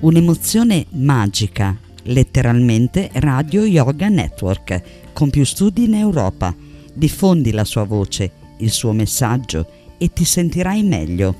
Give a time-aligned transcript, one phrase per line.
[0.00, 6.54] Un'emozione magica, letteralmente Radio Yoga Network, con più studi in Europa.
[6.94, 9.66] Diffondi la sua voce, il suo messaggio
[9.98, 11.34] e ti sentirai meglio.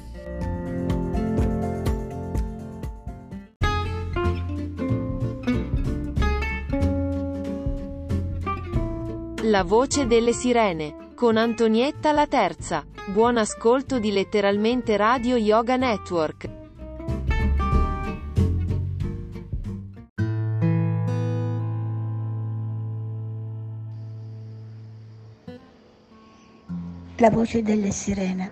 [9.43, 12.84] La voce delle sirene, con Antonietta la Terza.
[13.12, 16.57] Buon ascolto di letteralmente Radio Yoga Network.
[27.20, 28.50] La voce delle sirene.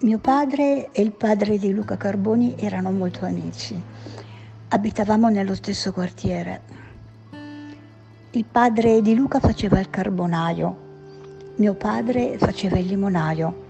[0.00, 3.82] Mio padre e il padre di Luca Carboni erano molto amici.
[4.68, 6.60] Abitavamo nello stesso quartiere.
[8.32, 10.76] Il padre di Luca faceva il carbonaio,
[11.56, 13.64] mio padre faceva il limonaio.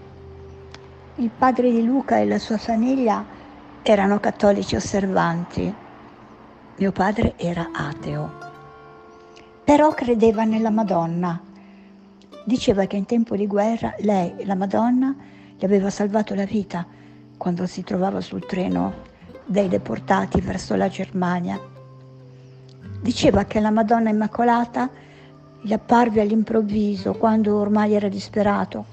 [1.15, 3.23] Il padre di Luca e la sua famiglia
[3.83, 5.73] erano cattolici osservanti,
[6.75, 8.29] mio padre era ateo,
[9.63, 11.53] però credeva nella Madonna.
[12.45, 15.13] Diceva che in tempo di guerra lei, la Madonna,
[15.57, 16.85] gli aveva salvato la vita
[17.37, 18.93] quando si trovava sul treno
[19.45, 21.59] dei deportati verso la Germania
[23.05, 24.89] Diceva che la Madonna Immacolata
[25.61, 28.85] gli apparve all'improvviso, quando ormai era disperato,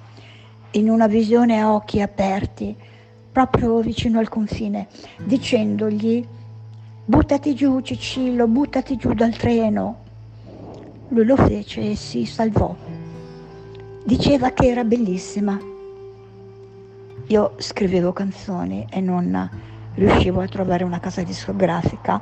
[0.73, 2.77] in una visione a occhi aperti,
[3.33, 4.89] proprio vicino al confine,
[5.25, 6.27] dicendogli
[7.07, 9.97] buttati giù Cicillo, buttati giù dal treno.
[11.09, 12.92] Lui lo fece e si salvò.
[14.05, 15.57] Diceva che era bellissima.
[17.29, 19.49] Io scrivevo canzoni e non
[19.95, 22.21] riuscivo a trovare una casa discografica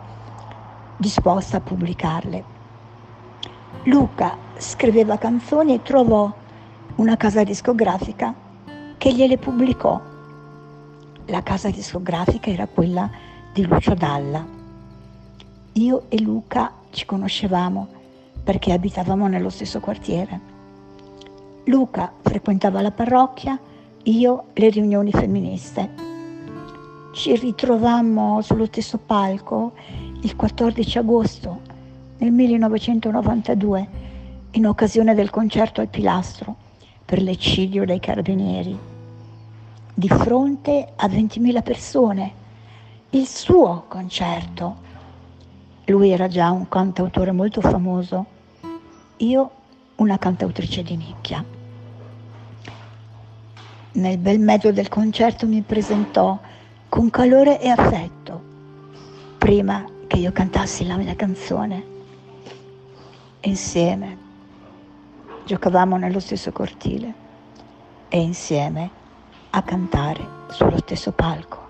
[0.98, 2.44] disposta a pubblicarle.
[3.84, 6.30] Luca scriveva canzoni e trovò
[6.96, 8.34] una casa discografica
[8.98, 9.98] che gliele pubblicò.
[11.28, 13.08] La casa discografica era quella
[13.54, 14.46] di Lucio Dalla.
[15.72, 17.88] Io e Luca ci conoscevamo
[18.44, 20.49] perché abitavamo nello stesso quartiere.
[21.70, 23.56] Luca frequentava la parrocchia,
[24.02, 25.88] io le riunioni femministe.
[27.12, 29.74] Ci ritrovammo sullo stesso palco
[30.22, 31.60] il 14 agosto
[32.16, 33.88] del 1992
[34.50, 36.56] in occasione del concerto al Pilastro
[37.04, 38.76] per l'eccidio dei carabinieri.
[39.94, 42.32] Di fronte a 20.000 persone,
[43.10, 44.88] il suo concerto.
[45.84, 48.26] Lui era già un cantautore molto famoso,
[49.18, 49.50] io
[49.96, 51.58] una cantautrice di nicchia.
[53.92, 56.38] Nel bel mezzo del concerto mi presentò
[56.88, 58.40] con calore e affetto,
[59.36, 61.84] prima che io cantassi la mia canzone.
[63.40, 64.16] Insieme
[65.44, 67.14] giocavamo nello stesso cortile
[68.08, 68.90] e insieme
[69.50, 71.69] a cantare sullo stesso palco.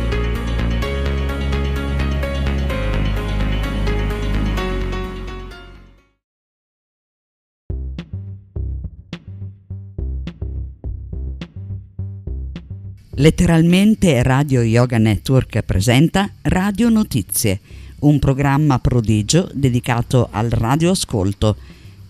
[13.21, 17.59] Letteralmente Radio Yoga Network presenta Radio Notizie,
[17.99, 21.55] un programma prodigio dedicato al radioascolto,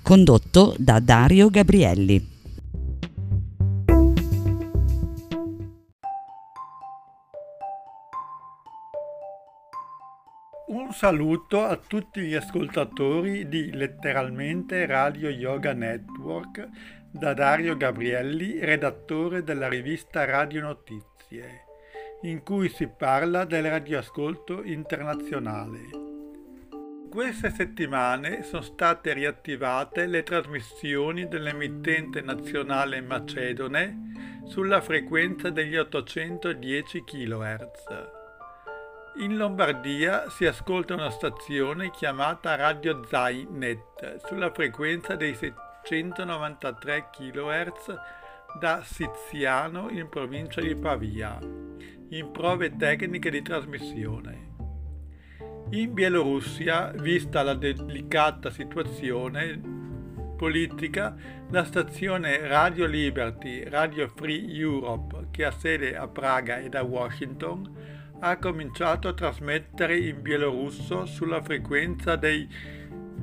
[0.01, 2.29] condotto da Dario Gabrielli.
[10.67, 16.69] Un saluto a tutti gli ascoltatori di Letteralmente Radio Yoga Network
[17.13, 21.65] da Dario Gabrielli, redattore della rivista Radio Notizie,
[22.21, 25.89] in cui si parla del radioascolto internazionale.
[27.09, 38.19] Queste settimane sono state riattivate le trasmissioni dell'emittente nazionale macedone sulla frequenza degli 810 kHz.
[39.17, 47.95] In Lombardia si ascolta una stazione chiamata Radio Zainet sulla frequenza dei 7 193 kHz
[48.59, 51.39] da Siziano in provincia di Pavia,
[52.09, 54.49] in prove tecniche di trasmissione.
[55.71, 59.59] In Bielorussia, vista la delicata situazione
[60.35, 61.15] politica,
[61.49, 68.09] la stazione Radio Liberty, Radio Free Europe, che ha sede a Praga ed a Washington,
[68.19, 72.47] ha cominciato a trasmettere in bielorusso sulla frequenza dei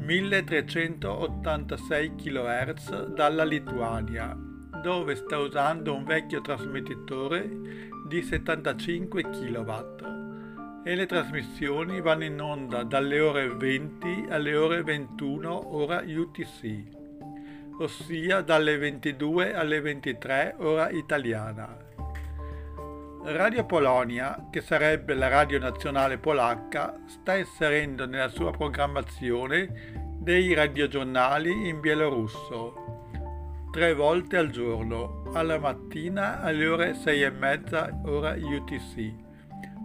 [0.08, 4.34] 1386 kHz dalla Lituania,
[4.82, 7.46] dove sta usando un vecchio trasmettitore
[8.08, 9.70] di 75 kW
[10.82, 16.84] e le trasmissioni vanno in onda dalle ore 20 alle ore 21 ora UTC,
[17.78, 21.87] ossia dalle 22 alle 23 ora italiana.
[23.30, 31.68] Radio Polonia, che sarebbe la radio nazionale polacca, sta inserendo nella sua programmazione dei radiogiornali
[31.68, 33.20] in bielorusso,
[33.70, 39.12] tre volte al giorno, alla mattina alle ore 6 e mezza ora UTC,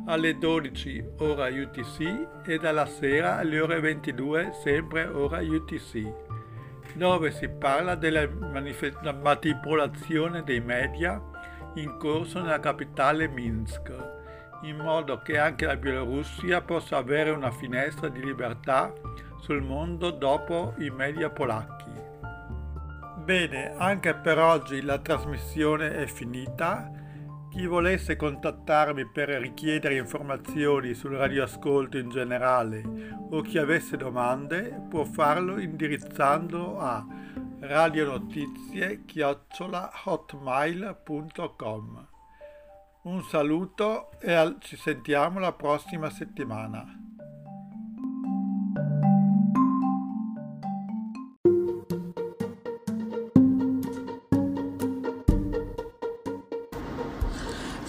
[0.05, 6.13] alle 12 ora UTC e dalla sera alle ore 22 sempre ora UTC,
[6.93, 8.25] dove si parla della
[9.21, 11.21] manipolazione dei media
[11.75, 13.91] in corso nella capitale Minsk,
[14.63, 18.93] in modo che anche la Bielorussia possa avere una finestra di libertà
[19.39, 21.91] sul mondo dopo i media polacchi.
[23.23, 26.91] Bene, anche per oggi la trasmissione è finita.
[27.53, 32.81] Chi volesse contattarmi per richiedere informazioni sul radioascolto in generale
[33.29, 37.05] o chi avesse domande può farlo indirizzando a
[37.59, 42.07] radionotizie chiocciola hotmail.com.
[43.03, 47.02] Un saluto e ci sentiamo la prossima settimana.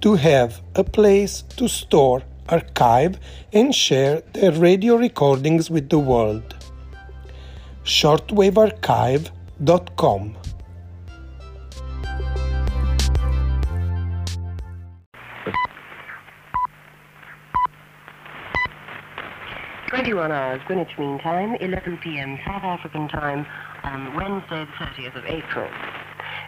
[0.00, 3.18] to have a place to store archive
[3.52, 6.54] and share their radio recordings with the world.
[7.84, 10.36] shortwavearchive.com
[19.88, 22.38] Twenty-one hours Greenwich Mean Time, 11 p.m.
[22.46, 23.44] South African Time
[23.82, 25.68] on Wednesday, the 30th of April.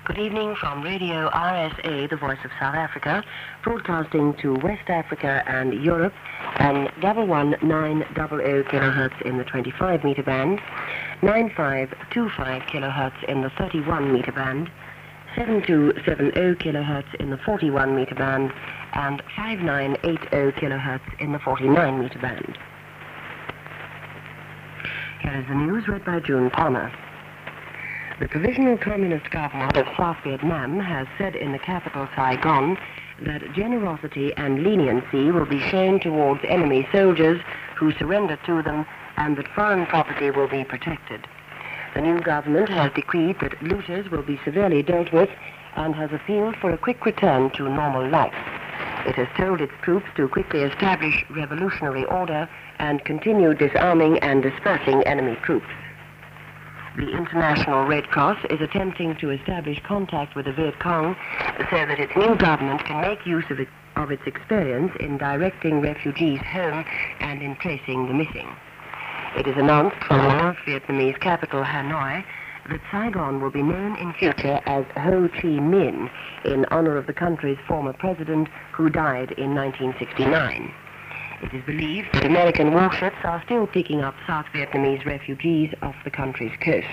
[0.05, 3.23] Good evening from Radio RSA, the voice of South Africa,
[3.63, 6.13] broadcasting to West Africa and Europe,
[6.57, 10.59] and double one nine double O kilohertz in the 25 meter band,
[11.23, 14.69] 9525 kilohertz in the 31 meter band,
[15.37, 18.53] 7270 kilohertz in the 41 meter band,
[18.95, 22.59] and 5980 kilohertz in the 49 meter band.
[25.21, 26.91] Here is the news read by June Palmer.
[28.23, 32.79] The Provisional Communist Government of South Vietnam has said in the capital, Saigon,
[33.23, 37.43] that generosity and leniency will be shown towards enemy soldiers
[37.75, 38.87] who surrender to them
[39.17, 41.27] and that foreign property will be protected.
[41.95, 45.31] The new government has decreed that looters will be severely dealt with
[45.75, 48.37] and has appealed for a quick return to normal life.
[49.05, 52.49] It has told its troops to quickly establish revolutionary order
[52.79, 55.67] and continue disarming and dispersing enemy troops.
[56.95, 61.17] The International Red Cross is attempting to establish contact with the Viet Cong
[61.71, 65.81] so that its new government can make use of, it, of its experience in directing
[65.81, 66.85] refugees home
[67.21, 68.47] and in tracing the missing.
[69.39, 72.23] It is announced from the North Vietnamese capital, Hanoi,
[72.69, 76.11] that Saigon will be known in future as Ho Chi Minh
[76.45, 80.75] in honor of the country's former president who died in 1969.
[81.43, 86.11] It is believed that American warships are still picking up South Vietnamese refugees off the
[86.11, 86.87] country's coast.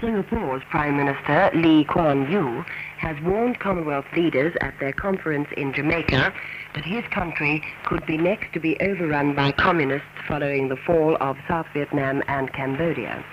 [0.00, 2.64] Singapore's Prime Minister Lee Kuan Yew
[2.98, 6.32] has warned Commonwealth leaders at their conference in Jamaica
[6.74, 11.36] that his country could be next to be overrun by communists following the fall of
[11.48, 13.24] South Vietnam and Cambodia.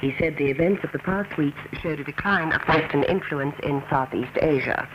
[0.00, 3.82] He said the events of the past weeks showed a decline of Western influence in
[3.88, 4.88] Southeast Asia.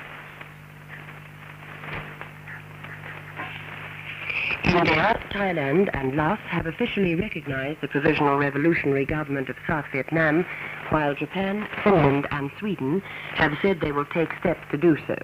[4.64, 10.46] India, Thailand, and Laos have officially recognized the Provisional Revolutionary Government of South Vietnam,
[10.90, 13.02] while Japan, Finland, and Sweden
[13.36, 15.16] have said they will take steps to do so.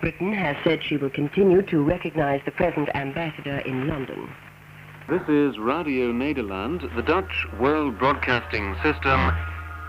[0.00, 4.28] Britain has said she will continue to recognize the present ambassador in London.
[5.08, 9.32] This is Radio Nederland, the Dutch World Broadcasting System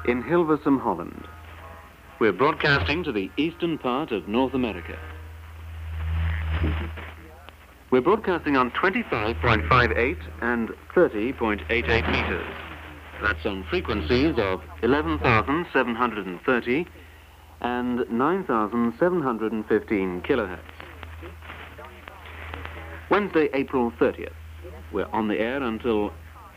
[0.08, 1.28] in Hilversum, Holland.
[2.20, 4.98] We're broadcasting to the eastern part of North America.
[7.94, 12.52] We're broadcasting on 25.58 and 30.88 meters.
[13.22, 16.88] That's on frequencies of 11,730
[17.62, 20.60] and 9,715 kilohertz.
[23.12, 24.34] Wednesday, April 30th.
[24.92, 26.12] We're on the air until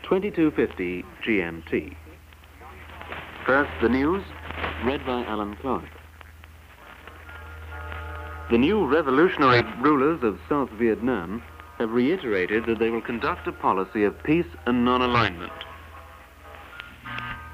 [0.05, 1.95] 22.50 GMT.
[3.45, 4.23] First, the news,
[4.83, 5.96] read by Alan Clark.
[8.49, 11.43] The new revolutionary rulers of South Vietnam
[11.79, 15.51] have reiterated that they will conduct a policy of peace and non-alignment.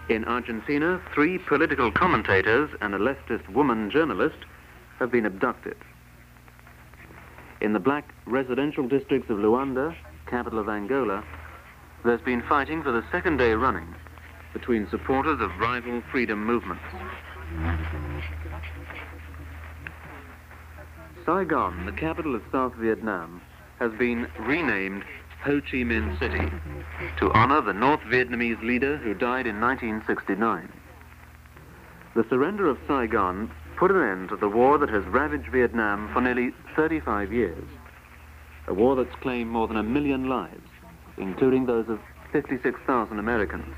[0.08, 4.38] In Argentina, three political commentators and a leftist woman journalist
[5.00, 5.78] have been abducted.
[7.60, 9.96] In the black residential districts of Luanda,
[10.28, 11.24] capital of Angola,
[12.06, 13.96] there's been fighting for the second day running
[14.54, 16.84] between supporters of rival freedom movements.
[21.26, 23.42] Saigon, the capital of South Vietnam,
[23.80, 25.04] has been renamed
[25.44, 26.52] Ho Chi Minh City
[27.20, 30.70] to honor the North Vietnamese leader who died in 1969.
[32.16, 36.20] The surrender of Saigon put an end to the war that has ravaged Vietnam for
[36.22, 37.64] nearly 35 years.
[38.68, 40.68] A war that's claimed more than a million lives,
[41.18, 42.00] including those of
[42.32, 43.74] 56,000 Americans.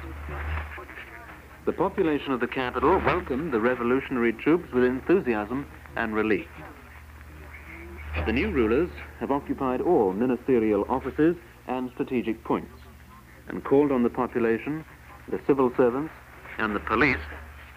[1.66, 6.48] The population of the capital welcomed the revolutionary troops with enthusiasm and relief.
[8.26, 11.36] The new rulers have occupied all ministerial offices
[11.68, 12.72] and strategic points
[13.48, 14.84] and called on the population,
[15.30, 16.14] the civil servants,
[16.58, 17.18] and the police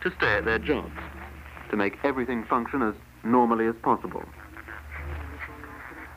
[0.03, 0.99] to stay at their jobs,
[1.71, 4.25] to make everything function as normally as possible.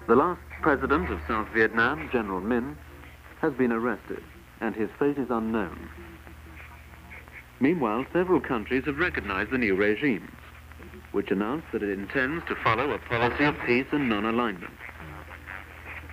[0.08, 2.76] The last president of South Vietnam, General Minh,
[3.42, 4.24] has been arrested,
[4.62, 5.90] and his fate is unknown.
[7.60, 10.28] Meanwhile, several countries have recognized the new regime
[11.12, 14.74] which announced that it intends to follow a policy of peace and non-alignment.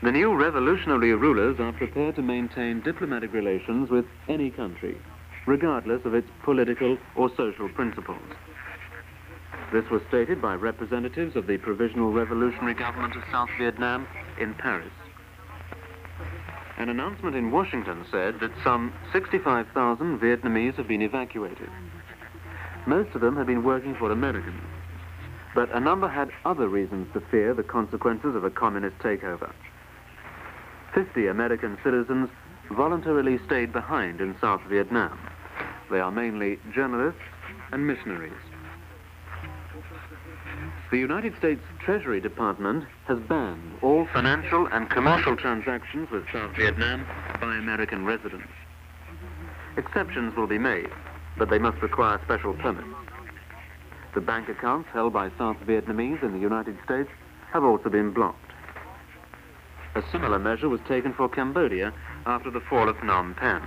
[0.02, 4.97] The new revolutionary rulers are prepared to maintain diplomatic relations with any country,
[5.47, 8.23] regardless of its political or social principles.
[9.73, 14.07] This was stated by representatives of the Provisional Revolutionary Government of South Vietnam
[14.40, 14.93] in Paris.
[16.78, 21.69] An announcement in Washington said that some 65,000 Vietnamese have been evacuated.
[22.87, 24.62] Most of them have been working for Americans
[25.55, 29.52] but a number had other reasons to fear the consequences of a communist takeover.
[30.95, 32.28] Fifty American citizens
[32.71, 35.19] voluntarily stayed behind in South Vietnam.
[35.90, 37.21] They are mainly journalists
[37.73, 38.33] and missionaries.
[40.90, 47.07] The United States Treasury Department has banned all financial and commercial transactions with South Vietnam
[47.40, 48.49] by American residents.
[49.76, 50.90] Exceptions will be made,
[51.37, 53.08] but they must require special permits.
[54.19, 57.09] The bank accounts held by South Vietnamese in the United States
[57.53, 58.51] have also been blocked.
[59.95, 61.93] A similar measure was taken for Cambodia
[62.27, 63.63] after the fall of Phnom Penh.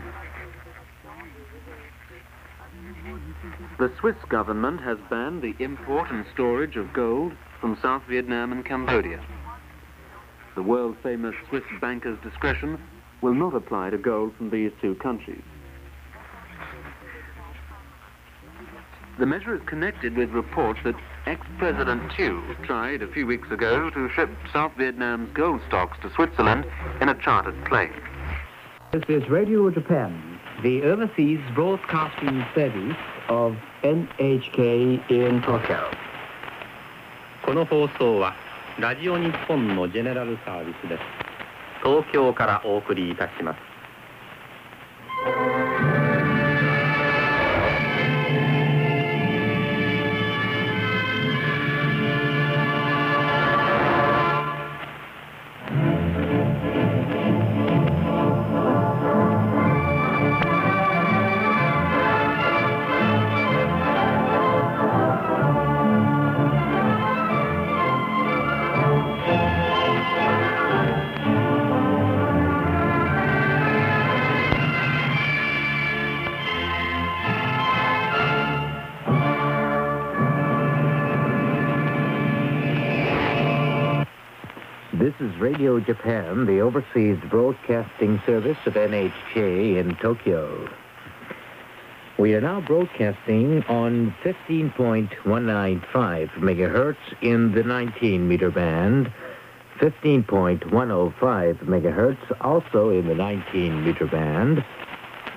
[3.79, 7.31] The Swiss government has banned the import and storage of gold
[7.61, 9.21] from South Vietnam and Cambodia.
[10.55, 12.77] The world-famous Swiss banker's discretion
[13.21, 15.43] will not apply to gold from these two countries.
[19.20, 20.94] The measure is connected with reports that
[21.26, 26.66] ex-President Thieu tried a few weeks ago to ship South Vietnam's gold stocks to Switzerland
[27.00, 27.94] in a chartered plane.
[28.92, 32.96] This is Radio Japan, the overseas broadcasting service
[33.28, 35.90] of NHK in Tokyo.
[37.46, 38.34] この放送は
[38.80, 41.02] ラジオ日本のジェネラルサービスです
[41.82, 43.58] 東京からお送りいたします
[85.41, 90.69] Radio Japan, the overseas broadcasting service of NHK in Tokyo.
[92.19, 99.11] We are now broadcasting on 15.195 megahertz in the 19 meter band,
[99.79, 104.63] 15.105 megahertz also in the 19 meter band,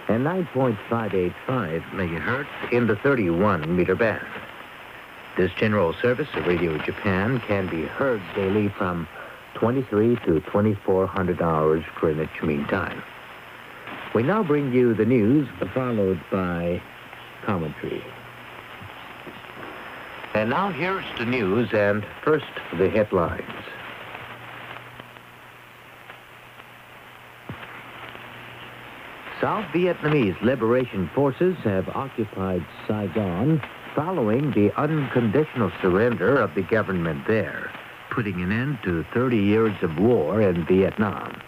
[0.08, 4.26] and 9.585 megahertz in the 31 meter band.
[5.38, 9.08] This general service of Radio Japan can be heard daily from
[9.54, 13.02] 23 to 2400 hours Greenwich Mean Time.
[14.14, 16.80] We now bring you the news, followed by
[17.44, 18.04] commentary.
[20.34, 22.46] And now here's the news, and first
[22.76, 23.42] the headlines.
[29.40, 33.60] South Vietnamese liberation forces have occupied Saigon
[33.94, 37.70] following the unconditional surrender of the government there,
[38.10, 41.40] putting an end to 30 years of war in Vietnam.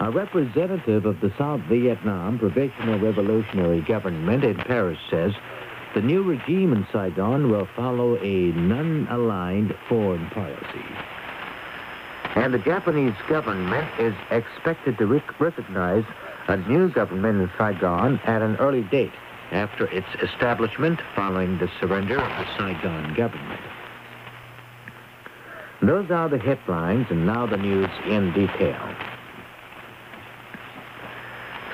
[0.00, 5.32] A representative of the South Vietnam Provisional Revolutionary Government in Paris says
[5.94, 10.84] the new regime in Saigon will follow a non-aligned foreign policy.
[12.36, 16.04] And the Japanese government is expected to rec- recognize
[16.46, 19.12] a new government in Saigon at an early date
[19.50, 23.60] after its establishment following the surrender of the Saigon government.
[25.80, 28.80] Those are the headlines, and now the news in detail.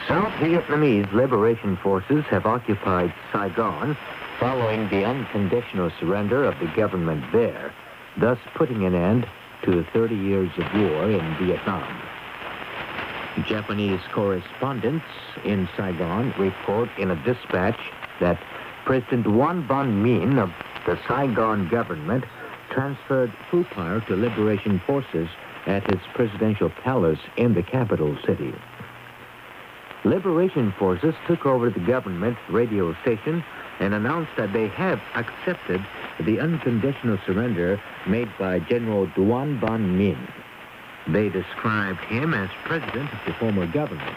[0.06, 3.96] South Vietnamese liberation forces have occupied Saigon
[4.38, 7.73] following the unconditional surrender of the government there,
[8.18, 9.26] thus putting an end
[9.62, 12.02] to 30 years of war in Vietnam.
[13.46, 15.06] Japanese correspondents
[15.44, 17.78] in Saigon report in a dispatch
[18.20, 18.38] that
[18.84, 20.52] President Wan Ban Min of
[20.84, 22.25] the Saigon government
[22.75, 23.33] transferred
[23.71, 25.28] power to liberation forces
[25.66, 28.52] at his presidential palace in the capital city.
[30.04, 33.43] Liberation forces took over the government radio station
[33.80, 35.80] and announced that they have accepted
[36.21, 40.28] the unconditional surrender made by General Duan Ban Min.
[41.08, 44.17] They described him as president of the former government.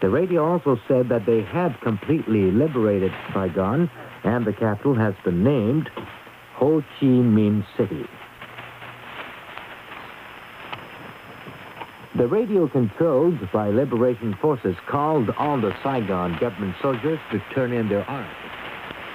[0.00, 3.90] The radio also said that they had completely liberated Saigon
[4.24, 5.90] and the capital has been named
[6.60, 8.06] Ho Chi Minh City.
[12.14, 17.88] The radio controlled by liberation forces called on the Saigon government soldiers to turn in
[17.88, 18.30] their arms.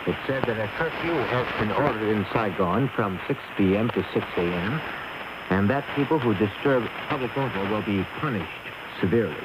[0.08, 3.90] It said that a curfew has been ordered in Saigon from 6 p.m.
[3.92, 4.82] to 6 a.m
[5.50, 8.50] and that people who disturb public order will be punished
[9.00, 9.36] severely.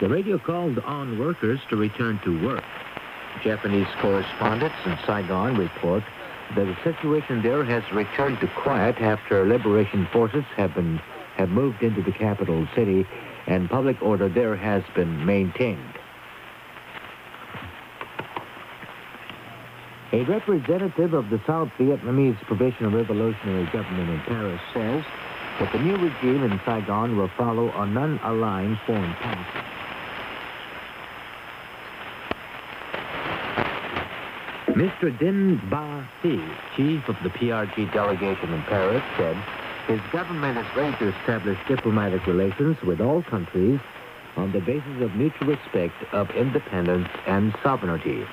[0.00, 2.64] The radio called on workers to return to work.
[3.42, 6.02] Japanese correspondents in Saigon report
[6.54, 11.00] the situation there has returned to quiet after liberation forces have been
[11.36, 13.06] have moved into the capital city
[13.46, 15.94] and public order there has been maintained.
[20.12, 25.04] A representative of the South Vietnamese Provisional Revolutionary Government in Paris says
[25.60, 29.77] that the new regime in Saigon will follow a non-aligned foreign policy.
[34.78, 35.10] Mr.
[35.18, 39.36] Din Ba chief of the PRG delegation in Paris, said
[39.88, 43.80] his government is ready to establish diplomatic relations with all countries
[44.36, 48.24] on the basis of mutual respect of independence and sovereignty.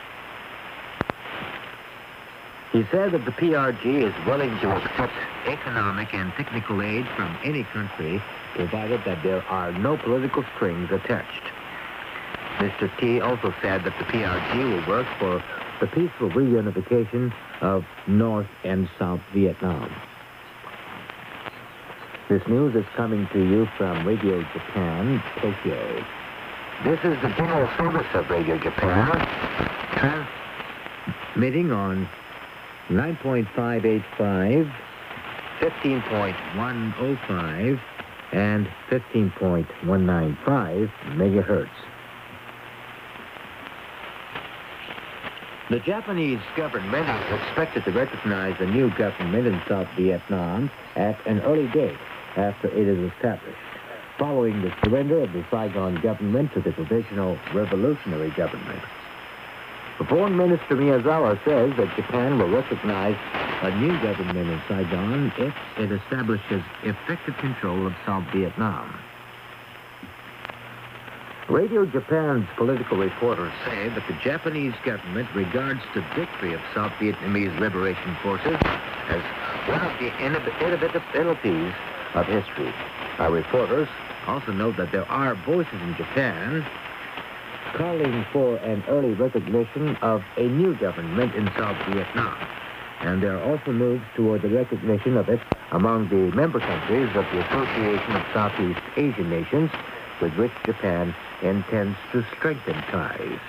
[2.71, 5.13] He said that the PRG is willing to accept
[5.47, 8.21] economic and technical aid from any country,
[8.53, 11.41] provided that there are no political strings attached.
[12.57, 12.95] Mr.
[12.99, 15.41] T also said that the PRG will work for
[15.79, 19.91] the peaceful reunification of North and South Vietnam.
[22.29, 26.05] This news is coming to you from Radio Japan, Tokyo.
[26.83, 29.27] This is the general service of Radio Japan,
[29.93, 32.09] transmitting on
[32.89, 34.71] 9.585,
[35.59, 37.79] 15.105,
[38.33, 41.84] and 15.195 megahertz.
[45.67, 51.39] The Japanese government is expected to recognize the new government in South Vietnam at an
[51.39, 51.97] early date
[52.35, 53.57] after it is established,
[54.19, 58.83] following the surrender of the Saigon government to the Provisional Revolutionary Government.
[60.07, 63.17] Foreign Minister Miyazawa says that Japan will recognize
[63.61, 68.93] a new government in Saigon if it establishes effective control of South Vietnam.
[71.49, 77.59] Radio Japan's political reporters say that the Japanese government regards the victory of South Vietnamese
[77.59, 78.57] liberation forces
[79.09, 79.21] as
[79.69, 81.73] one of the inevitabilities
[82.15, 82.73] of history.
[83.19, 83.87] Our reporters
[84.25, 86.65] also note that there are voices in Japan
[87.75, 92.37] calling for an early recognition of a new government in South Vietnam.
[93.01, 95.39] And there are also moves toward the recognition of it
[95.71, 99.69] among the member countries of the Association of Southeast Asian Nations,
[100.19, 103.39] with which Japan intends to strengthen ties.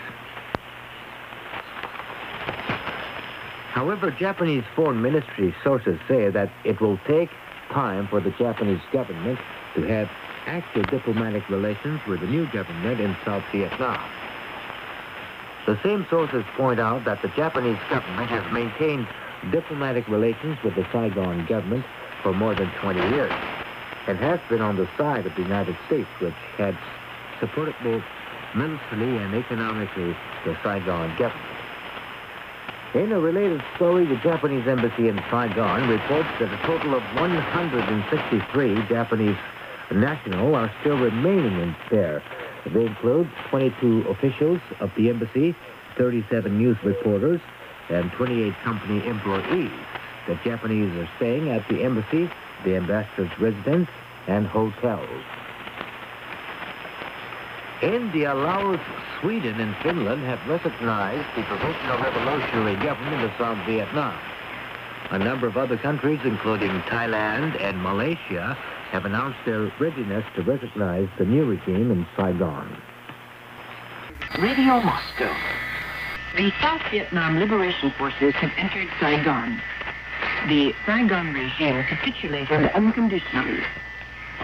[3.73, 7.31] However, Japanese foreign ministry sources say that it will take
[7.71, 9.39] time for the Japanese government
[9.75, 10.09] to have
[10.47, 14.01] active diplomatic relations with the new government in South Vietnam.
[15.67, 19.07] The same sources point out that the Japanese government has maintained
[19.51, 21.85] diplomatic relations with the Saigon government
[22.23, 23.35] for more than 20 years
[24.07, 26.77] and has been on the side of the United States, which had
[27.41, 28.03] supported both
[28.55, 31.57] militarily and economically the Saigon government.
[32.95, 38.83] In a related story, the Japanese embassy in Saigon reports that a total of 163
[38.89, 39.37] Japanese
[39.91, 42.23] nationals are still remaining in there.
[42.65, 45.55] They include 22 officials of the embassy,
[45.97, 47.41] 37 news reporters,
[47.89, 49.71] and 28 company employees.
[50.27, 52.31] The Japanese are staying at the embassy,
[52.65, 53.89] the ambassador's residence,
[54.27, 55.23] and hotels.
[57.83, 58.81] India, Laos,
[59.21, 64.19] Sweden, and Finland have recognized the Provisional Revolutionary Government of South Vietnam.
[65.11, 68.57] A number of other countries, including Thailand and Malaysia,
[68.91, 72.81] have announced their readiness to recognize the new regime in Saigon.
[74.39, 75.35] Radio Moscow.
[76.37, 79.61] The South Vietnam Liberation Forces have entered Saigon.
[80.49, 83.63] The Saigon regime capitulated unconditionally.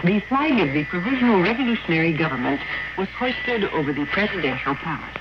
[0.01, 2.59] The flag of the Provisional Revolutionary Government
[2.97, 5.17] was hoisted over the presidential palace.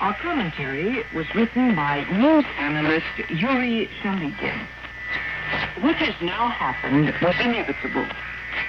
[0.00, 4.66] Our commentary was written by news analyst Yuri Shaligin.
[5.80, 8.06] What has now happened was inevitable.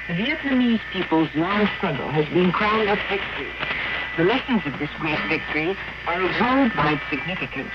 [0.07, 3.53] The Vietnamese people's long struggle has been crowned with victory.
[4.17, 7.71] The lessons of this great victory are of worldwide significance.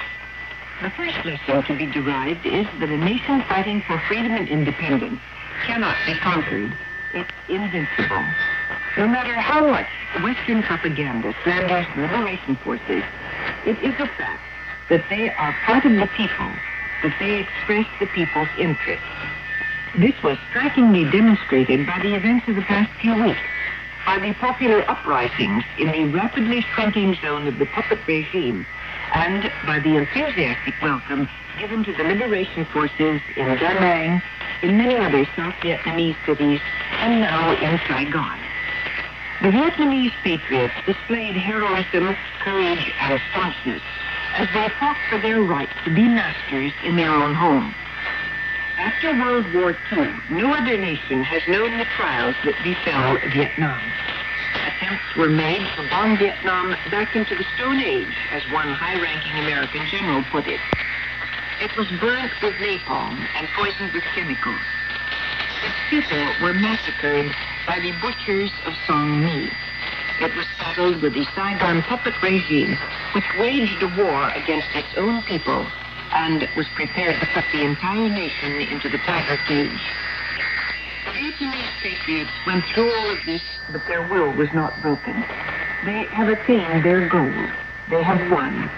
[0.83, 5.21] The first lesson to be derived is that a nation fighting for freedom and independence
[5.67, 6.73] cannot be conquered.
[7.15, 8.25] It's invincible.
[8.97, 9.89] No matter how much
[10.23, 11.51] Western propaganda the
[11.97, 13.03] liberation forces,
[13.67, 14.43] it is a fact
[14.89, 16.51] that they are part of the people,
[17.03, 19.07] that they express the people's interests.
[19.99, 23.41] This was strikingly demonstrated by the events of the past few weeks,
[24.07, 28.67] by the popular uprisings in the rapidly shrinking zone of the puppet regime,
[29.15, 31.29] and by the enthusiastic welcome
[31.61, 34.23] given to the liberation forces in Da Nang,
[34.63, 36.59] in many other South Vietnamese cities,
[37.01, 38.39] and now in Saigon.
[39.43, 43.83] The Vietnamese patriots displayed heroism, courage, and staunchness
[44.37, 47.75] as they fought for their right to be masters in their own home.
[48.79, 53.81] After World War II, no other nation has known the trials that befell Vietnam.
[54.67, 59.87] Attempts were made to bomb Vietnam back into the Stone Age, as one high-ranking American
[59.89, 60.61] general put it.
[61.61, 64.63] It was burnt with napalm and poisoned with chemicals.
[65.63, 67.31] Its people were massacred
[67.67, 69.51] by the butchers of Song Mi.
[70.21, 72.79] It was saddled with the Saigon puppet regime,
[73.15, 75.67] which waged a war against its own people
[76.13, 79.83] and was prepared to put the entire nation into the tiger cage.
[81.05, 85.27] The Vietnamese patriots went through all of this, but their will was not broken.
[85.85, 87.35] They have attained their goal.
[87.91, 88.71] They have won.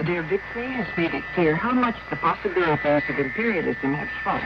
[0.00, 4.44] Their victory has made it clear how much the possibilities of imperialism have shrunk.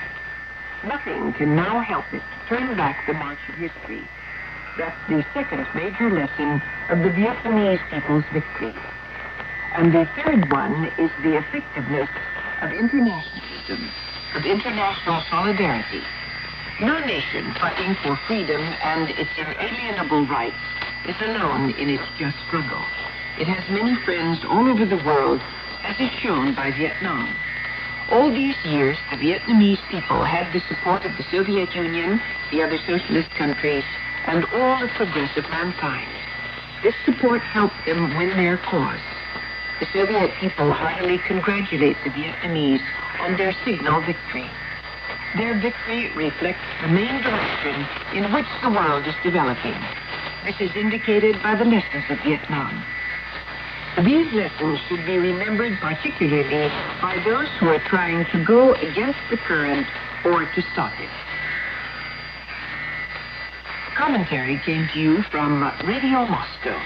[0.82, 4.02] Nothing can now help it to turn back the march of history.
[4.78, 8.74] That's the second major lesson of the Vietnamese people's victory.
[9.76, 12.08] And the third one is the effectiveness
[12.62, 13.90] of internationalism,
[14.34, 16.02] of international solidarity.
[16.80, 20.56] No nation fighting for freedom and its inalienable rights
[21.06, 22.82] is alone in its just struggle.
[23.38, 25.40] It has many friends all over the world,
[25.84, 27.34] as is shown by Vietnam.
[28.10, 32.78] All these years, the Vietnamese people had the support of the Soviet Union, the other
[32.86, 33.84] socialist countries,
[34.26, 36.08] and all the progressive mankind.
[36.82, 39.00] This support helped them win their cause.
[39.80, 42.82] The Soviet people heartily congratulate the Vietnamese
[43.20, 44.48] on their signal victory.
[45.36, 49.74] Their victory reflects the main direction in which the world is developing.
[50.44, 52.84] This is indicated by the lessons of Vietnam.
[54.00, 59.37] These lessons should be remembered particularly by those who are trying to go against the
[59.37, 59.87] current
[60.24, 61.11] or to stop it.
[63.94, 66.81] Commentary came to you from Radio Moscow.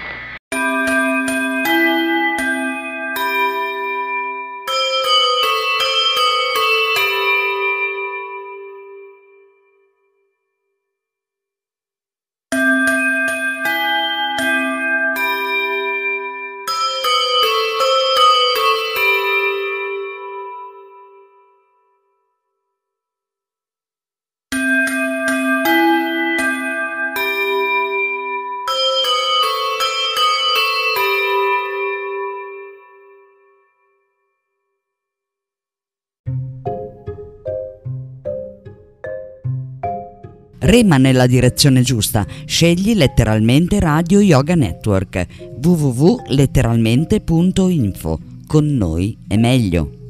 [40.67, 45.25] Rema nella direzione giusta, scegli letteralmente Radio Yoga Network
[45.63, 48.19] www.letteralmente.info.
[48.45, 50.09] Con noi è meglio.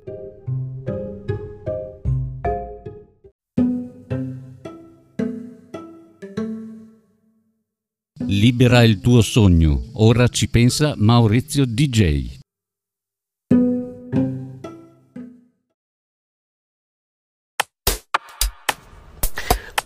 [8.25, 12.45] Libera il tuo sogno, ora ci pensa Maurizio DJ.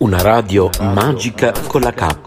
[0.02, 2.18] Una radio magica con la K.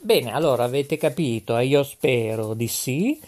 [0.00, 3.20] Bene, allora avete capito, e io spero di sì,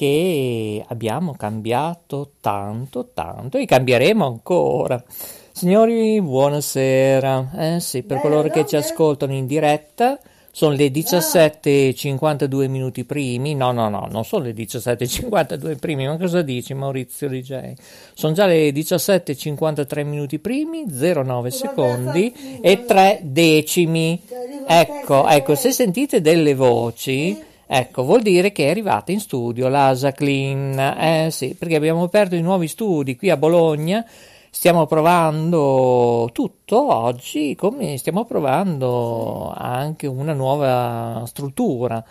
[0.00, 5.04] che abbiamo cambiato tanto, tanto e cambieremo ancora.
[5.52, 7.50] Signori, buonasera.
[7.54, 10.18] Eh sì, per coloro che ci ascoltano in diretta,
[10.52, 13.54] sono le 17.52 minuti primi.
[13.54, 17.74] No, no, no, non sono le 17.52 primi, ma cosa dici Maurizio DJ?
[18.14, 24.18] Sono già le 17.53 minuti primi, 09 secondi e 3 decimi.
[24.66, 27.48] Ecco, ecco, se sentite delle voci...
[27.72, 32.34] Ecco, vuol dire che è arrivata in studio la Jacqueline, eh sì, perché abbiamo aperto
[32.34, 34.04] i nuovi studi qui a Bologna,
[34.50, 42.02] stiamo provando tutto oggi, come stiamo provando anche una nuova struttura,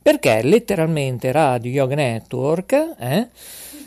[0.00, 3.28] perché letteralmente Radio Yoga Network eh,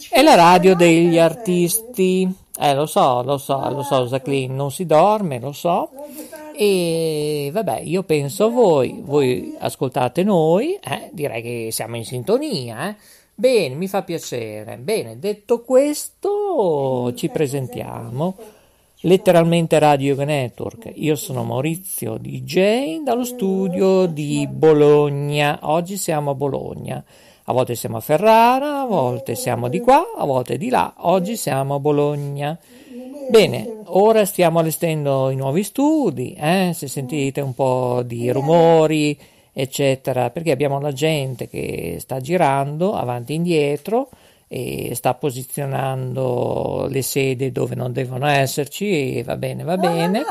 [0.10, 4.86] è la radio degli artisti, eh lo so, lo so, lo so Jacqueline, non si
[4.86, 5.92] dorme, lo so,
[6.54, 12.90] e vabbè, io penso a voi, voi ascoltate noi, eh, direi che siamo in sintonia.
[12.90, 12.96] Eh.
[13.34, 14.78] Bene, mi fa piacere.
[14.78, 18.36] Bene, detto questo, ci presentiamo.
[19.02, 20.92] Letteralmente Radio Network.
[20.94, 25.58] Io sono Maurizio DJ dallo studio di Bologna.
[25.64, 27.04] Oggi siamo a Bologna.
[27.46, 30.94] A volte siamo a Ferrara, a volte siamo di qua, a volte di là.
[30.98, 32.56] Oggi siamo a Bologna.
[33.32, 36.74] Bene, ora stiamo allestendo i nuovi studi, eh?
[36.76, 39.18] se sentite un po' di rumori,
[39.54, 44.10] eccetera, perché abbiamo la gente che sta girando avanti e indietro
[44.50, 50.24] e sta posizionando le sedi dove non devono esserci e va bene, va bene.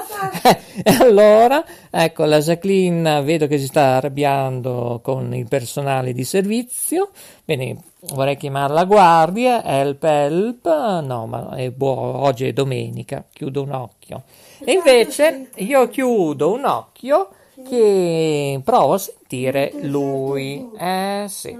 [0.84, 7.12] e allora, ecco, la Jacqueline vedo che si sta arrabbiando con il personale di servizio.
[7.46, 7.78] Bene,
[8.12, 10.66] vorrei chiamare la guardia, help, help.
[11.02, 14.22] No, ma è buono, oggi è domenica, chiudo un occhio.
[14.64, 17.28] E invece io chiudo un occhio
[17.66, 20.68] che provo a sentire lui.
[20.78, 21.56] Eh sì.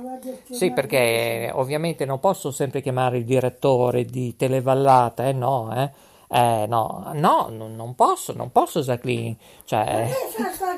[0.51, 6.09] Sì, perché ovviamente non posso sempre chiamare il direttore di Televallata, eh no, eh.
[6.33, 9.37] Eh no, no, non posso, non posso Jacqueline.
[9.65, 10.09] Cioè,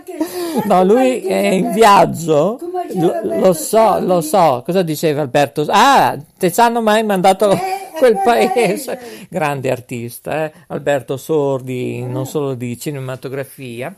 [0.64, 2.58] no, lui è in viaggio.
[2.94, 4.62] Lo, lo, so, lo so.
[4.64, 5.66] Cosa diceva Alberto?
[5.68, 7.54] Ah, te ci hanno mai mandato
[7.98, 8.98] quel paese?
[9.28, 10.52] Grande artista, eh?
[10.68, 13.94] Alberto Sordi, non solo di cinematografia.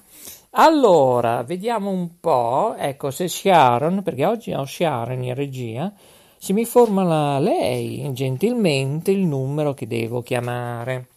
[0.57, 5.93] Allora, vediamo un po', ecco, se Sharon, perché oggi ho Sharon in regia,
[6.37, 11.09] se mi formula lei gentilmente il numero che devo chiamare.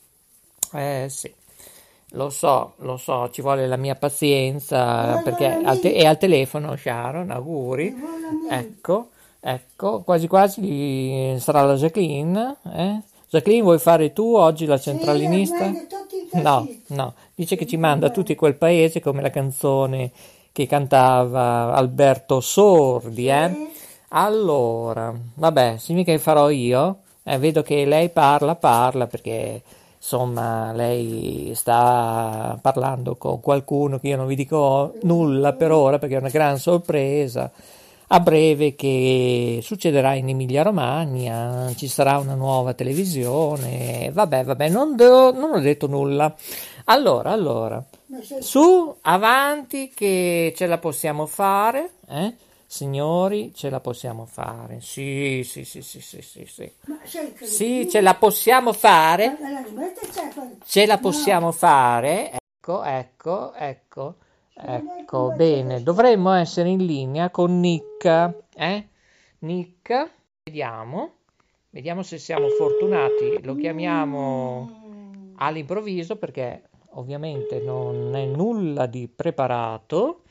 [0.74, 1.34] Eh sì,
[2.12, 6.76] lo so, lo so, ci vuole la mia pazienza perché al te- è al telefono
[6.76, 7.96] Sharon, auguri.
[8.50, 12.58] Ecco, ecco, quasi quasi sarà la Jacqueline.
[12.74, 13.02] Eh?
[13.30, 15.72] Jacqueline, vuoi fare tu oggi la centralinista?
[16.34, 20.12] No, no, dice che ci manda tutti quel paese come la canzone
[20.52, 23.72] che cantava Alberto Sordi, eh?
[24.10, 27.00] Allora, vabbè, significa che farò io?
[27.24, 29.62] Eh, vedo che lei parla, parla perché
[29.98, 36.16] insomma lei sta parlando con qualcuno che io non vi dico nulla per ora perché
[36.16, 37.52] è una gran sorpresa
[38.10, 44.96] a breve che succederà in Emilia Romagna, ci sarà una nuova televisione, vabbè, vabbè, non,
[44.96, 46.34] do, non ho detto nulla.
[46.86, 47.84] Allora, allora,
[48.40, 52.34] su, avanti che ce la possiamo fare, eh?
[52.70, 54.82] Signori, ce la possiamo fare.
[54.82, 56.46] Sì, sì, sì, sì, sì, sì.
[56.46, 59.38] Sì, sì ce la possiamo fare.
[60.66, 62.32] Ce la possiamo fare.
[62.34, 64.16] Ecco, ecco, ecco.
[64.54, 68.06] Ecco, bene, dovremmo essere in linea con Nick,
[68.56, 68.88] eh?
[69.40, 70.12] Nick,
[70.44, 71.12] vediamo,
[71.70, 80.24] vediamo se siamo fortunati, lo chiamiamo all'improvviso perché ovviamente non è nulla di preparato.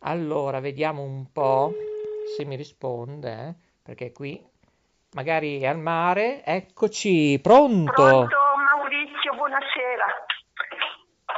[0.00, 1.74] Allora, vediamo un po'
[2.36, 3.54] se mi risponde, eh?
[3.82, 4.40] perché qui
[5.12, 6.44] magari è al mare.
[6.44, 7.92] Eccoci, pronto?
[7.92, 8.36] Pronto
[8.74, 10.04] Maurizio, buonasera.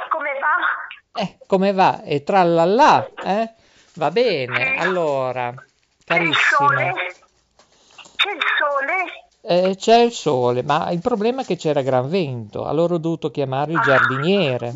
[0.09, 1.21] Come va?
[1.21, 2.01] Eh, come va?
[2.03, 3.53] E trallallà, eh?
[3.95, 5.53] Va bene, allora,
[6.05, 6.93] carissima.
[8.15, 9.05] C'è il sole?
[9.41, 13.31] Eh, c'è il sole, ma il problema è che c'era gran vento, allora ho dovuto
[13.31, 14.73] chiamare il giardiniere.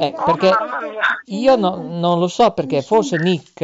[0.00, 0.50] Eh, perché
[1.26, 3.60] io no- non lo so perché forse Nick,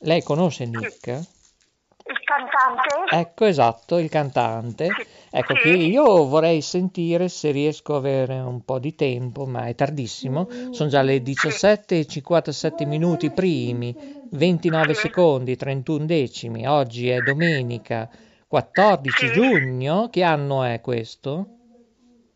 [0.00, 1.06] lei conosce Nick?
[1.06, 3.14] Il cantante?
[3.14, 4.88] Ecco, esatto, il cantante.
[5.30, 9.76] Ecco che io vorrei sentire se riesco a avere un po' di tempo, ma è
[9.76, 10.48] tardissimo.
[10.70, 13.94] Sono già le 17 e 57 minuti primi,
[14.30, 16.66] 29 secondi, 31 decimi.
[16.66, 18.10] Oggi è domenica
[18.48, 20.08] 14 giugno.
[20.10, 21.46] Che anno è questo?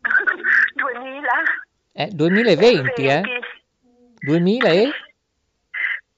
[2.05, 2.05] 2000?
[2.05, 3.21] Eh, 2020, eh?
[4.19, 4.89] 2000 e?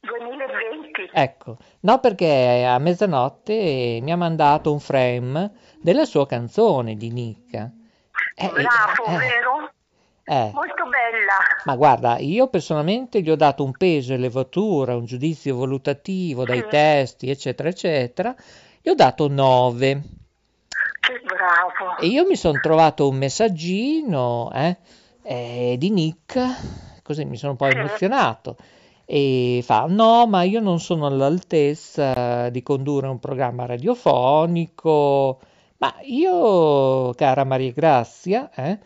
[0.01, 1.09] 2020?
[1.13, 7.53] Ecco, no perché a mezzanotte mi ha mandato un frame della sua canzone di Nick.
[7.53, 9.71] Eh, Bravo, eh, vero?
[10.23, 11.37] eh, Molto bella.
[11.65, 16.65] ma guarda, io personalmente gli ho dato un peso e levatura, un giudizio valutativo dai
[16.67, 18.35] testi, eccetera, eccetera.
[18.81, 20.01] Gli ho dato 9.
[21.01, 21.97] Che bravo.
[21.99, 24.77] E io mi sono trovato un messaggino eh,
[25.29, 28.57] eh, di Nick, così mi sono un po' emozionato.
[29.05, 35.39] E fa: No, ma io non sono all'altezza di condurre un programma radiofonico.
[35.77, 38.79] Ma io, cara Maria Grazia, eh,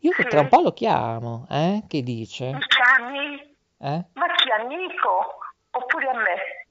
[0.00, 2.52] io tra un po' lo chiamo, eh, che dice?
[2.52, 3.54] Mi chiami?
[3.78, 4.04] Eh?
[4.12, 5.38] Ma chi a Nico?
[5.70, 6.66] Oppure a me?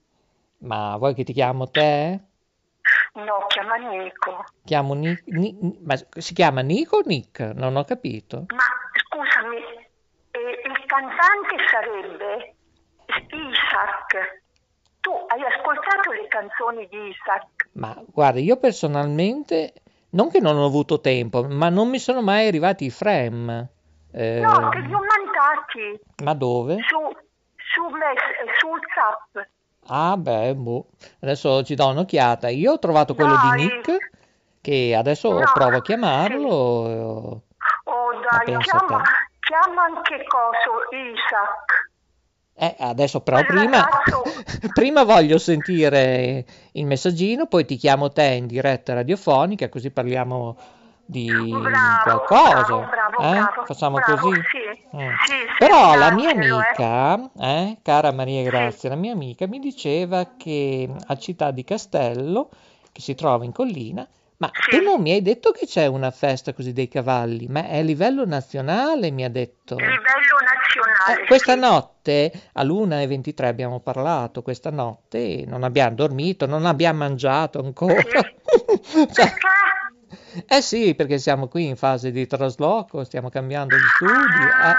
[0.68, 2.20] Ma vuoi che ti chiamo te?
[3.14, 4.46] No, chiama Nico.
[4.66, 7.40] Chiamo Ni- Ni- ma si chiama Nico o Nick?
[7.56, 8.46] Non ho capito.
[8.50, 9.58] Ma scusami,
[10.32, 12.56] eh, il cantante sarebbe
[13.32, 14.42] Isaac.
[15.02, 17.70] Tu hai ascoltato le canzoni di Isaac?
[17.74, 19.74] Ma guarda, io personalmente,
[20.12, 23.70] non che non ho avuto tempo, ma non mi sono mai arrivati i frame.
[24.12, 26.78] Eh, No, te li ho mandati ma dove?
[26.88, 26.98] su,
[27.56, 29.48] su, mess- su WhatsApp.
[29.88, 30.88] Ah, beh, boh.
[31.22, 32.50] Adesso ci do un'occhiata.
[32.50, 33.58] Io ho trovato quello Dai.
[33.58, 34.10] di Nick,
[34.62, 36.50] che adesso No, provo a chiamarlo.
[37.88, 39.02] Oh dai, chiama,
[39.40, 41.94] chiama anche coso Isaac.
[42.58, 43.86] Eh, adesso però prima,
[44.74, 50.58] prima voglio sentire il messaggino, poi ti chiamo te in diretta radiofonica, così parliamo
[51.08, 51.28] di
[52.04, 52.64] qualcosa.
[52.64, 53.32] bravo, bravo, eh?
[53.32, 54.42] bravo, Facciamo bravo, così.
[54.50, 54.64] sì,
[54.96, 55.10] Mm.
[55.26, 56.34] sì, sì, Però la mia eh.
[56.34, 62.50] amica, eh, cara Maria Grazia, la mia amica mi diceva che a Città di Castello,
[62.92, 66.54] che si trova in collina, ma tu non mi hai detto che c'è una festa
[66.54, 69.76] così dei cavalli, ma è a livello nazionale, mi ha detto.
[69.76, 71.22] Livello nazionale.
[71.24, 77.96] Eh, questa notte all'1.23 abbiamo parlato, questa notte non abbiamo dormito, non abbiamo mangiato ancora.
[79.12, 79.34] Cioè,
[80.48, 84.12] eh sì, perché siamo qui in fase di trasloco, stiamo cambiando di studi.
[84.12, 84.64] eh.
[84.64, 84.76] Ah,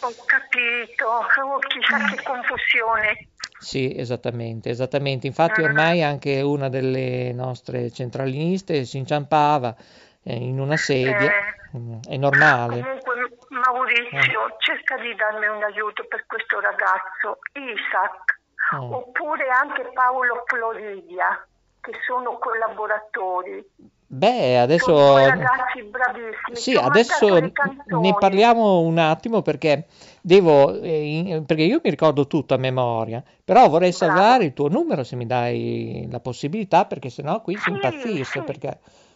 [0.00, 1.06] ho capito.
[1.06, 3.28] Oh, chissà che confusione.
[3.58, 5.26] Sì, esattamente, esattamente.
[5.26, 9.74] Infatti ormai anche una delle nostre centraliniste si inciampava
[10.22, 11.32] eh, in una sedia,
[11.76, 12.80] Mm, è normale.
[12.80, 18.36] Comunque, Maurizio, cerca di darmi un aiuto per questo ragazzo, Isaac,
[18.74, 18.92] Mm.
[18.92, 21.46] oppure anche Paolo Floridia,
[21.80, 23.62] che sono collaboratori.
[24.10, 25.16] Beh, adesso...
[25.16, 26.56] ragazzi bravissimi.
[26.56, 29.86] Sì, adesso ne parliamo un attimo perché
[30.22, 35.04] devo, eh, perché io mi ricordo tutto a memoria, però vorrei salvare il tuo numero
[35.04, 39.07] se mi dai la possibilità, perché sennò qui si impazzisce, perché Sì,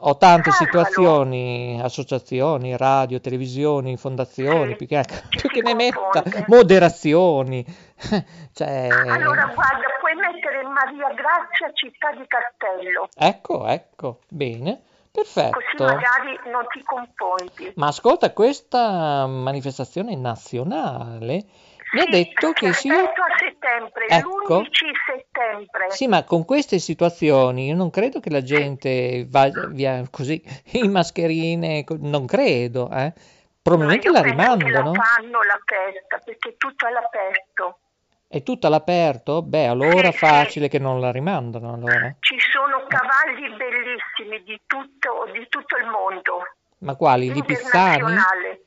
[0.00, 0.84] ho tante Salvalo.
[0.84, 7.64] situazioni, associazioni, radio, televisioni, fondazioni, più che, più che ne metta, moderazioni,
[8.54, 15.84] cioè, allora guarda, puoi mettere Maria Grazia Città di Castello, ecco, ecco, bene, così perfetto.
[15.84, 17.72] magari non ti confondi.
[17.74, 21.44] Ma ascolta, questa manifestazione nazionale
[21.92, 24.60] mi ha detto che sì, Detto a settembre, Ecco.
[24.60, 24.68] l'11
[25.06, 25.90] settembre.
[25.90, 30.90] sì, ma con queste situazioni io non credo che la gente vada via così in
[30.90, 33.12] mascherine, non credo, eh.
[33.60, 34.92] Probabilmente la rimandano.
[34.92, 37.78] la fanno la festa perché è tutto all'aperto.
[38.26, 39.42] È tutta all'aperto?
[39.42, 42.14] Beh, allora facile che non la rimandano, allora.
[42.20, 46.42] Ci sono cavalli bellissimi di tutto, di tutto il mondo,
[46.78, 47.32] Ma quali?
[47.32, 47.94] Lipizzani?
[47.96, 48.62] internazionale.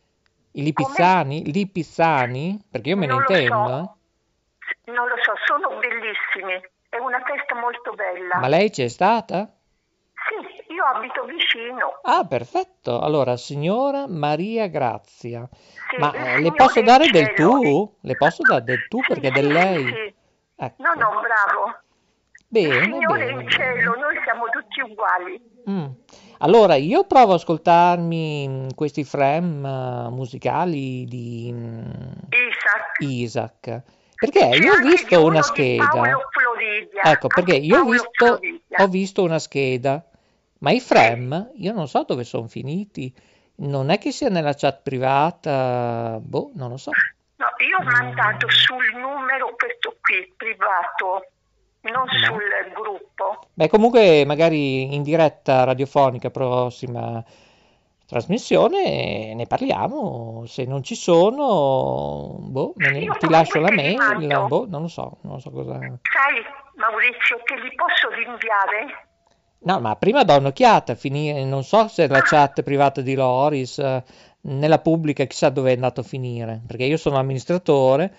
[0.53, 1.47] I lipizzani?
[1.47, 2.61] I lipizzani?
[2.69, 3.55] Perché io me ne Non lo intendo.
[3.55, 3.95] so.
[4.91, 6.53] Non lo so, sono bellissimi.
[6.89, 8.37] È una festa molto bella.
[8.37, 9.49] Ma lei c'è stata?
[10.27, 11.99] Sì, io abito vicino.
[12.03, 12.99] Ah, perfetto.
[12.99, 15.47] Allora, signora Maria Grazia.
[15.89, 17.95] Sì, Ma eh, le posso dare del tu?
[18.01, 19.85] Le posso dare del tu perché è del lei?
[19.85, 20.13] Sì.
[20.55, 20.83] Ecco.
[20.83, 21.79] No, no, bravo.
[22.47, 23.41] Bene, Signore bene.
[23.43, 25.41] in cielo, noi siamo tutti uguali.
[25.69, 25.85] Mm.
[26.43, 31.79] Allora, io provo ad ascoltarmi mm, questi frame eh, musicali di mm,
[32.29, 32.99] Isaac.
[32.99, 33.81] Isaac.
[34.15, 36.01] Perché C'è io ho visto una scheda.
[37.03, 38.39] Ecco, perché io ho visto,
[38.77, 40.03] ho visto una scheda,
[40.59, 43.13] ma i frame io non so dove sono finiti.
[43.55, 46.91] Non è che sia nella chat privata, boh, non lo so.
[47.35, 51.25] No, io ho mandato sul numero questo qui, privato,
[51.81, 53.47] non Ma- sul gruppo.
[53.53, 57.23] Beh, comunque magari in diretta radiofonica prossima
[58.05, 64.47] trasmissione ne parliamo, se non ci sono, boh, ne- ti lascio la mail, mando.
[64.47, 65.79] boh, non lo so, non so cosa...
[65.79, 66.43] Sai,
[66.75, 69.07] Maurizio, te li posso rinviare?
[69.59, 74.03] No, ma prima do un'occhiata, finire, non so se la chat privata di Loris, eh,
[74.41, 78.13] nella pubblica chissà dove è andato a finire, perché io sono amministratore,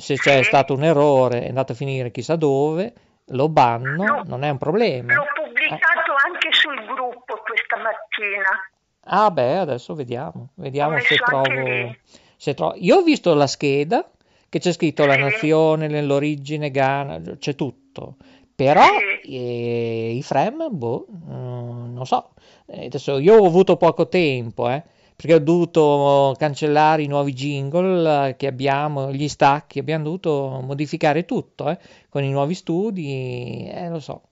[0.00, 2.92] se c'è stato un errore è andato a finire chissà dove,
[3.26, 5.14] lo banno, non è un problema.
[5.14, 8.70] L'ho pubblicato anche sul gruppo questa mattina.
[9.04, 11.96] Ah beh, adesso vediamo, vediamo se trovo,
[12.36, 12.74] se trovo.
[12.76, 14.10] Io ho visto la scheda
[14.48, 18.16] che c'è scritto la nazione, l'origine, Ghana, c'è tutto.
[18.54, 18.84] Però
[19.22, 22.32] eh, i frame, boh, mm, non so.
[22.66, 24.82] Eh, Adesso io ho avuto poco tempo, eh,
[25.20, 31.26] perché ho dovuto cancellare i nuovi jingle eh, che abbiamo, gli stacchi, abbiamo dovuto modificare
[31.26, 34.30] tutto, eh, con i nuovi studi, eh, lo so.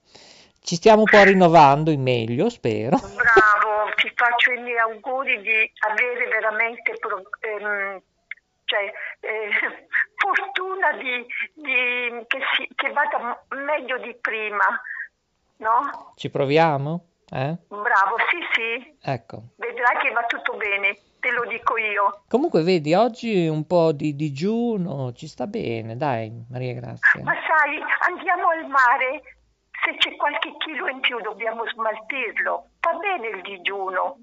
[0.59, 2.97] Ci stiamo un po' rinnovando in meglio, spero.
[2.97, 8.01] Bravo, ti faccio i miei auguri di avere veramente pro- ehm,
[8.65, 9.49] cioè, eh,
[10.17, 11.23] fortuna di,
[11.53, 14.65] di- che, si- che vada meglio di prima,
[15.57, 16.13] no?
[16.15, 17.08] Ci proviamo?
[17.31, 17.57] Eh?
[17.67, 19.49] Bravo, sì, sì, Ecco.
[19.57, 22.23] vedrai che va tutto bene, te lo dico io.
[22.27, 27.23] Comunque vedi, oggi un po' di digiuno ci sta bene, dai, Maria Grazia.
[27.23, 29.21] Ma sai, andiamo al mare,
[29.85, 32.65] se c'è qualche chilo in più dobbiamo smaltirlo.
[32.79, 34.17] Va bene il digiuno.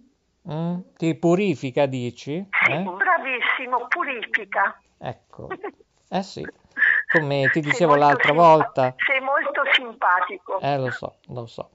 [0.51, 0.81] Mm?
[0.97, 2.35] Ti purifica, dici?
[2.37, 2.83] Eh?
[2.83, 4.81] Bravissimo, purifica.
[4.99, 5.49] Ecco.
[6.09, 6.47] Eh sì,
[7.11, 8.95] come ti dicevo l'altra volta.
[8.97, 10.61] Sei molto simpatico.
[10.61, 11.71] Eh, lo so, lo so.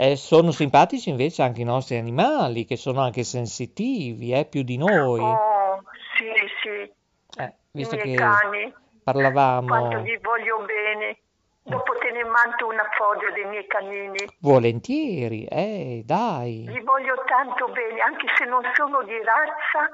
[0.00, 4.76] E sono simpatici invece anche i nostri animali, che sono anche sensitivi, eh, più di
[4.76, 5.20] noi.
[5.20, 5.82] Oh,
[6.16, 6.30] sì,
[6.62, 7.42] sì.
[7.42, 11.18] Eh, visto I miei che cani, quanto parlavamo gli voglio bene.
[11.64, 14.18] Dopo te ne mando una foto dei miei canini.
[14.38, 16.68] volentieri, eh, dai.
[16.68, 19.90] Gli voglio tanto bene, anche se non sono di razza,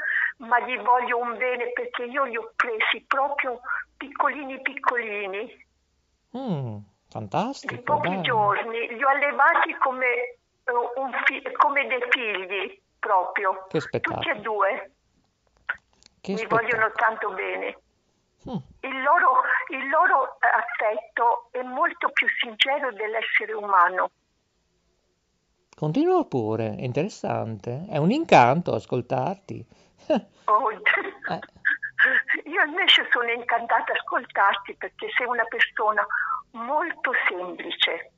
[0.47, 3.59] ma gli voglio un bene perché io li ho presi proprio
[3.97, 5.63] piccolini piccolini,
[6.37, 6.77] Mm,
[7.19, 8.23] fantastico, pochi dai.
[8.23, 8.89] giorni.
[8.89, 14.41] Li ho allevati come, eh, un fi- come dei figli proprio, Che tutti spettacolo, e
[14.41, 14.91] due.
[16.21, 16.61] che Mi spettacolo.
[16.63, 17.79] vogliono tanto bene.
[18.51, 18.57] Mm.
[18.81, 24.11] Il loro, il loro affetto è molto più sincero dell'essere umano.
[25.77, 27.87] Continua pure, è interessante.
[27.89, 29.65] È un incanto ascoltarti.
[30.47, 31.41] Oh, Eh.
[32.45, 36.07] Io invece sono incantata a ascoltarti perché sei una persona
[36.55, 38.13] molto semplice,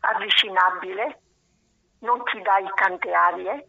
[0.00, 1.20] avvicinabile,
[2.00, 3.68] non ti dai tante arie.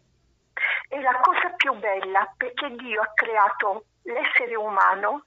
[0.87, 5.25] E la cosa più bella perché Dio ha creato l'essere umano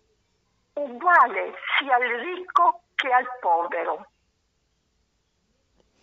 [0.75, 4.11] uguale sia al ricco che al povero.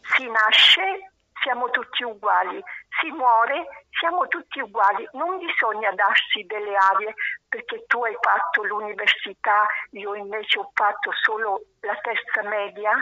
[0.02, 1.14] Si nasce,
[1.46, 2.60] siamo tutti uguali,
[3.00, 5.08] si muore, siamo tutti uguali.
[5.14, 7.14] Non bisogna darsi delle arie
[7.48, 12.98] perché tu hai fatto l'università, io invece ho fatto solo la terza media,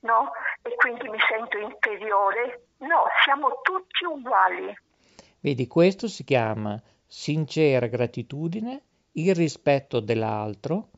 [0.00, 0.32] no?
[0.62, 2.72] E quindi mi sento inferiore.
[2.78, 4.74] No, siamo tutti uguali.
[5.40, 8.80] Vedi, questo si chiama sincera gratitudine,
[9.12, 10.88] il rispetto dell'altro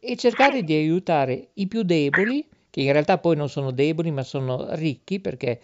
[0.00, 4.22] e cercare di aiutare i più deboli, che in realtà poi non sono deboli ma
[4.22, 5.60] sono ricchi perché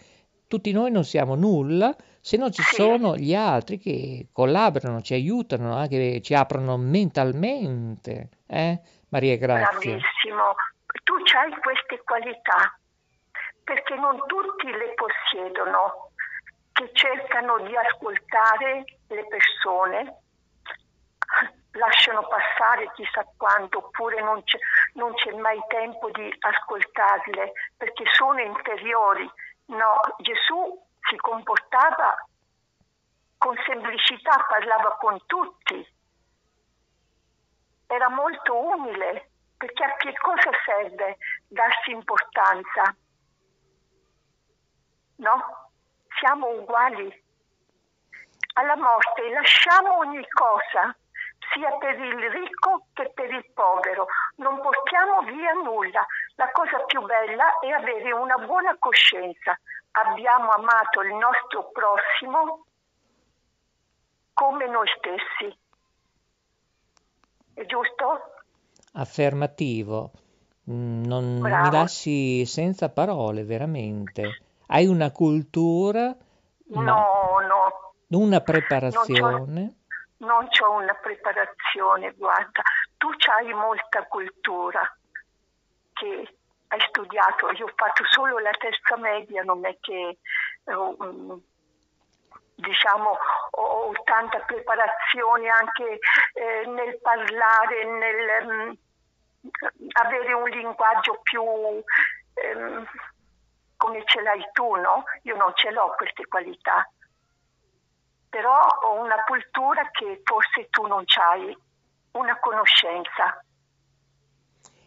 [0.50, 5.76] tutti noi non siamo nulla se non ci sono gli altri che collaborano, ci aiutano,
[5.76, 8.30] anche ci aprono mentalmente.
[8.48, 8.80] Eh?
[9.10, 9.78] Maria Grazia.
[9.78, 10.54] Bravissimo.
[11.04, 12.76] Tu hai queste qualità
[13.62, 16.10] perché non tutti le possiedono,
[16.72, 20.16] che cercano di ascoltare le persone,
[21.78, 24.58] lasciano passare chissà quanto, oppure non c'è,
[24.94, 29.30] non c'è mai tempo di ascoltarle perché sono interiori.
[29.70, 32.26] No, Gesù si comportava
[33.38, 35.86] con semplicità, parlava con tutti,
[37.86, 42.96] era molto umile, perché a che cosa serve darsi importanza?
[45.16, 45.70] No?
[46.18, 47.24] Siamo uguali.
[48.54, 50.96] Alla morte lasciamo ogni cosa,
[51.52, 54.06] sia per il ricco che per il povero.
[54.36, 56.04] Non portiamo via nulla.
[56.36, 59.58] La cosa più bella è avere una buona coscienza.
[59.92, 62.64] Abbiamo amato il nostro prossimo
[64.32, 65.58] come noi stessi.
[67.54, 68.34] È giusto?
[68.94, 70.10] Affermativo.
[70.70, 71.64] Mm, Non Bravo.
[71.64, 74.42] mi lasci senza parole, veramente.
[74.68, 76.16] Hai una cultura,
[76.72, 79.79] No, no, una preparazione.
[80.20, 82.62] Non ho una preparazione, guarda,
[82.96, 84.80] tu hai molta cultura
[85.92, 86.36] che
[86.68, 90.18] hai studiato, io ho fatto solo la terza media, non è che
[90.64, 91.32] eh, mm,
[92.54, 93.18] diciamo
[93.52, 95.98] ho, tanta preparazione anche
[96.34, 98.72] eh, nel parlare, nel mm,
[99.92, 101.42] avere un linguaggio più
[102.34, 102.86] ehm,
[103.76, 105.04] come ce l'hai tu, no?
[105.22, 106.86] Io non ce l'ho queste qualità
[108.30, 111.54] però ho una cultura che forse tu non hai,
[112.12, 113.44] una conoscenza.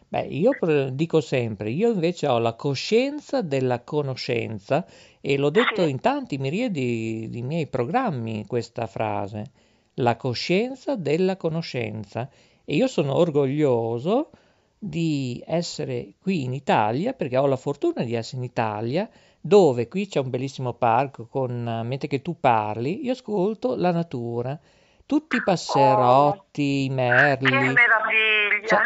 [0.08, 0.52] Beh, io
[0.92, 4.86] dico sempre, io invece ho la coscienza della conoscenza
[5.20, 9.50] e l'ho detto in tanti miriadi di miei programmi questa frase,
[9.94, 12.28] la coscienza della conoscenza.
[12.64, 14.30] E io sono orgoglioso
[14.78, 19.08] di essere qui in Italia, perché ho la fortuna di essere in Italia,
[19.46, 23.92] dove qui c'è un bellissimo parco con, eh, mentre che tu parli, io ascolto la
[23.92, 24.58] natura,
[25.04, 27.50] tutti i passerotti, i Che merli.
[27.50, 28.66] meraviglia!
[28.66, 28.80] Cioè-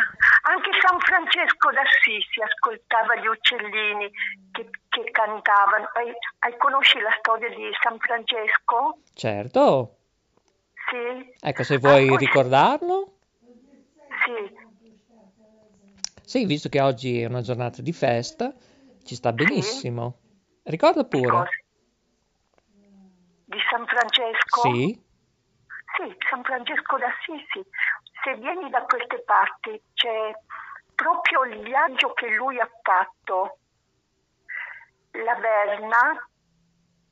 [0.48, 4.10] Anche San Francesco d'Assisi ascoltava gli uccellini
[4.50, 5.90] che, che cantavano.
[5.92, 8.98] Hai, hai- conosci la storia di San Francesco?
[9.14, 9.96] Certo,
[10.90, 11.34] Sì?
[11.40, 13.12] ecco se vuoi Ah, ricordarlo.
[14.24, 14.56] Sì.
[16.24, 18.52] Sì, visto che oggi è una giornata di festa,
[19.04, 20.18] ci sta benissimo.
[20.68, 21.64] Ricorda pure.
[23.46, 24.60] Di San Francesco?
[24.60, 25.02] Sì,
[25.96, 27.66] Sì, San Francesco d'Assisi.
[28.22, 30.32] Se vieni da queste parti c'è
[30.94, 33.58] proprio il viaggio che lui ha fatto.
[35.12, 36.28] La Verna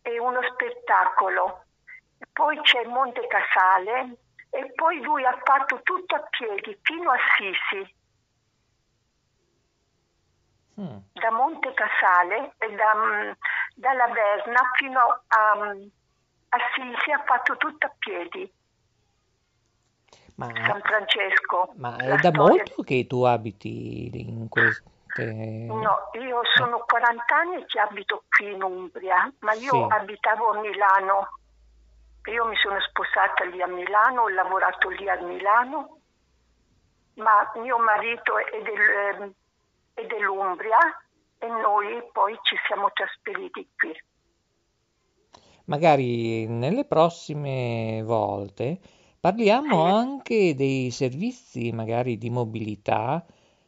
[0.02, 1.64] è uno spettacolo.
[2.32, 4.18] Poi c'è Monte Casale
[4.50, 7.94] e poi lui ha fatto tutto a piedi fino a Sisi.
[10.80, 10.96] Mm.
[11.12, 13.30] Da Monte Casale e da, mm,
[13.76, 15.86] dalla Verna fino a, mm,
[16.50, 18.52] a Sisi ha fatto tutto a piedi.
[20.36, 21.72] ma, San Francesco.
[21.76, 24.84] ma è da storia- molto che tu abiti in queste...
[25.24, 29.86] No, io sono 40 anni che abito qui in Umbria, ma io Sì.
[29.88, 31.28] abitavo a Milano.
[32.26, 36.00] Io mi sono sposata lì a Milano, ho lavorato lì a Milano,
[37.14, 39.34] ma mio marito è, del-
[39.96, 40.78] è dell'Umbria
[41.38, 43.92] e noi poi ci siamo trasferiti qui.
[45.64, 48.78] Magari nelle prossime volte
[49.18, 53.24] parliamo anche dei servizi, magari di mobilità,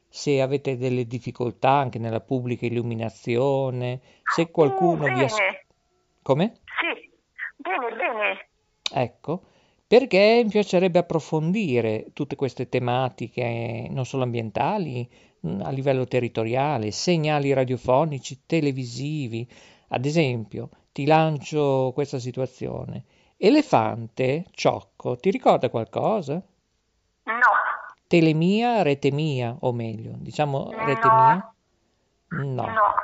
[0.06, 5.24] se avete delle difficoltà anche nella pubblica illuminazione, se qualcuno vi...
[5.24, 5.64] as- Bene,
[6.22, 6.56] Come?
[6.78, 7.10] sì,
[7.56, 8.48] bene, bene.
[8.92, 9.42] Ecco,
[9.86, 15.08] perché mi piacerebbe approfondire tutte queste tematiche, non solo ambientali,
[15.42, 19.48] a livello territoriale, segnali radiofonici, televisivi.
[19.88, 23.04] Ad esempio, ti lancio questa situazione.
[23.36, 26.42] Elefante, ciocco, ti ricorda qualcosa?
[27.24, 27.50] No,
[28.08, 31.14] Telemia, rete mia, o meglio, diciamo rete No.
[31.14, 31.52] mia?
[32.28, 32.66] No.
[32.66, 32.94] no.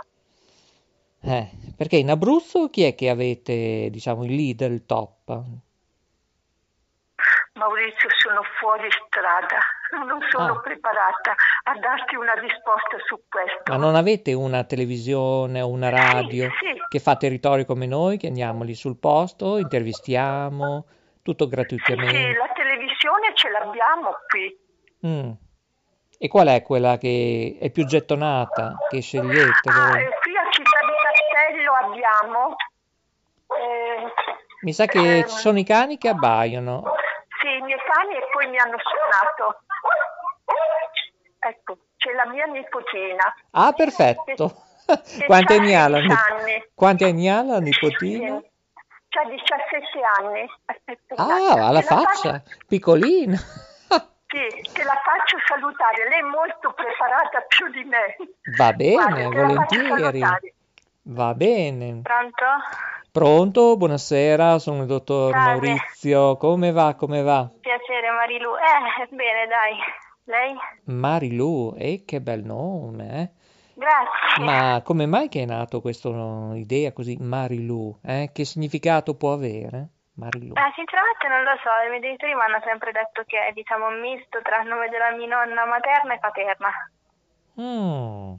[1.20, 5.43] Eh, perché in Abruzzo chi è che avete, diciamo, il leader, il top?
[7.55, 9.59] Maurizio, sono fuori strada,
[10.05, 10.61] non sono Ah.
[10.61, 11.34] preparata
[11.64, 13.62] a darti una risposta su questo.
[13.70, 16.74] Ma non avete una televisione o una radio sì.
[16.88, 20.86] che fa territorio come noi, che andiamo lì sul posto, intervistiamo,
[21.22, 22.34] tutto Sì, gratuitamente?
[22.36, 24.59] la televisione ce l'abbiamo qui.
[25.07, 25.30] Mm.
[26.18, 30.03] E qual è quella che è più gettonata, che scegliete Ah, voi?
[30.03, 32.57] e qui a Città di Castello abbiamo.
[33.49, 34.12] eh,
[34.62, 36.82] Mi sa che ehm, ci sono i cani che abbaiano.
[37.40, 39.61] Sì, i miei cani e poi mi hanno suonato.
[41.38, 43.34] Ecco, c'è la mia nipotina.
[43.53, 44.62] Ah, perfetto.
[44.86, 46.64] Che Quanti anni ha la 16 nip- anni.
[46.74, 48.42] Quanti anni ha la nipotina?
[49.09, 50.51] C'ha 17 anni.
[50.66, 53.36] Aspetta, Ah, la la faccio- faccia, piccolina.
[53.36, 56.09] Sì, te la faccio salutare.
[56.09, 58.16] Lei è molto preparata più di me.
[58.57, 60.55] Va bene, Guarda, volentieri.
[61.05, 62.01] Va bene.
[62.03, 62.45] Pronto?
[63.12, 63.76] Pronto?
[63.76, 65.68] Buonasera, sono il dottor Salve.
[65.68, 66.36] Maurizio.
[66.36, 66.95] Come va?
[66.95, 67.49] Come va?
[67.61, 68.57] Piacere Marilu.
[68.57, 69.76] Eh, bene, dai.
[70.25, 70.55] Lei?
[70.85, 73.31] Marilu, e che bel nome, eh?
[73.75, 74.45] Grazie.
[74.45, 76.09] Ma come mai che è nato questa
[76.55, 77.99] idea così, Marilu?
[78.03, 78.31] Eh?
[78.33, 79.89] Che significato può avere?
[80.14, 80.55] Marilu.
[80.55, 83.89] Eh, sinceramente non lo so, i miei genitori mi hanno sempre detto che è diciamo
[83.89, 86.70] un misto tra il nome della mia nonna materna e paterna.
[87.61, 88.35] Mm.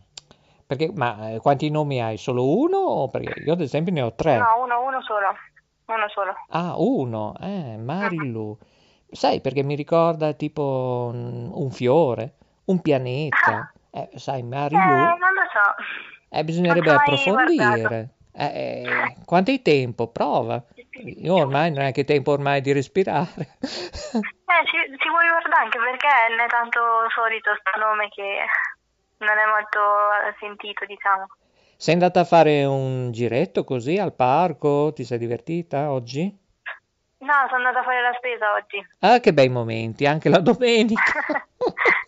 [0.66, 2.18] Perché, ma eh, quanti nomi hai?
[2.18, 3.10] Solo uno?
[3.12, 4.38] Perché io ad esempio ne ho tre.
[4.38, 5.36] No, uno, uno solo.
[5.86, 6.34] Uno solo.
[6.50, 8.58] Ah, uno, eh, Marilu.
[9.12, 12.34] Sai, perché mi ricorda tipo un, un fiore,
[12.66, 13.72] un pianeta.
[13.92, 14.80] Eh, sai, Eh, Marilu.
[14.82, 15.84] non lo so.
[16.30, 18.10] Eh, bisognerebbe approfondire.
[18.34, 20.08] Eh, eh, quanto hai tempo?
[20.10, 20.62] Prova.
[21.18, 23.58] Io ormai non è che tempo ormai di respirare.
[24.46, 26.80] Eh, ci, ci vuoi guardare anche perché non è tanto
[27.14, 28.46] solito sto nome che
[29.18, 29.80] non è molto
[30.40, 31.26] sentito, diciamo.
[31.76, 34.94] Sei andata a fare un giretto così al parco?
[34.94, 36.32] Ti sei divertita oggi?
[37.18, 38.86] No, sono andata a fare la spesa oggi.
[39.00, 41.02] Ah, che bei momenti, anche la domenica.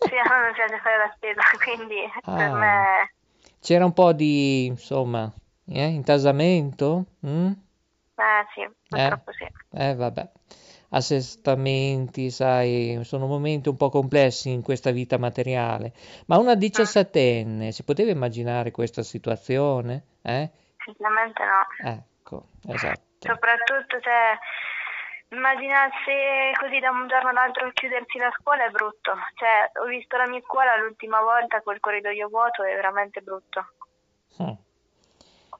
[0.08, 2.54] Sì, a me piace fare la spesa, quindi per Ah.
[2.54, 3.12] me...
[3.60, 5.30] C'era un po' di, insomma,
[5.66, 7.04] eh, intasamento?
[7.26, 7.46] Mm?
[8.14, 9.46] Eh sì, purtroppo sì.
[9.72, 10.30] Eh, vabbè.
[10.90, 15.92] Assestamenti, sai, sono momenti un po' complessi in questa vita materiale.
[16.26, 20.04] Ma una diciassettenne si poteva immaginare questa situazione?
[20.22, 20.50] Eh?
[20.84, 21.90] Sinceramente no.
[21.90, 23.06] Ecco, esatto.
[23.18, 24.38] Soprattutto se
[25.30, 29.12] immaginarsi così da un giorno all'altro chiudersi la scuola è brutto.
[29.34, 33.72] Cioè, ho visto la mia scuola l'ultima volta col corridoio vuoto, è veramente brutto.
[34.42, 34.66] Mm.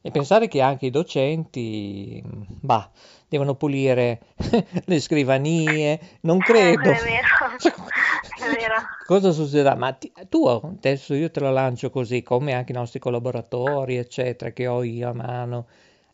[0.01, 2.89] E pensare che anche i docenti, bah,
[3.29, 4.21] devono pulire
[4.87, 6.91] le scrivanie, non credo.
[6.91, 7.57] Eh, è vero,
[8.39, 8.75] è vero.
[9.05, 9.75] Cosa succederà?
[9.75, 14.53] Ma ti- tu, adesso io te lo lancio così, come anche i nostri collaboratori, eccetera,
[14.53, 15.66] che ho io a mano,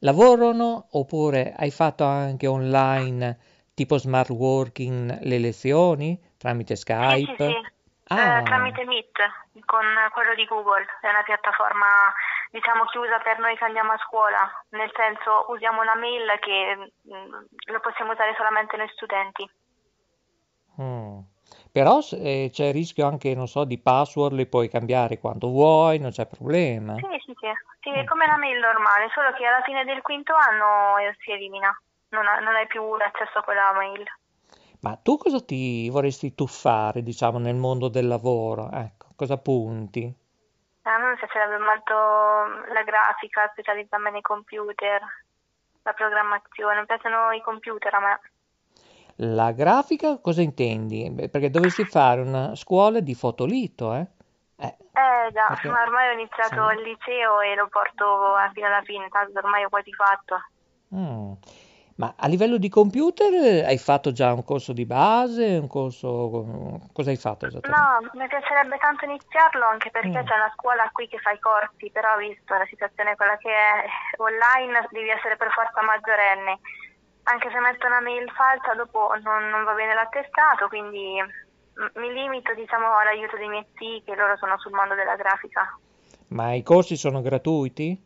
[0.05, 3.39] lavorano oppure hai fatto anche online,
[3.75, 7.35] tipo smart working, le lezioni tramite Sì, Skype?
[7.37, 7.73] sì, sì.
[8.09, 8.39] Ah.
[8.39, 9.19] Eh, tramite Meet,
[9.65, 12.13] con quello di Google, è una piattaforma
[12.51, 17.35] diciamo chiusa per noi che andiamo a scuola, nel senso usiamo una mail che mm,
[17.73, 19.51] lo possiamo usare solamente noi studenti.
[20.81, 21.19] Mm.
[21.75, 25.99] Però eh, c'è il rischio anche, non so, di password, le puoi cambiare quando vuoi,
[25.99, 26.95] non c'è problema.
[26.95, 27.51] Sì, sì, sì,
[27.81, 31.33] sì, è come una mail normale, solo che alla fine del quinto anno eh, si
[31.33, 31.77] elimina,
[32.11, 34.05] non, ha- non hai più l'accesso a quella mail.
[34.83, 38.71] Ma tu cosa ti vorresti tuffare, diciamo, nel mondo del lavoro?
[38.71, 40.15] Ecco, cosa punti?
[40.83, 45.03] A me mi piacerebbe molto mm, la grafica, specializzarmi nei computer,
[45.83, 48.21] la programmazione, mi piacciono i computer a me.
[49.19, 51.29] La grafica cosa intendi?
[51.31, 54.07] Perché dovresti fare una scuola di fotolito, eh?
[54.57, 56.75] Eh già, Perché- ma ormai ho iniziato sì.
[56.77, 60.37] il liceo e lo porto fino alla fine, tanto ormai ho quasi fatto.
[60.95, 61.33] Mm.
[61.97, 66.81] Ma a livello di computer eh, hai fatto già un corso di base, un corso...
[66.93, 67.81] Cosa hai fatto esattamente?
[67.81, 70.27] No, mi piacerebbe tanto iniziarlo anche perché Mm.
[70.27, 73.85] c'è una scuola qui che fa i corsi, però visto la situazione quella che è
[74.19, 76.59] online devi essere per forza maggiorenne.
[77.25, 82.13] Anche se metto una mail falsa dopo non, non va bene l'attestato, quindi mm, mi
[82.13, 85.79] limito diciamo all'aiuto dei miei zii che loro sono sul mondo della grafica.
[86.29, 88.03] Ma i corsi sono gratuiti?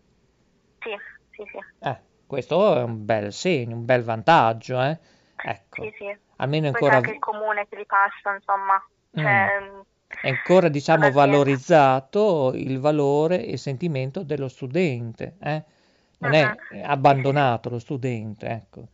[0.81, 0.97] Sì,
[1.31, 1.59] sì, sì.
[1.81, 4.99] Eh, questo è un bel segno, un bel vantaggio, eh?
[5.37, 6.17] Ecco, Sì, sì.
[6.37, 8.85] almeno Poi ancora, anche il comune che li passa, insomma.
[9.15, 9.81] Cioè, mm,
[10.21, 15.65] è ancora, diciamo, valorizzato il valore e il sentimento dello studente, eh?
[16.21, 16.53] Non è
[16.83, 18.89] abbandonato lo studente, ecco.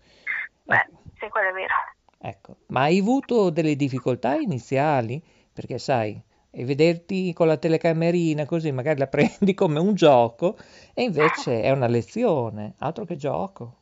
[0.65, 0.87] Beh,
[1.19, 1.75] sì, quello è vero.
[2.19, 5.23] Ecco, ma hai avuto delle difficoltà iniziali?
[5.53, 10.57] Perché sai, e vederti con la telecamerina così magari la prendi come un gioco
[10.95, 13.77] e invece è una lezione, altro che gioco.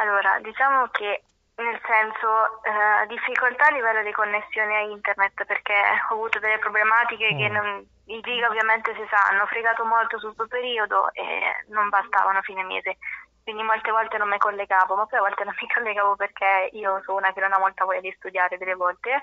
[0.00, 1.22] Allora, diciamo che
[1.56, 5.74] nel senso eh, difficoltà a livello di connessione a internet perché
[6.08, 7.52] ho avuto delle problematiche che Mm.
[7.52, 12.42] non, i giga ovviamente si sa, hanno fregato molto sul suo periodo e non bastavano
[12.42, 12.98] fine mese.
[13.42, 17.00] Quindi molte volte non mi collegavo, ma poi a volte non mi collegavo perché io
[17.04, 19.22] sono una che non ha molta voglia di studiare delle volte,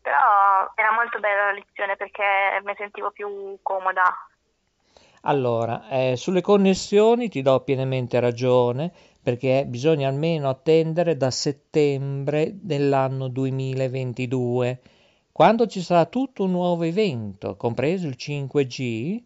[0.00, 4.02] però era molto bella la lezione perché mi sentivo più comoda.
[5.26, 13.28] Allora, eh, sulle connessioni ti do pienamente ragione perché bisogna almeno attendere da settembre dell'anno
[13.28, 14.80] 2022,
[15.34, 19.20] quando ci sarà tutto un nuovo evento, compreso il 5G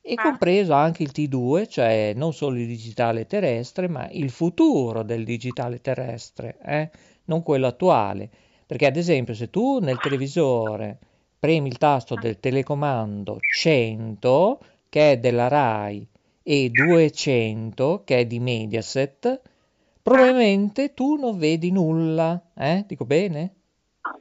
[0.00, 5.24] e compreso anche il T2, cioè non solo il digitale terrestre, ma il futuro del
[5.26, 6.90] digitale terrestre, eh?
[7.26, 8.30] Non quello attuale.
[8.64, 10.98] Perché ad esempio se tu nel televisore
[11.38, 16.08] premi il tasto del telecomando 100, che è della RAI,
[16.42, 19.38] e 200, che è di Mediaset,
[20.02, 22.86] probabilmente tu non vedi nulla, eh?
[22.86, 23.56] Dico bene?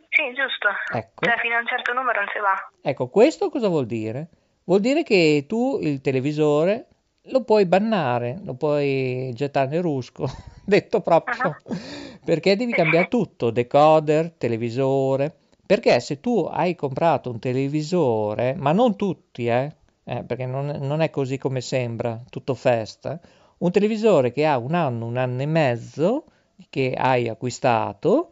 [0.09, 0.69] Sì, giusto.
[0.93, 1.25] Ecco.
[1.25, 2.71] Cioè, fino a un certo numero non si va.
[2.82, 4.27] Ecco, questo cosa vuol dire?
[4.63, 6.88] Vuol dire che tu il televisore
[7.25, 10.25] lo puoi bannare, lo puoi gettare nel rusco,
[10.65, 11.57] detto proprio,
[12.23, 18.95] perché devi cambiare tutto, decoder, televisore, perché se tu hai comprato un televisore, ma non
[18.95, 23.19] tutti, eh, eh, perché non, non è così come sembra, tutto festa,
[23.59, 26.25] un televisore che ha un anno, un anno e mezzo,
[26.69, 28.29] che hai acquistato,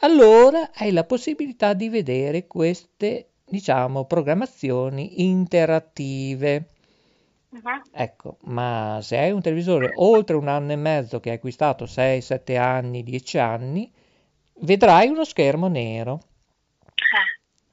[0.00, 6.68] allora hai la possibilità di vedere queste, diciamo, programmazioni interattive.
[7.50, 7.82] Mhm.
[7.92, 12.20] Ecco, ma se hai un televisore oltre un anno e mezzo che hai acquistato 6,
[12.20, 13.90] 7 anni, 10 anni,
[14.60, 16.20] vedrai uno schermo nero.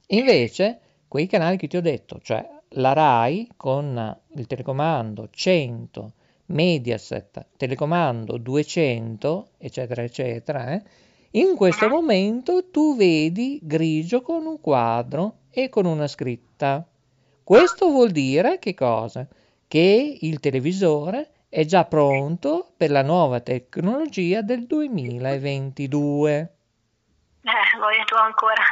[0.08, 6.12] Invece, quei canali che ti ho detto, cioè la RAI con il telecomando 100,
[6.46, 10.82] Mediaset, telecomando 200, eccetera, eccetera, eh,
[11.32, 16.86] in questo momento tu vedi grigio con un quadro e con una scritta.
[17.44, 19.26] Questo vuol dire che cosa?
[19.66, 26.38] Che il televisore è già pronto per la nuova tecnologia del 2022.
[27.42, 28.62] Eh, voglio tu ancora.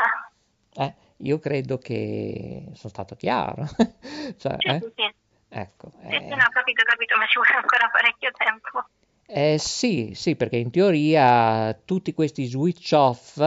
[0.74, 3.66] Eh, io credo che sono stato chiaro.
[4.36, 5.14] Cioè, Sì, eh, sì.
[5.48, 8.84] Ecco, eh, sì, no, ho capito, capito, ma ci vuole ancora parecchio tempo.
[9.28, 13.40] Eh, sì, sì, perché in teoria tutti questi switch off,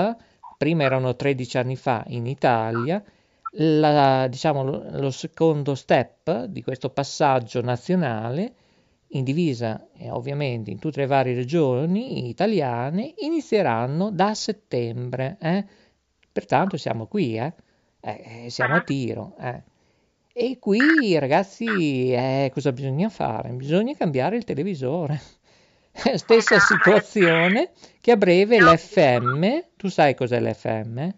[0.57, 3.01] prima erano 13 anni fa in Italia,
[3.51, 8.53] la- diciamo, lo, secondo step di questo passaggio nazionale,
[9.13, 15.37] in divisa eh, ovviamente in tutte le varie regioni italiane, inizieranno da settembre.
[15.41, 15.65] eh.
[16.31, 17.53] Pertanto siamo qui, eh.
[18.01, 19.35] Eh, eh, siamo a tiro.
[19.39, 19.63] eh.
[20.33, 22.13] E qui, ragazzi,
[22.53, 23.49] cosa bisogna fare?
[23.51, 25.19] Bisogna cambiare il televisore.
[26.15, 30.97] Stessa situazione che a breve l'FM, tu sai cos'è l'FM?
[30.99, 31.13] Eh,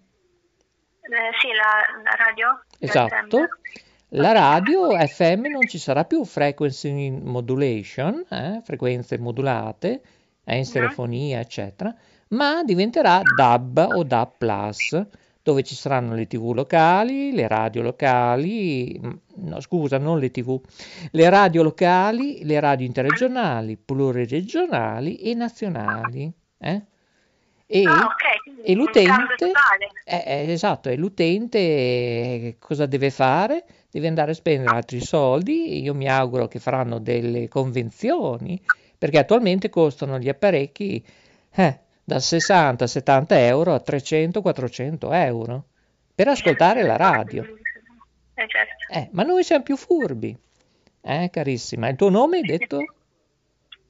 [1.39, 2.63] sì, la, la radio?
[2.79, 3.47] Esatto.
[4.15, 10.01] La radio FM non ci sarà più frequency modulation, eh, frequenze modulate,
[10.43, 11.95] eh, in stereofonia, eccetera,
[12.29, 15.07] ma diventerà DAB o DAB+,
[15.43, 19.11] dove ci saranno le TV locali, le radio locali, mm,
[19.47, 20.59] no scusa, non le TV,
[21.11, 26.31] le radio locali, le radio interregionali, pluriregionali e nazionali.
[26.59, 26.81] eh.
[27.65, 29.51] E, Ah, ok, quindi e cambio l'utente,
[30.03, 33.63] eh, esatto, e l'utente cosa deve fare?
[33.89, 38.61] Deve andare a spendere altri soldi, io mi auguro che faranno delle convenzioni,
[38.97, 41.03] perché attualmente costano gli apparecchi
[41.55, 41.79] eh,
[42.11, 45.65] da 60-70 euro a 300-400 euro
[46.13, 47.43] per ascoltare la radio.
[48.33, 48.93] Eh, certo.
[48.93, 50.37] Eh, ma noi siamo più furbi,
[50.99, 51.87] eh, carissima.
[51.87, 52.79] Il tuo nome hai detto?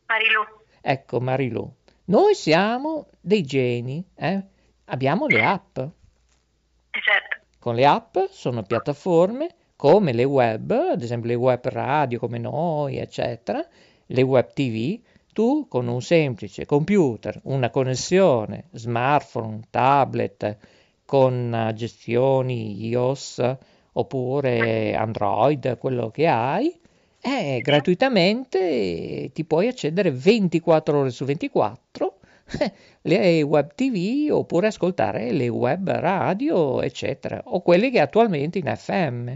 [0.05, 0.43] Marilu.
[0.81, 1.75] Ecco, Marilu.
[2.05, 4.43] Noi siamo dei geni, eh?
[4.85, 5.75] Abbiamo le app.
[5.75, 7.37] certo.
[7.57, 12.97] Con le app sono piattaforme come le web, ad esempio le web radio come noi,
[12.97, 13.65] eccetera,
[14.05, 14.99] le web TV.
[15.33, 20.57] Tu con un semplice computer, una connessione, smartphone, tablet,
[21.05, 23.57] con eh, gestioni iOS
[23.93, 26.79] oppure Android, quello che hai,
[27.21, 32.17] eh, gratuitamente ti puoi accedere 24 ore su 24
[33.03, 39.31] le web TV oppure ascoltare le web radio, eccetera, o quelle che attualmente in FM.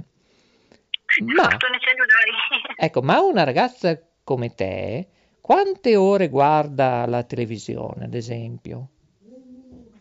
[1.36, 1.48] Ma,
[2.76, 5.08] ecco, ma una ragazza come te,
[5.46, 8.88] quante ore guarda la televisione, ad esempio?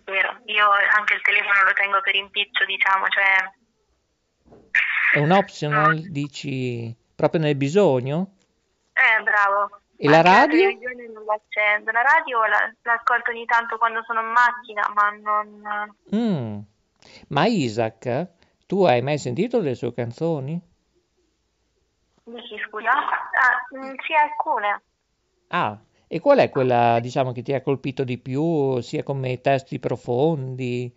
[0.05, 3.53] Vero, io anche il telefono lo tengo per impiccio, diciamo, cioè...
[5.12, 8.36] È un optional, dici, proprio nel bisogno?
[8.95, 9.80] Eh, bravo.
[9.99, 10.57] E la radio?
[10.57, 11.90] televisione non l'accendo.
[11.90, 15.95] La radio la- l'ascolto ogni tanto quando sono in macchina, ma non...
[16.16, 16.59] Mm.
[17.28, 18.28] Ma Isaac,
[18.64, 20.59] tu hai mai sentito le sue canzoni?
[22.24, 22.92] Dici, scusa?
[22.92, 24.80] Ah, mm, sì, alcune.
[25.49, 29.78] Ah, e qual è quella, diciamo, che ti ha colpito di più, sia come testi
[29.78, 30.92] profondi?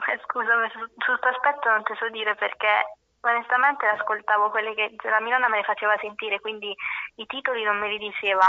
[0.00, 4.94] Eh, Scusami, su, su questo aspetto non ti so dire perché onestamente ascoltavo quelle che
[5.08, 6.74] la mia nonna me le faceva sentire, quindi
[7.16, 8.46] i titoli non me li diceva.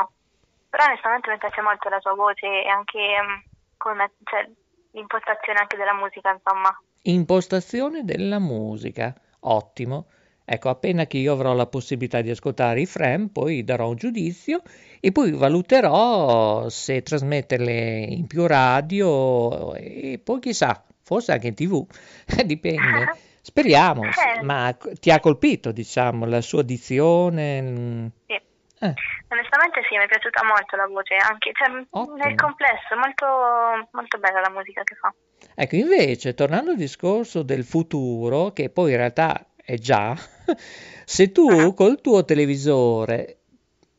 [0.70, 3.40] Però onestamente mi piace molto la sua voce e anche mm,
[3.78, 4.50] come, cioè,
[4.92, 6.72] l'impostazione anche della musica, insomma.
[7.04, 10.08] Impostazione della musica, ottimo.
[10.54, 14.62] Ecco, appena che io avrò la possibilità di ascoltare i frame, poi darò un giudizio
[15.00, 21.88] e poi valuterò se trasmetterle in più radio e poi chissà, forse anche in tv,
[22.44, 23.16] dipende.
[23.40, 24.44] Speriamo, Eh.
[24.44, 28.12] ma ti ha colpito, diciamo, la sua dizione?
[28.28, 28.34] Sì.
[28.34, 28.94] Eh.
[29.30, 34.42] Onestamente sì, mi è piaciuta molto la voce, anche cioè, nel complesso, molto, molto bella
[34.42, 35.14] la musica che fa.
[35.56, 40.18] Ecco, invece, tornando al discorso del futuro, che poi in realtà è già,
[41.06, 41.74] se tu uh-huh.
[41.74, 43.38] col tuo televisore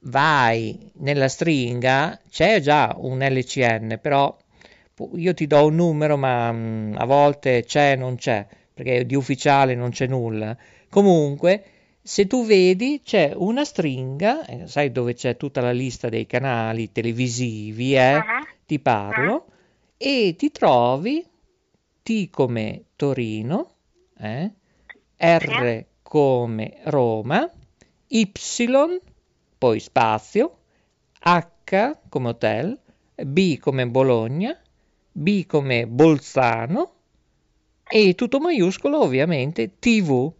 [0.04, 4.36] vai nella stringa, c'è già un LCN, però
[5.14, 9.74] io ti do un numero, ma mh, a volte c'è, non c'è, perché di ufficiale
[9.74, 10.56] non c'è nulla.
[10.88, 11.64] Comunque,
[12.02, 16.90] se tu vedi c'è una stringa, eh, sai dove c'è tutta la lista dei canali
[16.92, 18.14] televisivi, eh?
[18.16, 18.46] uh-huh.
[18.66, 19.44] ti parlo, uh-huh.
[19.96, 21.24] e ti trovi
[22.02, 23.70] T come Torino,
[24.18, 24.50] eh?
[25.24, 27.48] R come Roma,
[28.08, 28.32] Y,
[29.56, 30.58] poi spazio,
[31.20, 32.76] H come hotel,
[33.14, 34.60] B come Bologna,
[35.12, 36.94] B come Bolzano
[37.88, 40.32] e tutto maiuscolo ovviamente TV.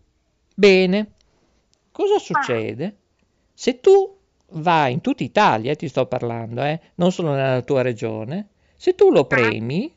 [0.53, 1.13] Bene,
[1.93, 2.97] cosa succede?
[3.55, 4.19] Se tu
[4.55, 9.13] vai in tutta Italia, ti sto parlando, eh, non solo nella tua regione, se tu
[9.13, 9.95] lo premi,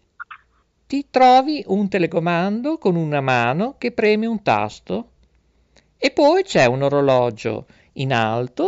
[0.87, 5.09] ti trovi un telecomando con una mano che preme un tasto
[5.97, 8.65] e poi c'è un orologio in alto,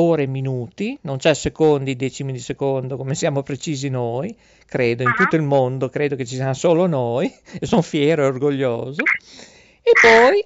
[0.00, 4.34] ore e minuti, non c'è secondi, decimi di secondo come siamo precisi noi,
[4.66, 8.26] credo, in tutto il mondo, credo che ci siano solo noi e sono fiero e
[8.26, 9.02] orgoglioso.
[9.82, 10.42] E poi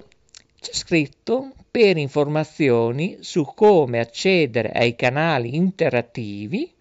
[0.59, 6.71] c'è scritto per informazioni su come accedere ai canali interattivi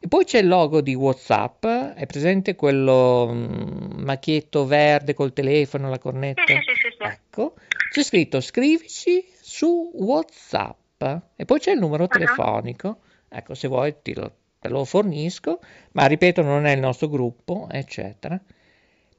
[0.00, 5.90] e poi c'è il logo di WhatsApp, è presente quello mm, macchietto verde col telefono,
[5.90, 6.42] la cornetta?
[6.46, 7.02] Sì, sì, sì, sì.
[7.04, 7.54] Ecco,
[7.90, 11.02] c'è scritto scrivici su WhatsApp
[11.34, 12.08] e poi c'è il numero uh-huh.
[12.08, 13.00] telefonico.
[13.28, 15.58] Ecco, se vuoi ti lo, te lo fornisco,
[15.92, 18.40] ma ripeto, non è il nostro gruppo, eccetera.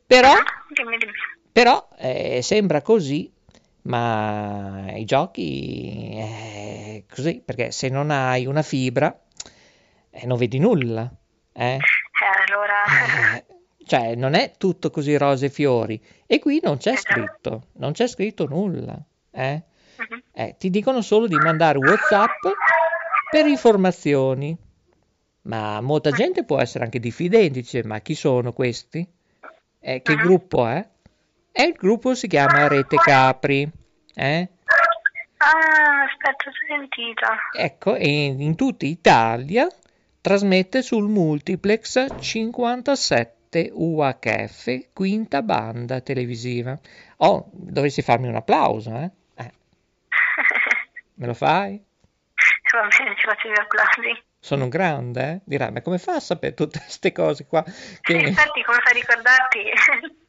[0.08, 1.12] Però, uh-huh.
[1.52, 3.30] però eh, sembra così,
[3.82, 9.24] ma i giochi è così, perché se non hai una fibra
[10.12, 11.10] eh, non vedi nulla.
[11.54, 11.76] Eh?
[11.76, 11.80] Eh,
[12.48, 13.36] allora...
[13.36, 13.46] Eh,
[13.86, 16.00] cioè, non è tutto così rose e fiori.
[16.28, 17.12] E qui non c'è esatto.
[17.12, 18.96] scritto, non c'è scritto nulla.
[19.32, 19.64] Eh?
[19.98, 20.22] Uh-huh.
[20.32, 22.40] Eh, ti dicono solo di mandare WhatsApp
[23.32, 24.56] per informazioni.
[25.44, 29.08] Ma molta gente può essere anche diffidente, dice, ma chi sono questi?
[29.80, 30.22] Eh, che uh-huh.
[30.22, 30.88] gruppo è?
[31.52, 33.68] E il gruppo si chiama Rete Capri.
[34.14, 34.50] Eh?
[35.38, 37.26] Ah, aspetta, ho sentito.
[37.58, 39.68] Ecco, e in, in tutta Italia
[40.22, 46.78] Trasmette sul multiplex 57 UHF, quinta banda televisiva.
[47.18, 49.10] Oh, dovresti farmi un applauso, eh?
[49.36, 49.52] eh.
[51.16, 51.82] Me lo fai?
[52.74, 54.24] Va bene, ci faccio gli applausi.
[54.38, 55.40] Sono grande, eh?
[55.46, 57.64] Dirai, ma come fa a sapere tutte queste cose qua?
[57.64, 58.14] Che...
[58.14, 60.20] infatti, come fai a ricordarti?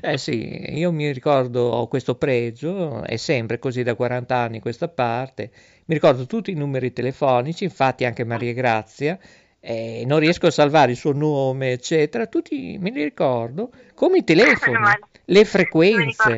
[0.00, 4.88] Eh sì, io mi ricordo, ho questo pregio, è sempre così da 40 anni questa
[4.88, 5.50] parte,
[5.86, 9.18] mi ricordo tutti i numeri telefonici, infatti anche Maria Grazia,
[9.60, 14.24] eh, non riesco a salvare il suo nome, eccetera, tutti me li ricordo, come i
[14.24, 14.78] telefoni,
[15.24, 16.36] le frequenze.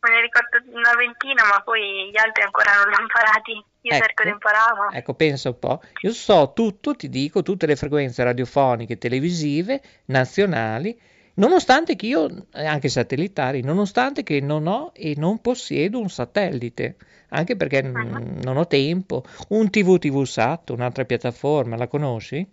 [0.00, 3.52] Me, ne ricordo una ventina, ma poi gli altri ancora non li ho imparati.
[3.52, 4.90] Io ecco, cerco di impararlo.
[4.92, 5.82] Ecco, pensa un po'.
[6.02, 10.98] Io so tutto, ti dico, tutte le frequenze radiofoniche, televisive, nazionali,
[11.38, 16.96] nonostante che io, anche satellitari, nonostante che non ho e non possiedo un satellite
[17.30, 18.40] anche perché uh-huh.
[18.42, 19.24] non ho tempo.
[19.48, 22.46] Un TV TV Sat, un'altra piattaforma, la conosci?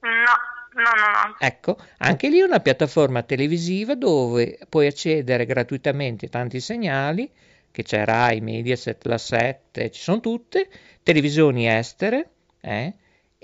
[0.00, 1.36] No, no, no, no.
[1.38, 7.30] Ecco, anche lì è una piattaforma televisiva dove puoi accedere gratuitamente a tanti segnali,
[7.70, 10.68] che c'è Rai, Mediaset, La 7, ci sono tutte,
[11.02, 12.30] televisioni estere,
[12.60, 12.94] eh?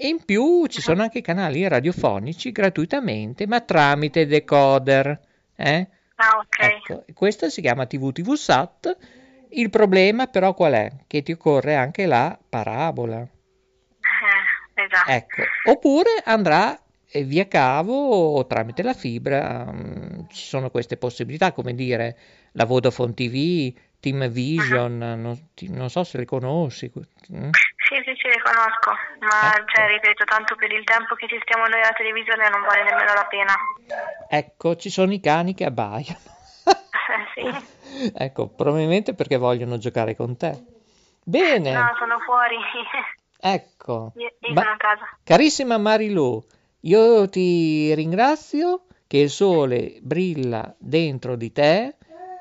[0.03, 5.20] E in più ci sono anche canali radiofonici gratuitamente, ma tramite decoder.
[5.55, 5.88] Eh?
[6.14, 6.59] Ah, ok.
[6.59, 8.96] Ecco, questa si chiama TV TV Sat
[9.51, 10.90] il problema però qual è?
[11.07, 13.20] Che ti occorre anche la parabola.
[13.20, 15.11] Eh, esatto.
[15.11, 16.80] Ecco, oppure andrà
[17.11, 22.16] eh, via cavo o tramite la fibra, um, ci sono queste possibilità, come dire
[22.53, 25.20] la Vodafone TV, Team Vision, uh-huh.
[25.20, 26.90] non, ti, non, so se le conosci.
[27.32, 27.51] Mm?
[28.21, 29.64] Sì, le conosco, ma ecco.
[29.73, 33.14] cioè, ripeto, tanto per il tempo che ci stiamo noi alla televisione non vale nemmeno
[33.14, 33.55] la pena.
[34.29, 36.21] Ecco, ci sono i cani che abbaiano.
[36.66, 38.12] Eh, sì.
[38.14, 40.53] Ecco, probabilmente perché vogliono giocare con te.
[41.25, 41.73] Bene.
[41.73, 42.57] No, sono fuori.
[43.43, 44.12] Ecco.
[44.16, 45.18] Io, io ba- sono a casa.
[45.25, 46.45] Carissima Marilu,
[46.81, 51.97] io ti ringrazio che il sole brilla dentro di te.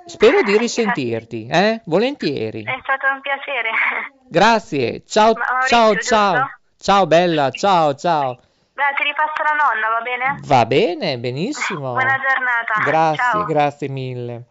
[0.09, 1.81] Spero di risentirti, eh?
[1.85, 2.63] Volentieri.
[2.63, 3.69] È stato un piacere.
[4.27, 5.03] Grazie.
[5.05, 5.33] Ciao,
[5.67, 6.49] ciao, ciao.
[6.77, 8.39] Ciao bella, ciao, ciao.
[8.73, 10.39] Beh, ti ripasso la nonna, va bene?
[10.45, 11.91] Va bene, benissimo.
[11.91, 12.81] Buona giornata.
[12.83, 13.43] Grazie, ciao.
[13.45, 14.45] grazie mille.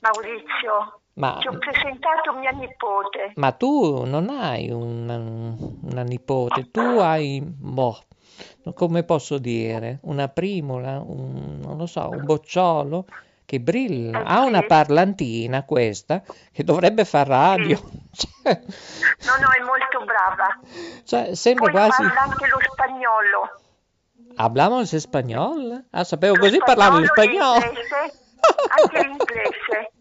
[0.00, 3.32] Maurizio, Ma, Ti ho presentato mia nipote.
[3.36, 7.98] ma tu non hai una, una nipote, tu hai, boh,
[8.74, 13.04] come posso dire, una primola, un, non lo so, un bocciolo
[13.52, 14.24] che brilla.
[14.24, 17.76] Ha una parlantina questa che dovrebbe far radio.
[18.12, 18.60] Cioè,
[19.24, 20.58] No, no, è molto brava.
[21.04, 22.02] cioè, sembra Poi quasi...
[22.02, 23.60] parla anche lo spagnolo.
[24.36, 25.84] Hablamos español?
[25.90, 27.72] Ah, sapevo così parlavo in Spagnolo, spagnolo.
[27.72, 28.12] l'inglese,
[28.80, 29.92] anche l'inglese.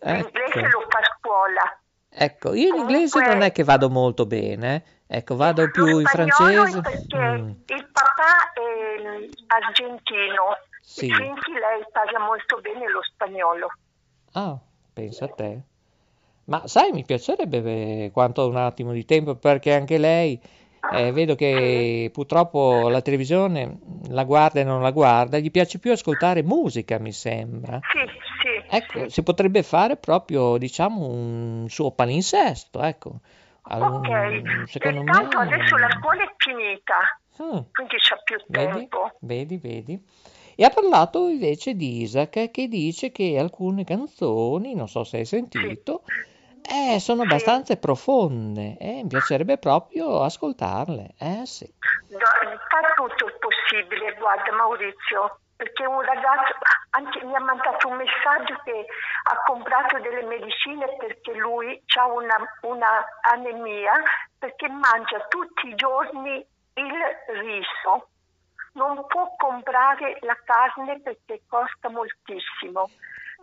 [0.00, 0.78] L'inglese Ecco.
[0.78, 1.78] lo fa a scuola.
[2.08, 5.16] Ecco, io in inglese non è che vado molto bene, eh.
[5.18, 6.80] ecco, vado più in Spagnolo francese.
[6.80, 10.42] perché Mm, il papà è argentino.
[10.84, 11.08] Sì.
[11.08, 13.68] Quindi lei parla molto bene lo spagnolo.
[14.32, 14.58] Ah,
[14.92, 15.62] pensa a te.
[16.44, 20.38] Ma sai, mi piacerebbe quanto un attimo di tempo perché anche lei,
[20.92, 23.78] eh, vedo che purtroppo la televisione
[24.10, 27.80] la guarda e non la guarda, gli piace più ascoltare musica, mi sembra.
[27.90, 28.00] Sì,
[28.42, 28.76] sì.
[28.76, 33.20] Ecco, si potrebbe fare proprio, diciamo, un suo palinsesto, ecco.
[33.62, 35.44] Allora, Ok, secondo e tanto me...
[35.44, 37.58] adesso la scuola è finita, Mm.
[37.72, 38.72] quindi c'ha più Vedi?
[38.72, 39.10] tempo.
[39.20, 40.06] Vedi, vedi.
[40.56, 45.24] E ha parlato invece di Isaac che dice che alcune canzoni, non so se hai
[45.24, 46.02] sentito,
[46.62, 51.14] eh, sono abbastanza profonde e mi piacerebbe proprio ascoltarle.
[51.18, 51.70] Eh sì.
[52.08, 56.54] Fa tutto il possibile, guarda Maurizio, perché un ragazzo
[56.90, 58.86] anche mi ha mandato un messaggio che
[59.24, 63.92] ha comprato delle medicine perché lui ha una, una anemia,
[64.38, 66.92] perché mangia tutti i giorni il
[67.42, 68.08] riso.
[68.74, 72.90] Non può comprare la carne perché costa moltissimo.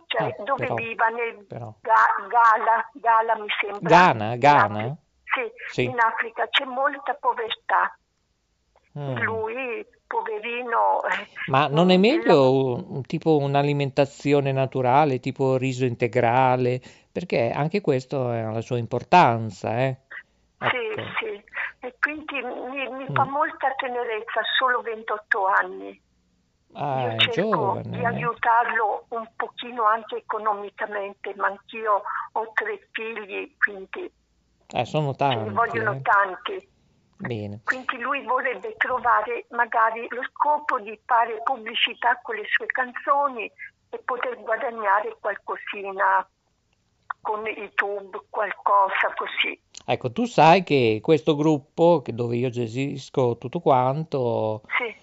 [0.07, 1.73] Cioè, Ah, dove però- viva nel però.
[1.79, 3.79] Ga- Gala, Gala mi sembra.
[3.89, 4.95] Ghana, Ghana?
[5.23, 5.83] Sì, Sì.
[5.85, 7.95] in Africa c'è molta povertà.
[8.99, 9.17] Mm.
[9.21, 16.81] Lui, poverino, eh, Ma non è meglio un tipo un'alimentazione naturale, tipo riso integrale?
[17.09, 19.95] Perché anche questo ha la sua importanza, eh?
[20.57, 20.65] sì,
[20.99, 21.01] Ecco.
[21.19, 21.43] sì.
[21.83, 23.29] E quindi mi, mi fa Mm.
[23.31, 25.99] molta tenerezza, solo 28 anni.
[26.73, 27.97] Ah, Io cerco giovane.
[27.97, 32.03] di aiutarlo un pochino anche economicamente, ma anch'io
[32.33, 34.09] ho tre figli, quindi
[34.73, 36.01] Eh, sono ce ne tanti, vogliono eh.
[36.01, 36.69] tanti.
[37.17, 37.59] Bene.
[37.63, 43.51] Quindi lui vorrebbe trovare magari lo scopo di fare pubblicità con le sue canzoni
[43.89, 46.25] e poter guadagnare qualcosina
[47.21, 49.59] con YouTube, qualcosa così.
[49.85, 54.95] Ecco, tu sai che questo gruppo che- dove io gestisco tutto quanto, Sì.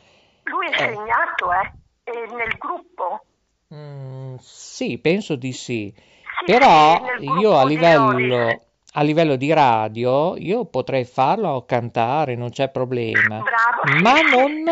[0.44, 0.76] Lui è Eh.
[0.94, 1.72] segnato, eh?
[2.04, 3.24] È nel gruppo.
[3.74, 5.92] mm, sì, penso di sì.
[5.94, 8.60] Sì, Però io a livello,
[8.92, 13.42] a livello di radio, io potrei farlo cantare, non c'è problema.
[13.42, 14.64] Bravo, Ma non,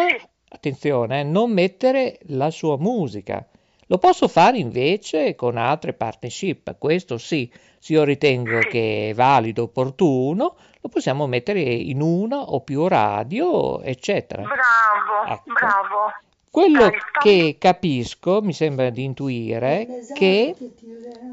[0.49, 3.47] attenzione, eh, non mettere la sua musica.
[3.89, 9.65] Lo posso fare invece con altre partnership, questo sì, se io ritengo che è valido,
[9.65, 14.43] opportuno, lo possiamo mettere in una o più radio, eccetera.
[14.43, 15.53] Bravo, Ecco.
[15.53, 16.13] bravo.
[16.51, 20.57] Quello che capisco, mi sembra di intuire, che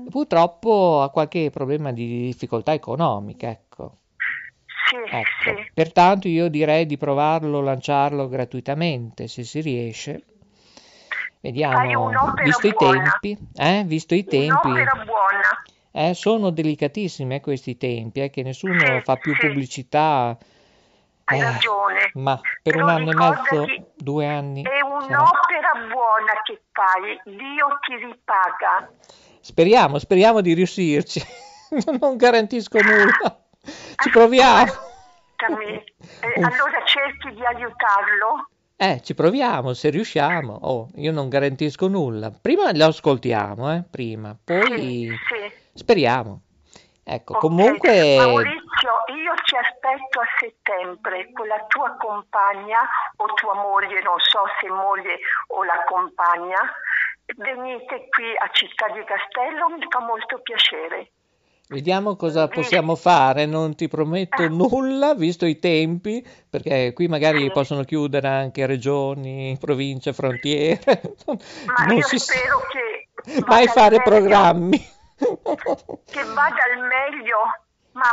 [0.10, 3.97] purtroppo ha qualche problema di difficoltà economica, ecco.
[4.89, 5.60] Sì, Ecco.
[5.60, 5.72] sì.
[5.74, 10.24] Pertanto io direi di provarlo, lanciarlo gratuitamente, se si riesce.
[11.44, 12.10] Vediamo,
[12.41, 14.70] visto i tempi, eh, visto i tempi,
[15.91, 19.48] eh, sono delicatissimi eh, questi tempi, eh, che nessuno Sì, fa più sì.
[19.48, 20.38] pubblicità,
[21.26, 22.12] Hai eh, ragione.
[22.14, 24.86] ma per Però un anno e mezzo, due anni, È sarà.
[24.86, 28.89] un'opera buona che fai, Dio ti ripaga.
[29.41, 31.22] Speriamo, speriamo di riuscirci.
[32.00, 33.38] non garantisco nulla.
[34.02, 34.72] Ci proviamo.
[35.46, 38.48] Eh, allora cerchi di aiutarlo.
[38.84, 40.59] Eh, ci proviamo, se riusciamo.
[40.63, 42.31] Oh, io non garantisco nulla.
[42.31, 45.51] Prima lo ascoltiamo, eh, prima, poi Sì.
[45.73, 46.41] speriamo.
[47.01, 47.39] Ecco, Ok.
[47.39, 52.79] comunque Maurizio, io ti aspetto a settembre con la tua compagna
[53.15, 55.17] o tua moglie, non so se moglie
[55.55, 56.59] o la compagna.
[57.38, 61.11] Venite qui a Città di Castello, mi fa molto piacere.
[61.70, 63.45] Vediamo cosa possiamo fare.
[63.45, 70.14] Non ti prometto nulla, visto i tempi, perché qui magari possono chiudere anche regioni, province,
[70.14, 71.01] frontiere.
[71.26, 74.78] Ma Non io si spero che mai fare meglio, programmi.
[75.18, 77.38] Che vada al meglio,
[77.93, 78.09] ma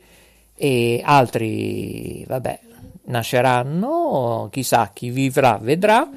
[0.54, 2.60] e altri, vabbè,
[3.06, 6.10] nasceranno, chissà chi vivrà vedrà.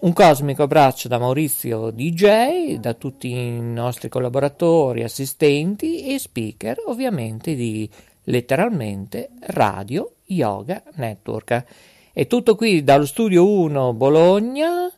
[0.00, 7.54] Un cosmico abbraccio da Maurizio DJ, da tutti i nostri collaboratori, assistenti e speaker, ovviamente
[7.54, 7.86] di
[8.24, 11.64] letteralmente Radio Yoga Network.
[12.12, 14.90] È tutto qui dallo studio 1 Bologna,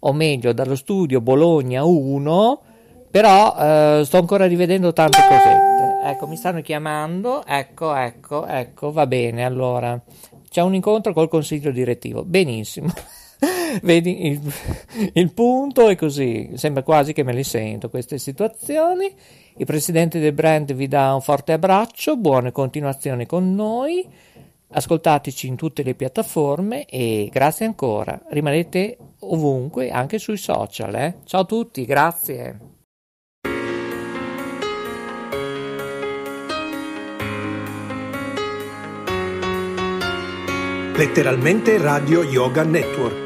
[0.00, 2.62] o meglio dallo studio Bologna 1,
[3.10, 5.64] però eh, sto ancora rivedendo tante cosette.
[6.04, 10.00] Ecco, mi stanno chiamando, ecco, ecco, ecco, va bene, allora
[10.48, 12.92] c'è un incontro col consiglio direttivo, benissimo.
[13.82, 14.52] Vedi, il,
[15.12, 19.12] il punto è così, sembra quasi che me li sento queste situazioni.
[19.58, 24.06] Il presidente del brand vi dà un forte abbraccio, buone continuazioni con noi,
[24.68, 28.20] ascoltateci in tutte le piattaforme e grazie ancora.
[28.28, 30.94] Rimanete ovunque, anche sui social.
[30.94, 31.14] Eh?
[31.24, 32.74] Ciao a tutti, grazie.
[40.96, 43.25] Letteralmente Radio Yoga Network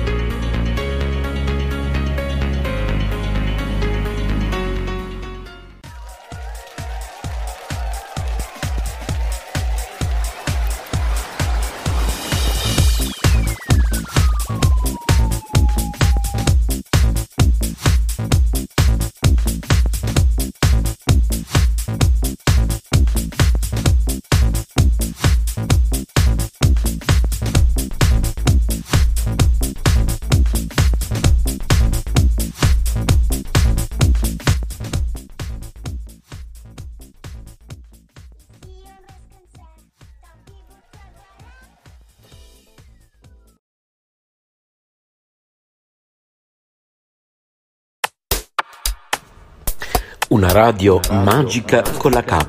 [50.41, 52.47] Una radio magica con la K.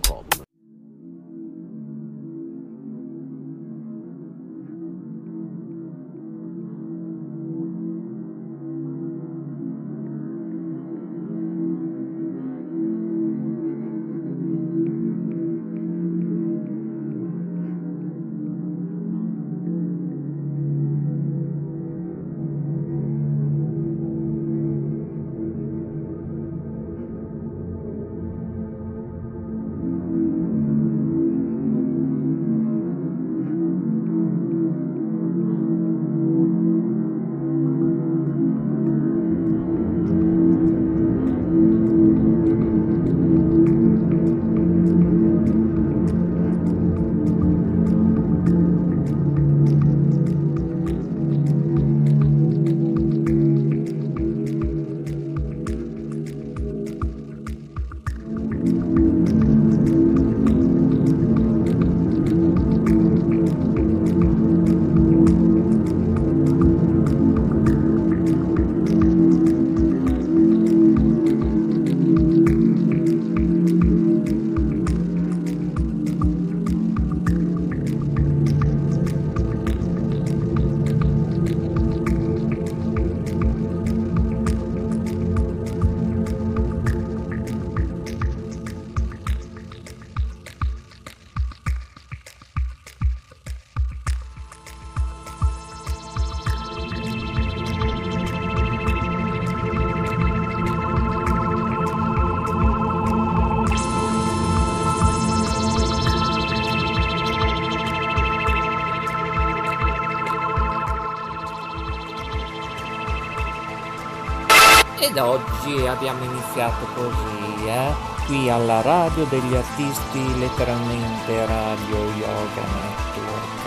[118.57, 123.65] qui alla radio degli artisti, letteralmente Radio Yoga Network.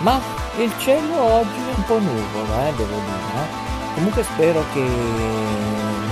[0.00, 0.20] Ma
[0.58, 3.42] il cielo oggi è un po' nuvolo, eh, devo dire.
[3.42, 3.94] Eh?
[3.94, 4.86] Comunque spero che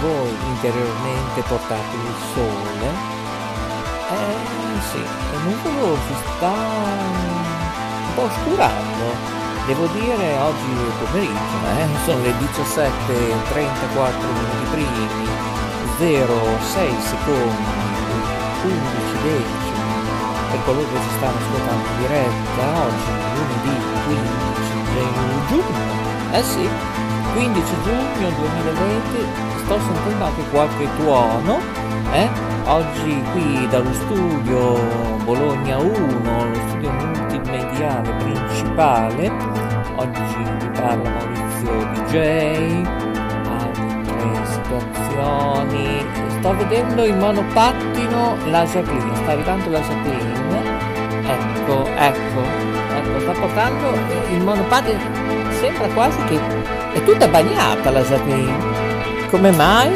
[0.01, 3.13] voi interiormente portate il sole.
[4.11, 9.35] Eh sì, il nuvolo si sta un po' oscurando
[9.67, 15.09] Devo dire oggi pomeriggio, eh, sono le 17.34 minuti primi,
[15.97, 16.07] 06
[17.01, 17.65] secondi,
[18.63, 19.73] 15 decimi,
[20.51, 23.75] per coloro che si stanno ascoltando in diretta, oggi lunedì
[24.07, 24.55] 15
[25.49, 25.83] giugno,
[26.33, 26.69] eh sì,
[27.35, 29.27] 15 giugno 2020,
[29.65, 31.61] sto sentendo anche qualche tuono,
[32.13, 32.29] eh?
[32.67, 34.79] Oggi qui dallo studio
[35.25, 39.31] Bologna 1, lo studio multimediale principale,
[39.97, 40.21] oggi
[40.59, 42.15] vi parla Maurizio DJ,
[43.47, 45.04] altre situazioni,
[46.45, 50.63] sto vedendo in monopattino la Jacqueline, sta arrivando la Jacqueline,
[51.27, 52.43] ecco, ecco,
[52.97, 53.87] ecco, sta portando
[54.31, 55.01] il monopattino,
[55.59, 56.39] sembra quasi che
[56.93, 59.91] è tutta bagnata la Jacqueline, come mai?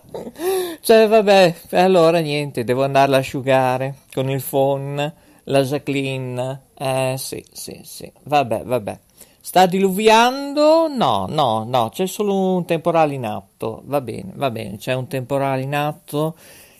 [0.81, 5.13] cioè, vabbè, allora niente, devo andarla a asciugare con il phon,
[5.45, 6.61] la Jacqueline.
[6.77, 8.99] Eh, sì, sì, sì, vabbè, vabbè.
[9.39, 10.87] Sta diluviando?
[10.87, 13.81] No, no, no, c'è solo un temporale in atto.
[13.85, 16.35] Va bene, va bene, c'è un temporale in atto.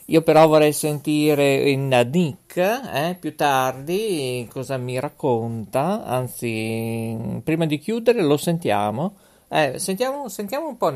[0.06, 6.04] Io però vorrei sentire in Nick eh, più tardi cosa mi racconta.
[6.04, 9.16] Anzi, prima di chiudere lo sentiamo.
[9.48, 10.92] Eh, sentiamo, sentiamo un po'.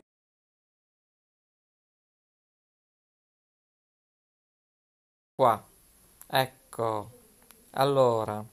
[5.35, 5.65] Qua.
[6.29, 7.16] Ecco.
[7.79, 8.45] Allora.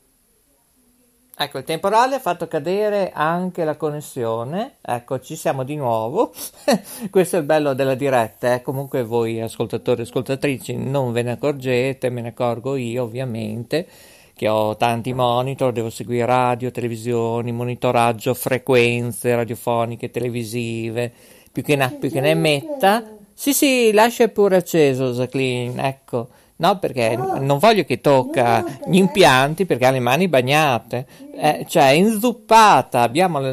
[1.35, 4.75] Ecco, il temporale ha fatto cadere anche la connessione.
[4.81, 6.31] Ecco, ci siamo di nuovo.
[7.09, 8.53] Questo è il bello della diretta.
[8.53, 8.61] Eh.
[8.61, 13.87] Comunque voi ascoltatori e ascoltatrici non ve ne accorgete, me ne accorgo io ovviamente,
[14.35, 21.11] che ho tanti monitor, devo seguire radio, televisioni, monitoraggio, frequenze radiofoniche, televisive,
[21.51, 23.03] più che, ne, più che ne metta.
[23.33, 26.27] Sì, sì, lascia pure acceso, Jacqueline, ecco.
[26.63, 31.87] No, perché non voglio che tocca gli impianti perché ha le mani bagnate, eh, cioè
[31.87, 33.01] inzuppata.
[33.01, 33.51] Abbiamo la,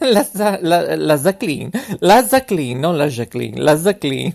[0.00, 4.30] la, la, la Zaclin, la Zaclin, non la Jacqueline, la Zaclin,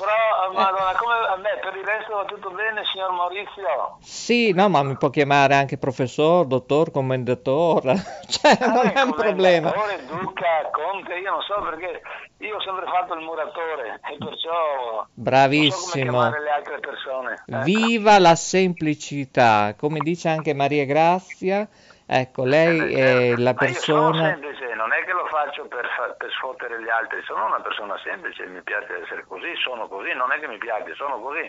[0.01, 3.99] Però, madonna, come a me per il resto va tutto bene, signor Maurizio?
[4.01, 7.95] Sì, no, ma mi può chiamare anche professor, dottor, commendatore,
[8.27, 9.71] cioè non è un problema.
[9.73, 12.01] Commendatore, Duca, Conte, io non so perché
[12.39, 14.49] io ho sempre fatto il muratore e perciò non so
[14.97, 16.03] come Bravissimo.
[16.03, 17.43] chiamare le altre persone.
[17.47, 17.63] Ecco.
[17.65, 21.69] Viva la semplicità, come dice anche Maria Grazia,
[22.11, 24.29] ecco, lei è la Ma io sono persona...
[24.31, 27.97] semplice, non è che lo faccio per, fa- per sfottere gli altri, sono una persona
[28.03, 31.49] semplice, mi piace essere così, sono così, non è che mi piace, sono così.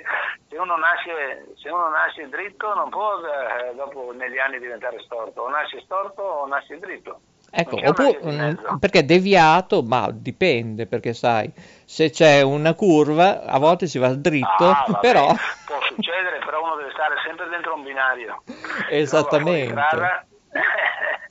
[0.50, 5.42] Se uno nasce, se uno nasce dritto non può eh, dopo negli anni diventare storto,
[5.42, 7.22] o nasce storto o nasce dritto.
[7.54, 11.52] Ecco, oppure, perché deviato, ma dipende, perché sai,
[11.84, 15.28] se c'è una curva, a volte si va dritto, Ah, però...
[15.66, 18.44] può succedere, però uno deve stare sempre dentro un binario.
[18.90, 19.72] Esattamente.
[19.72, 20.26] Strada,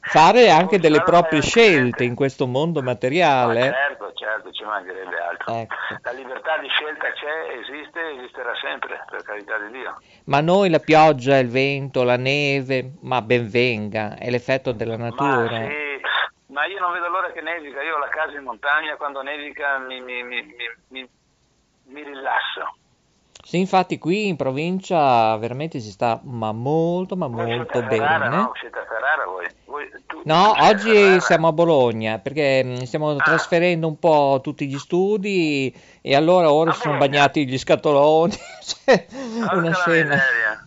[0.03, 3.61] Fare anche delle proprie scelte in questo mondo materiale.
[3.61, 5.55] Certo, certo, ci mancherebbe altro.
[5.55, 5.75] Ecco.
[6.03, 10.01] La libertà di scelta c'è, esiste, esisterà sempre, per carità di Dio.
[10.25, 15.61] Ma noi la pioggia, il vento, la neve, ma ben venga, è l'effetto della natura.
[15.61, 16.01] Ma sì,
[16.47, 19.79] ma io non vedo l'ora che nevica, io ho la casa in montagna, quando nevica
[19.79, 20.23] mi, mi,
[20.89, 21.11] mi-
[21.85, 22.75] mi rilasso.
[23.51, 28.37] Sì, infatti qui in provincia veramente si sta ma molto, ma molto A Ferrara, bene.
[28.37, 28.53] no?
[28.61, 29.47] Siete a Ferrara voi?
[29.65, 29.91] Voi-
[30.23, 31.19] No, a oggi Ferrara?
[31.19, 36.71] siamo a Bologna perché mh, stiamo trasferendo un po' tutti gli studi e allora ora
[36.71, 40.15] si sono bagnati gli scatoloni, cioè, Porca una scena.
[40.15, 40.65] miseria.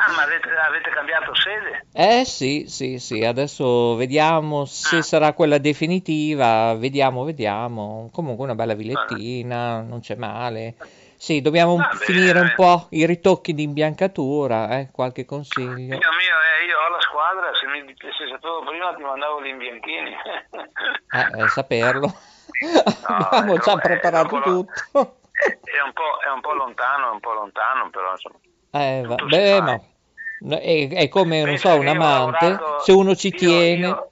[0.00, 1.86] Ah, ma avete, avete cambiato sede?
[1.92, 8.08] Eh sì, sì, sì, adesso vediamo se sarà quella definitiva, vediamo, vediamo.
[8.12, 10.76] Comunque una bella villettina, non c'è male.
[11.18, 15.98] Sì, dobbiamo un- finire un po' i ritocchi di imbiancatura, eh, qualche consiglio.
[15.98, 19.48] Dio mio, eh, io ho la squadra, se mi se sapevo prima ti mandavo gli
[19.48, 20.14] imbianchini.
[21.10, 22.12] Eh, eh, saperlo.
[23.08, 25.16] Abbiamo già preparato tutto.
[25.32, 28.38] è, un po', è un po' lontano, è un po' lontano, però insomma.
[28.70, 29.80] Eh, va- beh, ma
[30.40, 33.86] no, è, è come, non so, un amante, lavorato- se uno ci io- tiene...
[33.88, 34.10] io-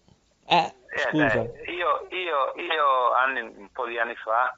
[0.49, 1.27] Eh, Eh, scusa.
[1.27, 4.57] dai, io, io, io anni, un po' di anni fa,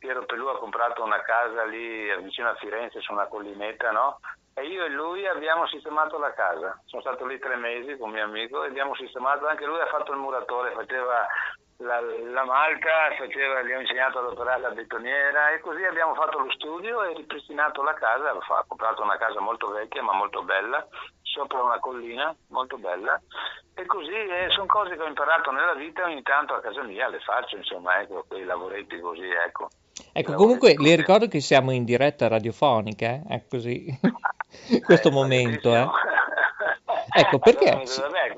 [0.00, 4.18] Piero Pelù ha comprato una casa lì vicino a Firenze su una collinetta, no?
[4.54, 6.80] E io e lui abbiamo sistemato la casa.
[6.86, 10.12] Sono stato lì tre mesi con mio amico e abbiamo sistemato, anche lui ha fatto
[10.12, 11.26] il muratore, faceva
[11.80, 16.38] la, la malta, faceva, gli ho insegnato ad operare la betoniera e così abbiamo fatto
[16.38, 20.86] lo studio e ripristinato la casa, ha comprato una casa molto vecchia ma molto bella,
[21.22, 23.20] sopra una collina, molto bella.
[23.74, 24.14] E così
[24.48, 28.00] sono cose che ho imparato nella vita, ogni tanto a casa mia le faccio, insomma,
[28.00, 29.68] ecco, quei lavoretti così, ecco.
[30.12, 33.22] Ecco, comunque le ricordo che siamo in diretta radiofonica, eh?
[33.28, 33.86] è così,
[34.68, 35.86] in questo momento, eh.
[37.12, 37.82] Ecco, perché,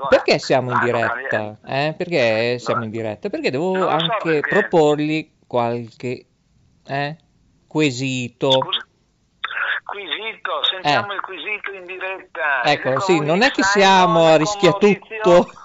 [0.09, 1.59] perché siamo in diretta?
[1.66, 1.94] Eh?
[1.97, 3.28] Perché siamo in diretta?
[3.28, 6.26] Perché devo anche proporgli qualche
[6.86, 7.16] eh,
[7.66, 8.59] quesito.
[9.84, 12.62] Quesito, sentiamo il quesito in diretta.
[12.64, 15.20] Ecco, Ecco, sì, non è che siamo a con rischia Maurizio.
[15.22, 15.61] tutto.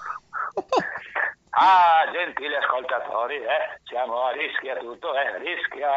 [1.60, 5.90] Ah, gentili ascoltatori, eh, siamo a rischia tutto, eh, rischia.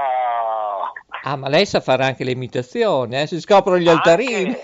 [1.23, 3.27] Ah, ma lei sa fare anche le imitazioni, eh?
[3.27, 4.57] Si scoprono gli altarini.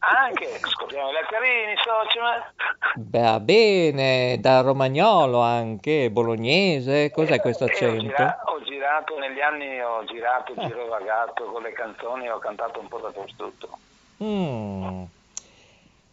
[0.00, 2.52] Anche, scopriamo gli altarini, soci, ma...
[2.96, 8.02] Va bene, da romagnolo anche, bolognese, cos'è questo E ho, accento?
[8.02, 12.98] gira- ho girato negli anni, ho girato, girovagato con le canzoni, ho cantato un po'
[12.98, 13.78] dappertutto.
[14.22, 15.04] Mm.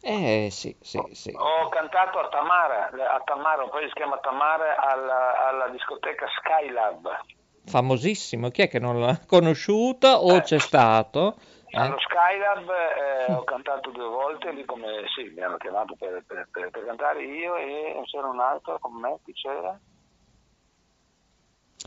[0.03, 1.31] Eh sì, sì, sì.
[1.37, 7.19] Ho cantato a Tamara, a Tamara, un paese si chiama Tamara, alla, alla discoteca Skylab.
[7.65, 11.35] Famosissimo, chi è che non l'ha conosciuto o c'è stato?
[11.67, 11.77] Eh?
[11.77, 16.47] Allo Skylab eh, ho cantato due volte, lì come sì, mi hanno chiamato per, per-
[16.51, 19.79] per- per cantare io e c'era un altro con me, chi c'era?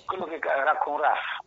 [0.06, 1.42] Quello che era con Raff.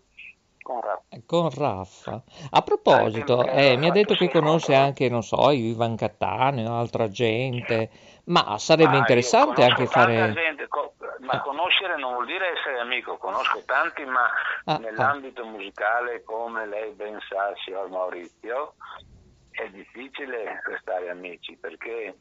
[0.67, 1.03] Con Raff.
[1.25, 2.21] Con Raffa.
[2.49, 7.89] A proposito, eh, mi ha detto che conosce anche, non so, Ivan Cattaneo, altra gente,
[8.25, 10.33] ma sarebbe Ma interessante anche fare...
[10.33, 10.67] gente,
[11.19, 14.29] ma conoscere non vuol dire essere amico, conosco tanti, ma
[14.65, 18.73] Ah, nell'ambito musicale, come lei ben sa, signor Maurizio,
[19.51, 22.13] è difficile restare amici perché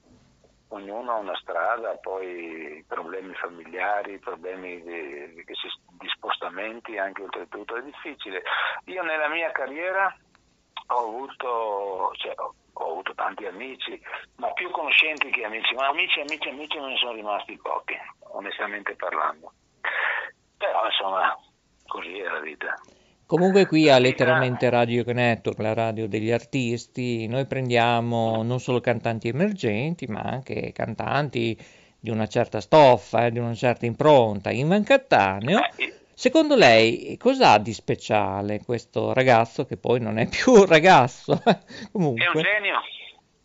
[0.69, 8.43] ognuno ha una strada, poi problemi familiari, problemi di, di, spostamenti anche oltretutto, è difficile.
[8.87, 10.15] Io nella mia carriera
[10.89, 14.01] ho avuto, cioè, ho avuto tanti amici,
[14.37, 17.97] ma più conoscenti che amici, ma amici, amici, amici me ne sono rimasti pochi,
[18.33, 19.53] onestamente parlando.
[20.57, 21.37] Però insomma,
[21.87, 22.75] così è la vita.
[23.27, 29.27] Comunque qui a letteralmente Radio Network, la radio degli artisti, noi prendiamo non solo cantanti
[29.27, 31.59] emergenti, ma anche cantanti
[31.99, 34.53] di una certa stoffa, eh, di una certa impronta.
[34.53, 35.59] Ivan Cattaneo,
[36.15, 41.43] secondo lei cosa ha di speciale questo ragazzo che poi non è più un ragazzo?
[41.91, 42.23] Comunque.
[42.31, 42.81] È un genio.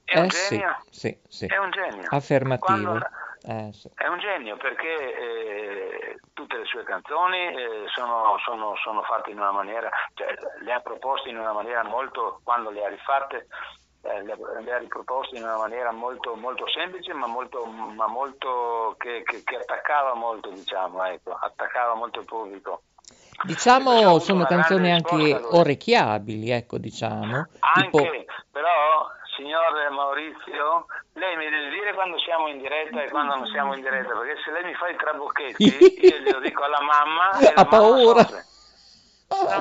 [0.04, 0.78] È un eh, genio.
[0.92, 1.46] Sì, sì, sì.
[1.48, 2.06] È un genio.
[2.08, 2.82] Affermativo.
[2.84, 3.10] Quando-
[3.44, 3.90] Eh, sì.
[3.96, 9.38] È un genio perché eh, tutte le sue canzoni eh, sono, sono- sono fatte in
[9.38, 10.28] una maniera, cioè,
[10.62, 13.48] le ha proposte in una maniera molto, quando le ha rifatte,
[14.04, 14.34] eh, le,
[14.72, 19.56] ha- riproposte in una maniera molto, molto semplice ma molto, ma molto che, che- che
[19.56, 22.84] attaccava molto, diciamo, ecco, attaccava molto il pubblico.
[23.44, 27.48] Diciamo sono canzoni anche orecchiabili, ecco, diciamo.
[27.74, 33.36] Tipo, Anche, però, signor Maurizio, lei mi deve dire quando siamo in diretta e quando
[33.36, 35.64] non siamo in diretta, perché se lei mi fa i trabocchetti,
[36.08, 38.28] io glielo dico alla mamma e ha paura.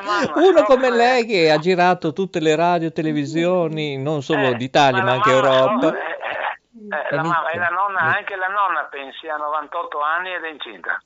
[0.03, 0.97] mamma Uno come soffre.
[0.97, 5.95] lei che ha girato tutte le radio, televisioni, non solo d'Italia ma anche Europa.
[5.95, 10.49] Eh, la mamma e la nonna, anche la nonna pensi ha 98 anni ed è
[10.49, 11.01] incinta.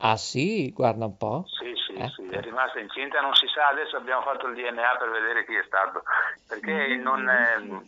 [0.00, 1.44] Ah sì, guarda un po'.
[1.46, 2.08] Sì, sì, Eh.
[2.10, 5.54] sì, è rimasta incinta, non si sa, adesso abbiamo fatto il DNA per vedere chi
[5.54, 6.02] è stato,
[6.46, 7.82] perché in un, ehm,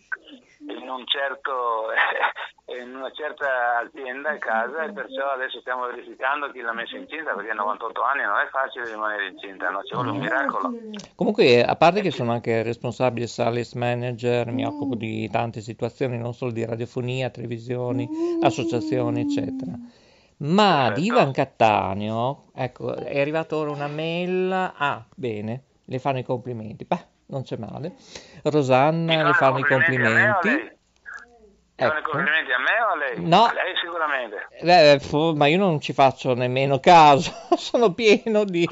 [0.67, 1.87] in un certo,
[2.83, 7.33] in una certa azienda a casa e perciò adesso stiamo verificando chi l'ha messa incinta,
[7.35, 9.85] perché a 98 anni non è facile rimanere incinta, no?
[9.85, 10.75] ci vuole un miracolo.
[11.15, 16.35] Comunque, a parte che sono anche responsabile sales manager, mi occupo di tante situazioni, non
[16.35, 18.09] solo di radiofonia, televisioni,
[18.41, 19.79] associazioni, eccetera.
[20.41, 24.51] Ma di Ivan Cattaneo, ecco, è arrivata ora una mail.
[24.51, 26.87] Ah, bene, le fanno i complimenti.
[26.87, 27.95] Beh, non c'è male.
[28.45, 30.79] Rosanna le fanno i complimenti.
[31.87, 32.11] Fanno i Ecco.
[32.11, 33.25] complimenti a me o a lei?
[33.27, 33.45] No.
[33.45, 34.49] A lei sicuramente.
[34.61, 38.69] Eh, ma io non ci faccio nemmeno caso, sono pieno di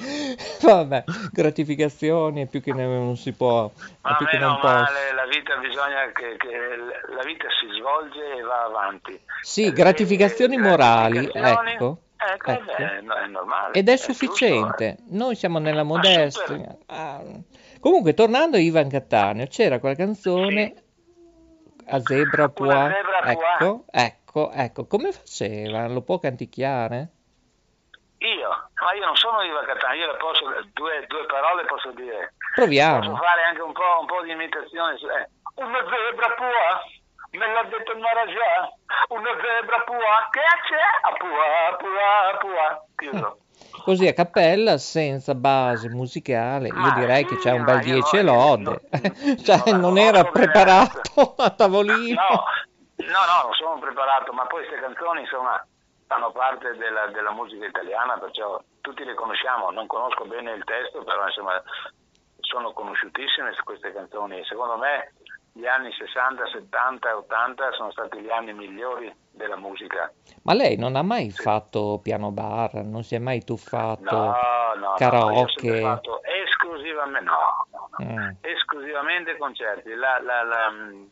[0.63, 4.61] vabbè, gratificazioni e più che ne- non si può, e Ma più che meno non
[4.61, 4.75] posso.
[4.75, 9.19] male, la vita bisogna che, che la vita si svolge e va avanti.
[9.41, 12.73] Sì, gratificazioni morali, gratificazioni, ecco, Ecco, ecco.
[12.73, 13.75] È, è normale.
[13.75, 14.97] Ed è giusto, sufficiente.
[15.11, 16.77] Noi siamo nella modestia.
[16.87, 17.23] Ah.
[17.81, 20.75] Comunque, tornando a Ivan Cattaneo, c'era quella canzone
[21.89, 22.51] a Zebra.
[22.57, 24.87] Una zebra Ecco, ecco, ecco.
[24.87, 25.87] Come faceva?
[25.89, 27.09] Lo può canticchiare?
[28.19, 28.49] Io,
[28.83, 32.35] ma io non sono Iva Catania, io le posso, due, due parole posso dire.
[32.55, 32.99] Proviamo.
[32.99, 34.95] Posso fare anche un po', un po' di imitazione.
[34.95, 35.29] eh.
[35.55, 36.83] Una zebra pua,
[37.31, 38.73] me l'ha detto il Marajà,
[39.11, 40.87] una zebra pua, che c'è?
[41.03, 42.85] A pua, pua, pua.
[42.97, 43.39] Chiuso.
[43.89, 48.17] Così a cappella, senza base musicale, io Ma direi che c'è un bel io 10
[48.19, 48.81] e lode.
[49.43, 52.21] cioè, non era preparato a tavolino.
[52.21, 55.67] No, no, no, non sono preparato, ma poi queste canzoni insomma
[56.07, 61.03] fanno parte della, della musica italiana, perciò tutti le conosciamo, non conosco bene il testo,
[61.03, 61.59] però insomma
[62.41, 65.15] sono conosciutissime queste canzoni e secondo me
[65.59, 70.13] gli anni 60, 70 e 80 sono stati gli anni migliori della musica.
[70.43, 74.35] Ma lei non ha mai fatto piano bar, non si è mai tuffato No, no,
[74.77, 75.81] no, no, karaoke?
[75.83, 78.31] fatto esclusivamente, no, no, no, Mm.
[78.41, 79.89] esclusivamente concerti.
[79.95, 81.05] La, la, la, mm,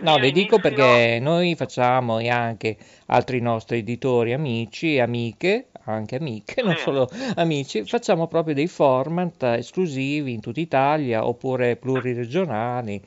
[0.00, 2.76] No, le dico inizio- perché noi facciamo e anche
[3.06, 6.82] altri nostri editori, amici e amiche, anche amiche, non Sì.
[6.82, 13.00] solo amici, facciamo proprio dei format esclusivi in tutta Italia oppure pluriregionali.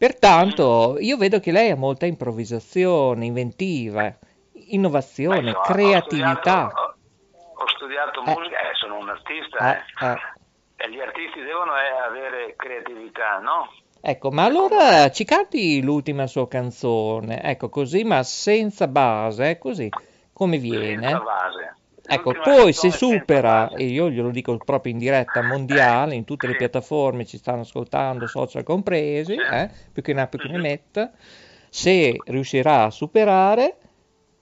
[0.00, 4.16] Pertanto io vedo che lei ha molta improvvisazione, inventiva,
[4.68, 6.40] innovazione, Beh, insomma, ho creatività.
[6.40, 6.94] studiato-
[7.62, 10.84] Ho studiato musica, eh, sono un artista Eh, eh, eh.
[10.86, 13.70] e gli artisti devono eh, avere creatività, no?
[14.00, 19.90] Ecco, ma allora ci canti l'ultima sua canzone, ecco così, ma senza base, così
[20.32, 21.08] come viene.
[21.08, 21.76] Senza base.
[22.12, 26.56] Ecco, poi se supera, e io glielo dico proprio in diretta mondiale, in tutte le
[26.56, 31.12] piattaforme ci stanno ascoltando, social compresi, eh, più che ne ha più che ne metta,
[31.68, 33.76] se riuscirà a superare,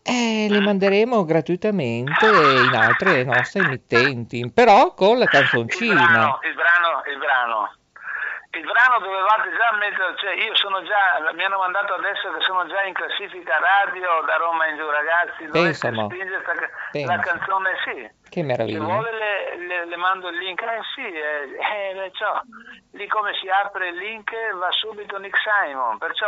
[0.03, 5.95] eh, le manderemo gratuitamente in altre nostre emittenti, però con la Il canzoncina.
[5.95, 7.73] brano, il brano, il brano.
[8.59, 12.66] Il brano dovevate già mettere, cioè io sono già, mi hanno mandato adesso che sono
[12.66, 16.43] già in classifica radio da Roma in giù, ragazzi, Pensa, spingere
[16.90, 17.14] Pensa.
[17.16, 17.94] la canzone, sì.
[18.28, 18.82] Che Se meraviglia.
[18.82, 22.40] vuole le, le- le mando il link, eh sì, eh, eh, perciò,
[22.93, 26.26] lì come si apre il link va subito Nick Simon, perciò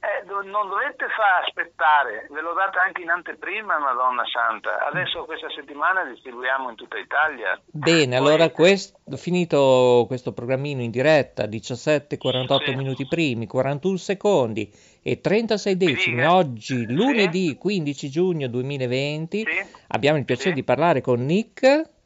[0.00, 4.86] eh, do- non dovete far aspettare, ve l'ho data anche in anteprima, Madonna Santa.
[4.86, 7.60] Adesso questa settimana distribuiamo in tutta Italia.
[7.66, 14.72] Bene, allora quest- finito questo programmino in diretta, 17 48 minuti primi, 41 secondi
[15.02, 19.46] e 36 decimi, oggi lunedì 15 giugno 2020,
[19.88, 21.98] abbiamo il piacere di parlare con Nick.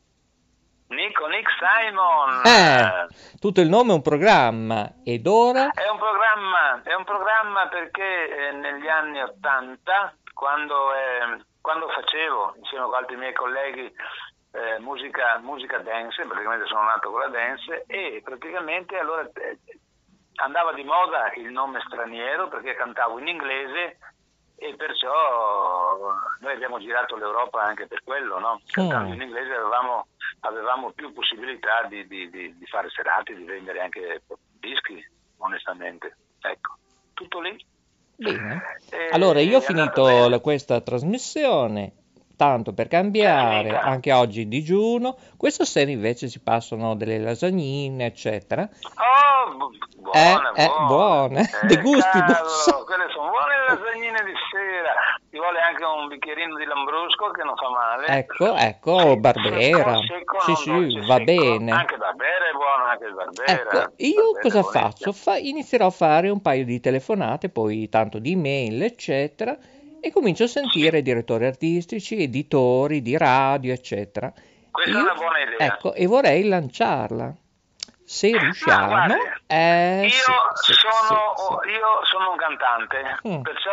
[0.95, 2.43] Nico, Nick Simon.
[2.45, 7.69] Eh, tutto il nome è un programma ed ora È un programma, è un programma
[7.69, 13.93] perché eh, negli anni Ottanta, quando, eh, quando facevo insieme con altri miei colleghi
[14.53, 19.59] eh, musica, musica dance, praticamente sono nato con la dance, e praticamente allora eh,
[20.37, 23.99] andava di moda il nome straniero perché cantavo in inglese
[24.57, 28.61] e perciò noi abbiamo girato l'Europa anche per quello, no?
[28.71, 30.07] Cantando in inglese avevamo,
[30.49, 34.23] avevamo più possibilità di, di- di- di fare serate, di vendere anche
[34.61, 35.03] dischi,
[35.39, 36.17] onestamente.
[36.41, 36.77] Ecco,
[37.13, 37.57] tutto lì.
[38.17, 38.79] Bene.
[38.91, 41.93] E- Allora, io ho finito la- questa trasmissione,
[42.37, 43.83] tanto per cambiare, Finita.
[43.83, 45.17] anche oggi digiuno.
[45.37, 48.63] Questa sera invece si passano delle lasagnine, eccetera.
[48.63, 49.73] Oh, bu-
[50.13, 50.87] Eh, buone, eh, buone.
[50.87, 52.19] buone, Eh, dei gusti.
[52.19, 54.93] cavolo, quelle sono buone lasagnine di sera.
[55.35, 58.07] Ci vuole anche un bicchierino di lambrusco che non fa male.
[58.07, 59.97] Ecco, ecco, Barbera.
[60.07, 61.25] secco, Sì, non sì, dolce, va secco.
[61.25, 61.73] bene.
[61.73, 63.83] Anche Barbera è buono, anche il Barbera.
[63.83, 65.11] Ecco, io cosa faccio?
[65.13, 69.59] Fa- inizierò a fare un paio di telefonate, poi tanto di email, eccetera,
[69.99, 74.33] e comincio a sentire direttori artistici, editori di radio, eccetera.
[74.71, 75.67] Questa Io- è una buona idea.
[75.67, 77.35] Ecco, e vorrei lanciarla.
[78.07, 79.15] Se riusciamo, guardi,
[79.49, 81.71] eh, io, sì, sì, sono, sì, sì.
[81.75, 83.41] io sono un cantante, Mm.
[83.41, 83.71] perciò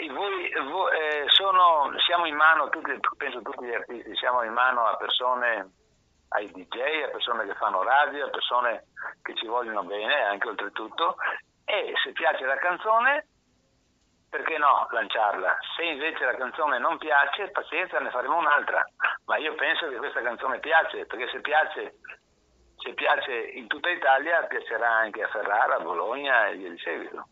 [0.00, 4.52] e voi, voi, eh, sono, siamo in mano, tutti, penso tutti gli artisti, siamo in
[4.52, 5.72] mano a persone,
[6.28, 8.84] ai DJ, a persone che fanno radio, a persone
[9.22, 11.16] che ci vogliono bene anche oltretutto
[11.64, 13.26] e se piace la canzone
[14.30, 15.58] perché no lanciarla?
[15.76, 18.84] Se invece la canzone non piace, pazienza, ne faremo un'altra.
[19.24, 21.98] Ma io penso che questa canzone piace, perché se piace,
[22.76, 27.26] se piace in tutta Italia, piacerà anche a Ferrara, a Bologna e via di seguito.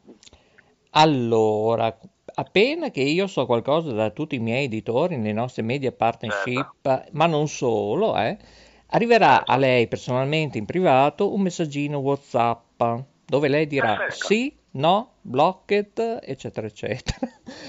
[0.92, 1.94] Allora,
[2.38, 7.08] appena che io so qualcosa da tutti i miei editori, le nostre media partnership, Certo.
[7.12, 8.36] ma non solo, eh,
[8.88, 12.82] arriverà a lei personalmente in privato un messaggino WhatsApp
[13.26, 14.26] dove lei dirà Perfetto.
[14.26, 17.18] sì, no, blocked, eccetera, eccetera.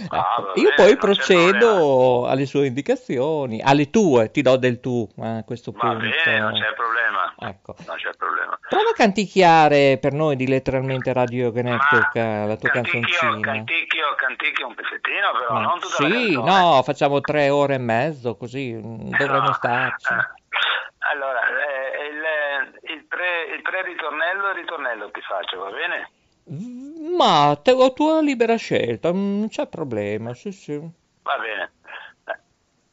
[0.09, 5.07] Ah, Ecco, va Io poi procedo alle sue indicazioni, alle tue, ti do del tu
[5.19, 5.97] a questo Va punto.
[5.97, 7.33] bene, non c'è problema.
[7.39, 7.75] Ecco.
[7.85, 8.57] Non c'è problema.
[8.69, 13.39] Prova a canticchiare per noi di letteralmente Radio Network eh, la tua Canticchio, canzoncina.
[13.53, 18.35] canticchio, canticchio un pezzettino, però Ma non tutta sì, no, facciamo tre ore e mezzo,
[18.35, 19.53] così mm, dovremmo No.
[19.53, 20.13] starci.
[21.11, 26.09] Allora, eh, il, il pre, il pre-ritornello e il ritornello ti faccio, va bene?
[26.49, 30.77] Ma te, ho tua libera scelta, mm, non c'è problema, sì, sì.
[31.23, 31.71] Va bene.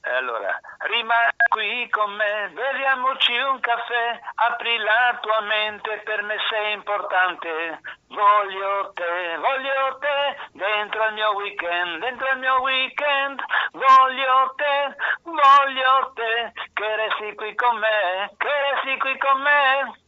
[0.02, 6.36] Eh, Allora, rimani qui con me, beviamoci un caffè, apri la tua mente, per me
[6.50, 7.80] sei importante.
[8.08, 13.40] Voglio te, voglio te, dentro al mio weekend, dentro al mio weekend.
[13.72, 20.03] Voglio te, voglio te, che resti qui con me, che resti qui con me.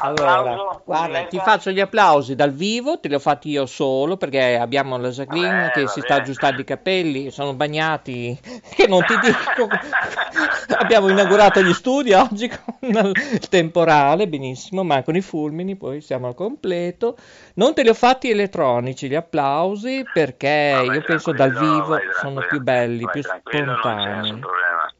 [0.00, 4.16] Allora, Applauso, guarda, ti faccio gli applausi dal vivo, te li ho fatti io solo
[4.16, 8.38] perché abbiamo la Jacqueline Vabbè, che va si sta aggiustando i capelli, sono bagnati,
[8.74, 9.68] che non ti dico.
[10.78, 16.34] abbiamo inaugurato gli studi oggi con il temporale, benissimo, mancano i fulmini, poi siamo al
[16.34, 17.16] completo.
[17.58, 22.46] Non te li ho fatti elettronici gli applausi perché io penso dal vivo vai sono
[22.46, 23.20] più belli, più
[23.64, 24.40] non spontanei.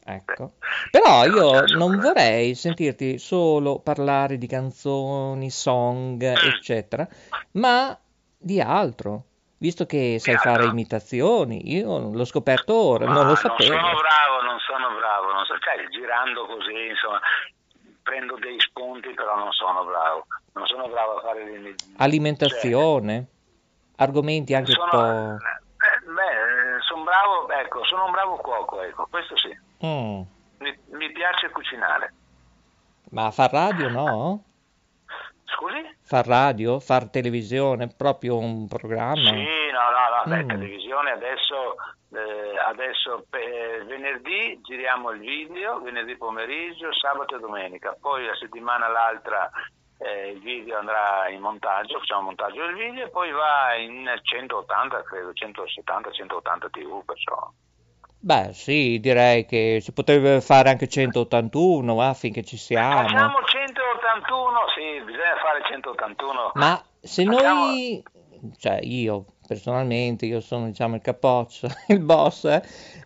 [0.05, 0.53] Ecco.
[0.91, 7.07] Però io non vorrei sentirti solo parlare di canzoni, song, eccetera,
[7.53, 7.97] ma
[8.37, 9.23] di altro.
[9.59, 13.73] Visto che sai fare imitazioni, io l'ho scoperto ora, Ma non lo Non sapevo.
[13.73, 17.21] sono bravo, non sono bravo, non so, cioè, girando così, insomma,
[18.03, 20.27] prendo dei spunti, però non sono bravo.
[20.53, 23.27] Non sono bravo a fare le Alimentazione,
[23.97, 24.99] argomenti anche un po'...
[25.01, 29.57] Eh, beh, sono bravo, ecco, sono un bravo cuoco, ecco, questo sì.
[29.85, 30.23] Mm,
[30.59, 32.13] Mi, mi piace cucinare.
[33.11, 34.43] Ma far radio no?
[35.45, 35.97] Scusi?
[36.03, 39.15] Far radio, far televisione, proprio un programma?
[39.31, 40.49] Sì, no, no, no, beh, Mm.
[40.49, 41.75] televisione adesso,
[42.13, 48.89] eh, adesso eh, venerdì giriamo il video, venerdì pomeriggio, sabato e domenica, poi la settimana
[48.89, 49.51] l'altra
[49.99, 54.09] eh, il video andrà in montaggio, facciamo il montaggio del video e poi va in
[54.23, 57.53] 180, credo, 170, 180 tv, perciò.
[58.21, 63.09] Beh, sì, direi che si potrebbe fare anche 181, va, finché ci siamo.
[63.09, 66.51] Facciamo 181, sì, bisogna fare 181.
[66.55, 68.03] Ma se noi,
[68.59, 72.63] cioè io personalmente, io sono diciamo il capoccio, il boss, eh,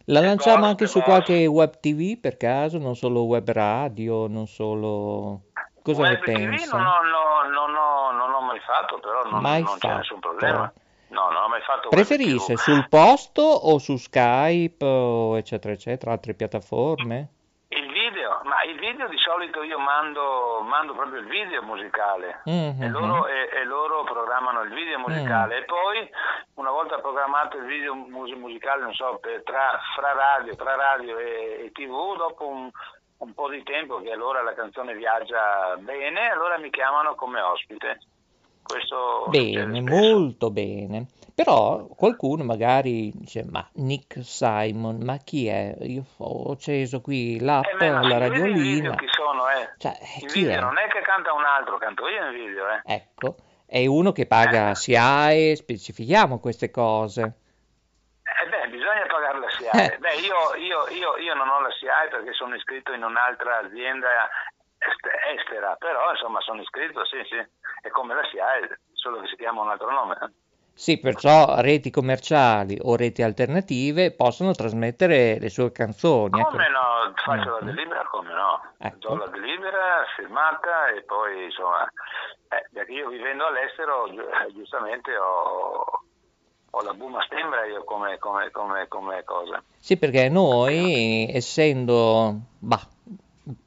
[0.07, 1.07] la lanciamo boss, anche il su boss.
[1.07, 5.43] qualche web TV per caso, non solo web radio, non solo...
[5.83, 6.77] Cosa ne pensa?
[6.77, 9.97] non ho, no- non ho- non ho mai fatto, però non, Mai non c'è fatto.
[9.99, 10.73] nessun problema.
[11.09, 16.33] No, non ho mai fatto Preferisce sul posto o su Skype o eccetera eccetera, altre
[16.35, 17.29] piattaforme?
[17.69, 22.83] Il video, ma il video di solito io mando, mando proprio il video musicale Mhm.
[22.83, 25.63] e, loro, e- e loro programmano il video musicale Mm.
[25.63, 26.11] e poi
[26.55, 31.19] una volta programmato il video mus- musicale, non so, per- tra, fra radio, tra radio
[31.19, 32.71] e, e tv, dopo un,
[33.23, 38.01] un po' di tempo che allora la canzone viaggia bene, allora mi chiamano come ospite.
[38.63, 41.07] Questo Bene, molto bene.
[41.35, 45.77] Però qualcuno magari dice, ma Nick Simon, ma chi è?
[45.81, 48.95] Io ho acceso qui l'app, Eh, ma la radiolina.
[48.95, 49.69] chi sono, eh?
[49.79, 50.61] Cioè, in chi video è?
[50.61, 52.95] non è che canta un altro, canto io in video, eh.
[52.95, 53.37] Ecco,
[53.67, 57.39] è uno che paga SIAE, specifichiamo queste cose.
[58.41, 59.99] Eh beh, bisogna pagare la SIAE.
[59.99, 64.29] Beh, io, io- io- io non ho la SIAE perché sono iscritto in un'altra azienda
[64.79, 69.37] est- estera, però insomma sono iscritto, sì, sì, è come la SIAE, solo che si
[69.37, 70.17] chiama un altro nome.
[70.23, 70.31] eh.
[70.75, 76.41] Sì, perciò reti commerciali o reti alternative possono trasmettere le sue canzoni.
[76.41, 76.51] ecco.
[76.51, 77.67] Come no, faccio la Mm.
[77.67, 78.97] delibera, come no, Ecco.
[79.09, 81.85] do la delibera firmata e poi insomma,
[82.49, 85.85] eh, perché io vivendo all'estero gi- eh, giustamente ho,
[86.75, 89.63] ho la Buma Stembra io come, come, come, come cosa.
[89.79, 92.81] Sì, perché noi, essendo bah,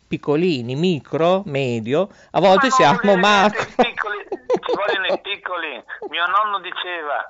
[0.07, 3.64] piccolini, micro, medio, a volte siamo macro.
[3.64, 7.27] Ci vogliono i piccoli, mio nonno diceva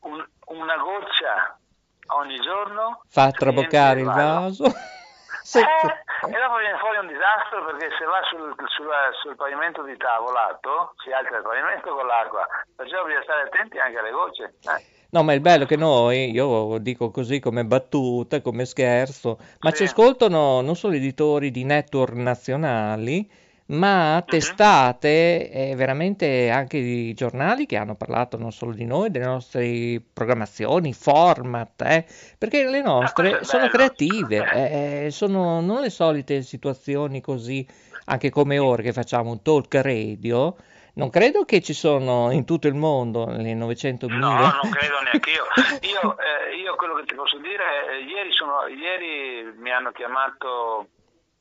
[0.00, 1.56] un- una goccia
[2.18, 4.64] ogni giorno Fa traboccare il vaso.
[5.50, 6.30] Sì, Eh, sì.
[6.30, 10.94] e dopo viene fuori un disastro perché se va sul, sulla- sul pavimento di tavolato
[11.02, 12.46] si alza il pavimento con l'acqua,
[12.76, 14.54] perciò bisogna stare attenti anche alle gocce.
[14.62, 14.98] eh.
[15.10, 19.72] No, ma il bello è che noi, io dico così come battuta, come scherzo, ma
[19.72, 23.28] ci ascoltano non solo editori di network nazionali,
[23.70, 29.26] ma testate e veramente anche di giornali che hanno parlato non solo di noi, delle
[29.26, 32.04] nostre programmazioni, format, eh,
[32.36, 37.66] perché le nostre sono creative, eh, sono non le solite situazioni così,
[38.06, 40.56] anche come ora che facciamo un talk radio.
[40.92, 44.08] Non credo che ci sono in tutto il mondo le 900.000.
[44.08, 45.44] No, non credo neanche io.
[45.88, 50.88] Io, eh, io quello che ti posso dire, eh, ieri, sono- ieri mi hanno chiamato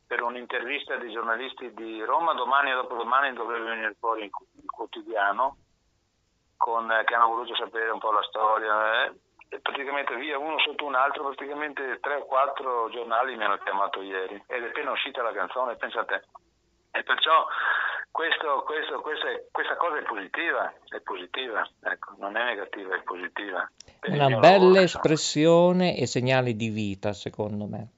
[0.09, 4.31] per un'intervista dei giornalisti di Roma, domani e dopodomani dovrebbe venire fuori il
[4.65, 5.57] quotidiano,
[6.57, 9.03] con, eh, che hanno voluto sapere un po' la storia.
[9.05, 9.13] eh.
[9.49, 14.01] E praticamente via uno sotto un altro, praticamente tre o quattro giornali mi hanno chiamato
[14.01, 16.21] ieri ed è appena uscita la canzone, pensa a te.
[16.91, 17.45] E perciò
[18.09, 23.01] questo, questo, questo è- questa cosa è positiva, è positiva, ecco, non è negativa, è
[23.03, 23.69] positiva.
[23.99, 27.89] Per Una bella lavoro, espressione e segnale di vita, secondo me.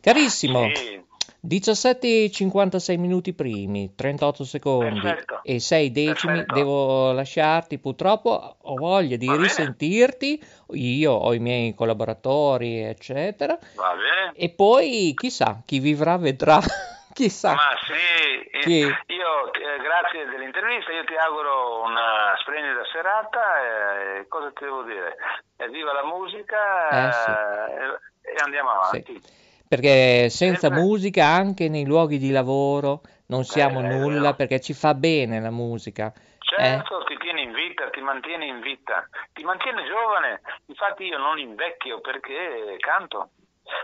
[0.00, 1.08] Carissimo, Sì.
[1.46, 5.40] 17,56 minuti primi, 38 secondi Perfetto.
[5.42, 6.34] e 6 decimi.
[6.34, 6.54] Perfetto.
[6.54, 9.44] Devo lasciarti, purtroppo ho voglia di Va bene.
[9.46, 10.42] risentirti.
[10.72, 13.58] Io ho i miei collaboratori, eccetera.
[13.74, 14.32] Va bene?
[14.36, 16.58] E poi chissà, chi vivrà vedrà.
[17.14, 17.54] chissà.
[17.54, 18.80] Ma sì, eh, Sì.
[18.80, 25.16] io eh, grazie dell'intervista, io ti auguro una splendida serata e cosa ti devo dire?
[25.56, 27.30] Eh, viva la musica Eh, sì.
[27.30, 29.20] eh, e andiamo avanti.
[29.70, 34.94] Perché senza musica anche nei luoghi di lavoro non siamo Eh, nulla perché ci fa
[34.94, 36.12] bene la musica.
[36.12, 36.38] Eh?
[36.40, 40.40] Certo, ti tiene in vita, ti mantiene in vita, ti mantiene giovane.
[40.66, 43.30] Infatti io non invecchio perché canto.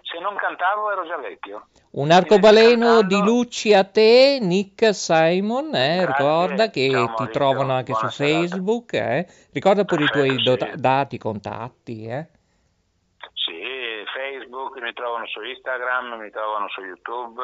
[0.03, 1.69] Se non cantavo ero già vecchio.
[1.93, 7.73] Un arcobaleno di luci a te, Nick Simon, eh, ricorda che ciao ti Maurizio, trovano
[7.75, 8.39] anche su buona serata.
[8.41, 9.27] Facebook, eh.
[9.53, 10.81] Ricorda pure i tuoi Perfetto, sì.
[10.81, 12.27] dati, contatti, eh.
[13.33, 13.61] Sì,
[14.27, 17.41] Facebook, mi trovano su Instagram, mi trovano su YouTube,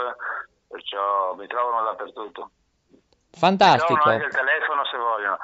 [0.67, 2.51] perciò mi trovano dappertutto.
[2.91, 2.99] Mi
[3.31, 3.95] Fantastico.
[3.95, 5.39] trovano anche il telefono se vogliono.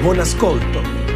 [0.00, 1.15] Buon ascolto!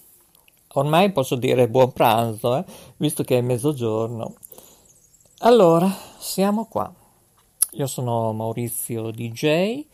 [0.73, 2.63] ormai posso dire buon pranzo, eh,
[2.97, 4.35] visto che è mezzogiorno.
[5.39, 6.91] Allora, siamo qua.
[7.71, 9.85] Io sono Maurizio DJ,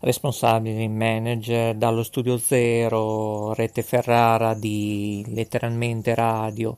[0.00, 6.76] responsabile manager dallo studio zero Rete Ferrara di letteralmente radio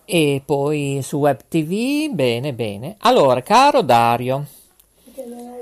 [0.04, 2.10] e poi su Web TV.
[2.10, 2.96] Bene, bene.
[3.00, 4.46] Allora, caro Dario,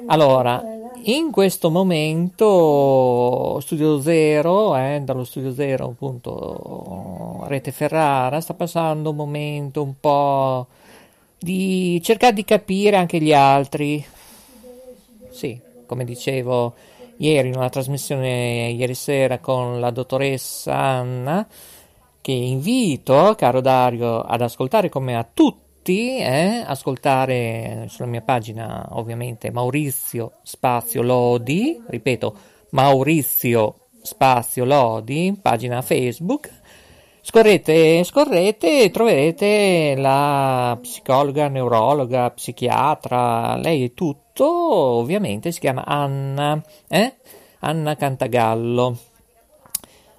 [0.06, 0.62] allora,
[1.04, 9.16] in questo momento Studio Zero, eh, dallo Studio Zero appunto Rete Ferrara, sta passando un
[9.16, 10.66] momento un po'
[11.46, 14.04] di cercare di capire anche gli altri.
[15.30, 16.74] Sì, come dicevo
[17.18, 21.46] ieri in una trasmissione ieri sera con la dottoressa Anna,
[22.20, 29.52] che invito, caro Dario, ad ascoltare come a tutti, eh, ascoltare sulla mia pagina ovviamente
[29.52, 32.36] Maurizio Spazio Lodi, ripeto,
[32.70, 36.55] Maurizio Spazio Lodi, pagina Facebook,
[37.28, 46.62] Scorrete, scorrete e troverete la psicologa, neurologa, psichiatra, lei è tutto, ovviamente si chiama Anna,
[46.86, 47.16] eh?
[47.58, 48.96] Anna Cantagallo.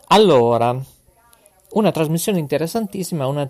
[0.08, 0.78] Allora,
[1.72, 3.50] una trasmissione interessantissima, una,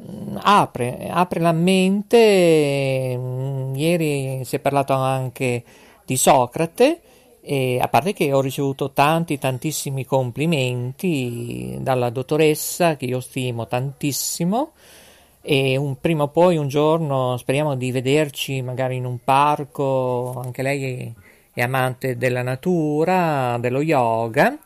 [0.00, 5.64] mm, apre, apre la mente, mm, ieri si è parlato anche
[6.04, 7.00] di Socrate,
[7.44, 14.72] E a parte che ho ricevuto tanti, tantissimi complimenti dalla dottoressa, che io stimo tantissimo,
[15.42, 20.62] e un, prima o poi un giorno speriamo di vederci magari in un parco, anche
[20.62, 21.12] lei
[21.52, 24.56] è amante della natura, dello yoga.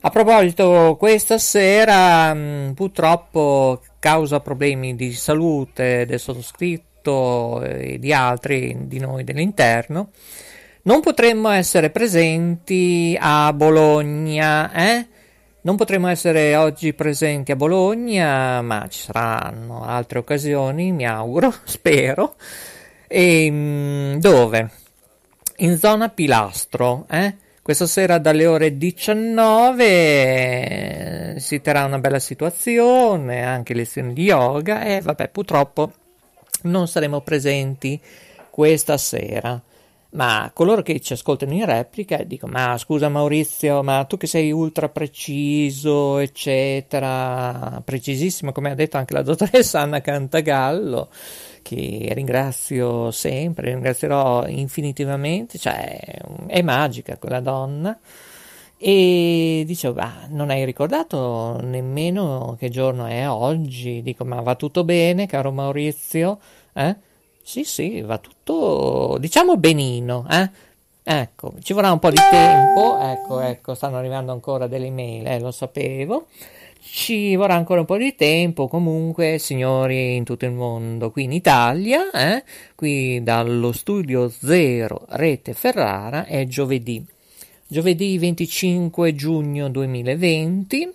[0.00, 8.76] A proposito, questa sera mh, purtroppo causa problemi di salute del sottoscritto e di altri
[8.86, 10.10] di noi dell'interno,
[10.88, 15.06] non potremmo essere presenti a Bologna, eh?
[15.60, 22.36] Non potremo essere oggi presenti a Bologna, ma ci saranno altre occasioni, mi auguro, spero.
[23.06, 24.70] E mm, dove?
[25.56, 27.36] In zona Pilastro, eh?
[27.60, 34.84] Questa sera dalle ore 19 eh, si terrà una bella situazione, anche lezioni di yoga
[34.84, 35.92] e vabbè, purtroppo
[36.62, 38.00] non saremo presenti
[38.48, 39.60] questa sera
[40.10, 44.50] ma coloro che ci ascoltano in replica dicono ma scusa Maurizio ma tu che sei
[44.50, 51.10] ultra preciso eccetera precisissimo come ha detto anche la dottoressa Anna Cantagallo
[51.60, 56.00] che ringrazio sempre ringrazierò infinitivamente cioè
[56.46, 57.98] è magica quella donna
[58.78, 64.84] e dicevo ah, non hai ricordato nemmeno che giorno è oggi dico ma va tutto
[64.84, 66.38] bene caro Maurizio
[66.72, 66.96] eh?
[67.48, 70.50] Sì, sì, va tutto, diciamo, benino, eh?
[71.02, 75.40] Ecco, ci vorrà un po' di tempo, ecco, ecco, stanno arrivando ancora delle email, eh,
[75.40, 76.26] lo sapevo.
[76.78, 81.32] Ci vorrà ancora un po' di tempo, comunque, signori in tutto il mondo, qui in
[81.32, 82.44] Italia, eh,
[82.74, 87.02] qui dallo studio Zero Rete Ferrara, è giovedì.
[87.66, 90.92] Giovedì 25 giugno 2020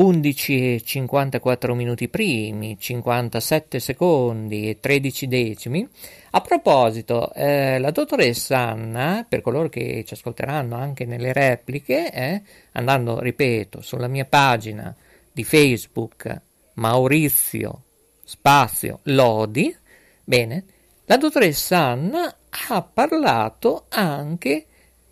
[0.00, 5.88] 11 e 54 minuti primi, 57 secondi e 13 decimi.
[6.30, 12.42] A proposito, eh, la dottoressa Anna, per coloro che ci ascolteranno anche nelle repliche, eh,
[12.72, 14.94] andando, ripeto, sulla mia pagina
[15.32, 16.42] di Facebook
[16.74, 17.82] Maurizio
[18.22, 19.74] Spazio Lodi,
[20.22, 20.64] bene,
[21.06, 22.36] la dottoressa Anna
[22.68, 24.66] ha parlato anche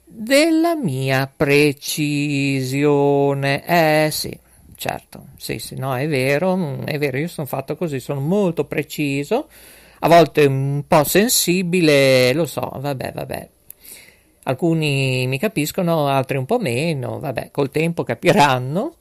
[0.04, 3.66] della mia precisione.
[3.66, 4.38] Eh sì,
[4.76, 8.64] certo, sì, sì, no, è vero, mm, è vero, io sono fatto così, sono molto
[8.64, 9.48] preciso,
[10.00, 13.48] a volte un po' sensibile, lo so, vabbè, vabbè.
[14.44, 18.94] Alcuni mi capiscono, altri un po' meno, vabbè, col tempo capiranno.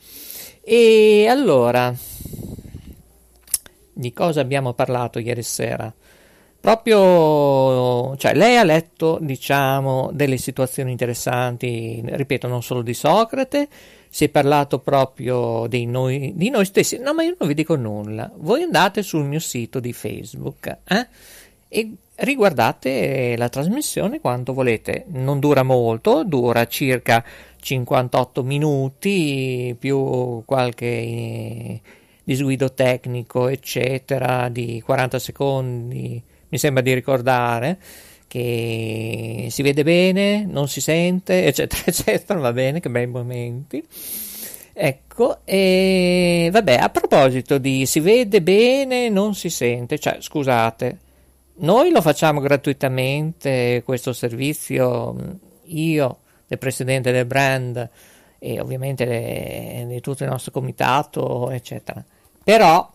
[0.61, 1.93] E allora,
[3.93, 5.93] di cosa abbiamo parlato ieri sera?
[6.60, 13.68] Proprio, cioè, lei ha letto, diciamo, delle situazioni interessanti, ripeto, non solo di Socrate,
[14.16, 16.98] si è parlato proprio di noi, di noi stessi.
[17.00, 18.32] No, ma io non vi dico nulla.
[18.38, 21.08] Voi andate sul mio sito di Facebook eh,
[21.68, 25.04] e riguardate la trasmissione quanto volete.
[25.08, 27.22] Non dura molto, dura circa
[27.60, 31.82] 58 minuti più qualche eh,
[32.24, 37.80] disguido tecnico, eccetera, di 40 secondi, mi sembra di ricordare
[38.27, 43.85] che si vede bene, non si sente, eccetera, eccetera, va bene, che bei momenti.
[44.77, 50.97] Ecco, e vabbè, a proposito di si vede bene, non si sente, cioè scusate,
[51.57, 55.15] noi lo facciamo gratuitamente questo servizio,
[55.64, 57.89] io, il presidente del brand
[58.38, 62.03] e ovviamente di tutto il nostro comitato, eccetera.
[62.43, 62.91] Però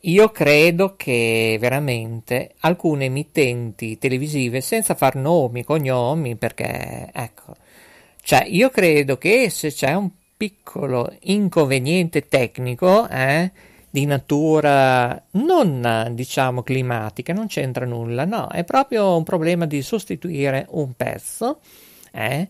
[0.00, 7.54] io credo che veramente alcune emittenti televisive, senza far nomi, cognomi, perché ecco,
[8.22, 13.50] cioè io credo che se c'è un piccolo inconveniente tecnico, eh,
[13.90, 20.66] di natura non diciamo climatica, non c'entra nulla, no, è proprio un problema di sostituire
[20.70, 21.60] un pezzo,
[22.12, 22.48] eh.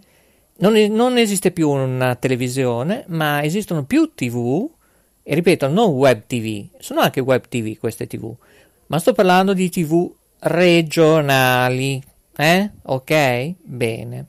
[0.58, 4.68] non, non esiste più una televisione, ma esistono più tv
[5.28, 8.32] e ripeto, non web TV, sono anche web TV queste TV,
[8.86, 10.08] ma sto parlando di TV
[10.38, 12.00] regionali,
[12.36, 12.70] eh?
[12.82, 13.54] Ok?
[13.60, 14.26] Bene.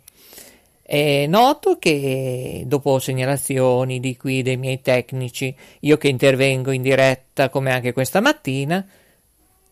[0.82, 7.50] E noto che dopo segnalazioni di qui dei miei tecnici, io che intervengo in diretta
[7.50, 8.84] come anche questa mattina,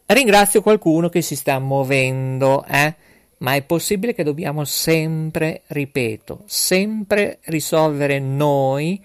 [0.06, 2.93] ringrazio qualcuno che si sta muovendo, eh?
[3.38, 9.02] Ma è possibile che dobbiamo sempre, ripeto, sempre risolvere noi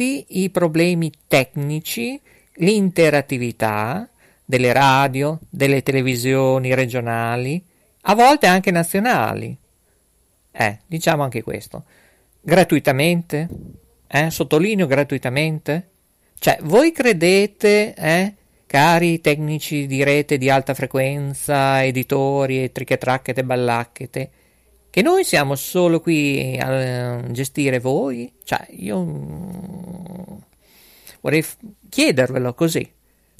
[0.00, 2.18] tutti i problemi tecnici,
[2.54, 4.08] l'interattività
[4.46, 7.62] delle radio, delle televisioni regionali,
[8.02, 9.54] a volte anche nazionali.
[10.52, 11.84] Eh, diciamo anche questo.
[12.40, 13.46] Gratuitamente?
[14.06, 15.88] Eh, sottolineo gratuitamente?
[16.38, 24.30] Cioè, voi credete, eh, cari tecnici di rete di alta frequenza, editori e trichetracchete ballacchete,
[24.90, 28.32] Che noi siamo solo qui a gestire voi?
[28.42, 30.36] Cioè, io mm,
[31.20, 31.44] vorrei
[31.88, 32.90] chiedervelo così.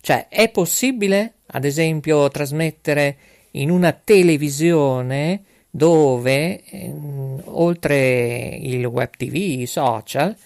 [0.01, 3.17] Cioè, è possibile, ad esempio, trasmettere
[3.53, 10.37] in una televisione dove, ehm, oltre il web TV, i social,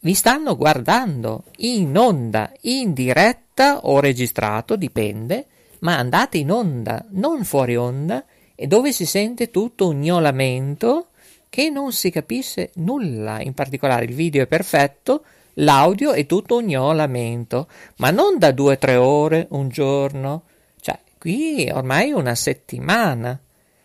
[0.00, 5.46] vi stanno guardando in onda, in diretta o registrato, dipende,
[5.80, 8.24] ma andate in onda, non fuori onda,
[8.60, 11.06] e dove si sente tutto un gnolamento
[11.48, 13.40] che non si capisce nulla.
[13.40, 15.24] In particolare il video è perfetto,
[15.54, 20.42] l'audio è tutto un gnolamento, ma non da due o tre ore, un giorno,
[20.78, 23.40] cioè qui ormai una settimana,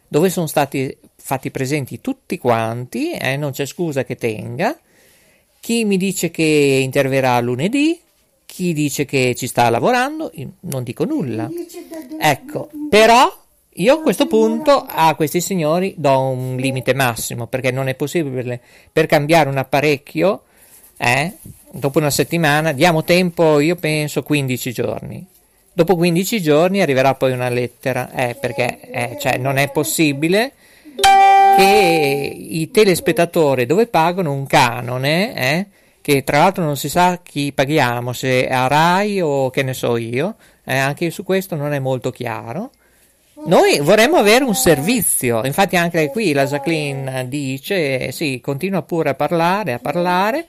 [0.09, 4.77] dove sono stati fatti presenti tutti quanti, eh, non c'è scusa che tenga,
[5.61, 7.97] chi mi dice che interverrà lunedì,
[8.45, 11.49] chi dice che ci sta lavorando, non dico nulla.
[12.19, 13.43] Ecco, però
[13.77, 18.61] io a questo punto a questi signori do un limite massimo perché non è possibile
[18.91, 20.43] per cambiare un apparecchio,
[20.97, 21.33] eh,
[21.71, 25.25] dopo una settimana, diamo tempo, io penso 15 giorni.
[25.73, 30.53] Dopo 15 giorni arriverà poi una lettera, eh, perché eh, cioè, non è possibile
[31.57, 35.65] che i telespettatori dove pagano un canone, eh,
[35.99, 39.97] che tra l'altro non si sa chi paghiamo, se a Rai o che ne so
[39.97, 42.71] io, eh, anche su questo non è molto chiaro.
[43.45, 49.13] Noi vorremmo avere un servizio, infatti anche qui la Jacqueline dice, sì, continua pure a
[49.13, 50.47] parlare, a parlare,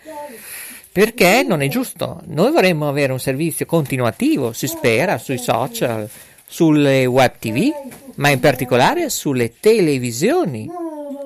[0.90, 2.22] perché non è giusto.
[2.28, 6.08] Noi vorremmo avere un servizio continuativo, si spera, sui social,
[6.46, 7.70] sulle web tv,
[8.14, 10.66] ma in particolare sulle televisioni,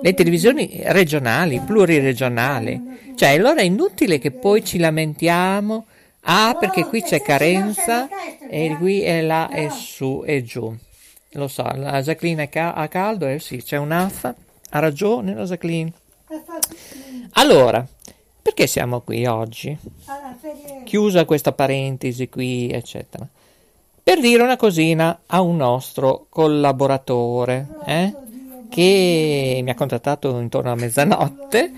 [0.03, 3.13] le televisioni regionali, pluriregionali.
[3.15, 5.87] Cioè, allora è inutile che poi ci lamentiamo,
[6.23, 8.09] ah, perché qui c'è carenza
[8.51, 10.77] e qui è là e su e giù.
[11.35, 14.35] Lo so, la Jacqueline ca- a caldo, eh sì, c'è un'affa,
[14.70, 15.93] ha ragione la Jacqueline.
[17.32, 17.86] Allora,
[18.43, 19.77] perché siamo qui oggi?
[20.85, 23.27] Chiusa questa parentesi qui, eccetera
[24.02, 28.12] per dire una cosina a un nostro collaboratore eh,
[28.69, 31.73] che mi ha contattato intorno a mezzanotte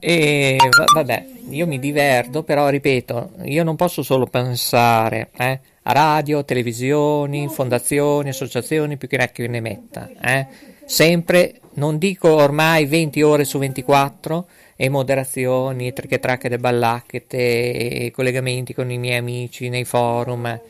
[0.00, 0.56] e
[0.94, 7.48] vabbè io mi diverto però ripeto io non posso solo pensare eh, a radio, televisioni,
[7.48, 10.46] fondazioni, associazioni più che ne, ne metta eh.
[10.84, 14.46] sempre non dico ormai 20 ore su 24
[14.80, 20.60] e moderazioni, tricche tracche de ballacchete, collegamenti con i miei amici nei forum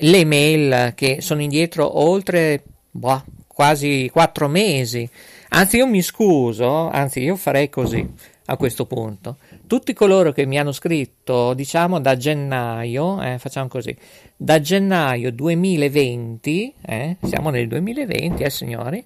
[0.00, 5.08] le mail che sono indietro oltre boh, quasi quattro mesi.
[5.50, 8.06] Anzi, io mi scuso, anzi, io farei così
[8.46, 9.36] a questo punto.
[9.66, 13.96] Tutti coloro che mi hanno scritto, diciamo da gennaio, eh, facciamo così,
[14.36, 19.04] da gennaio 2020, eh, siamo nel 2020, eh signori,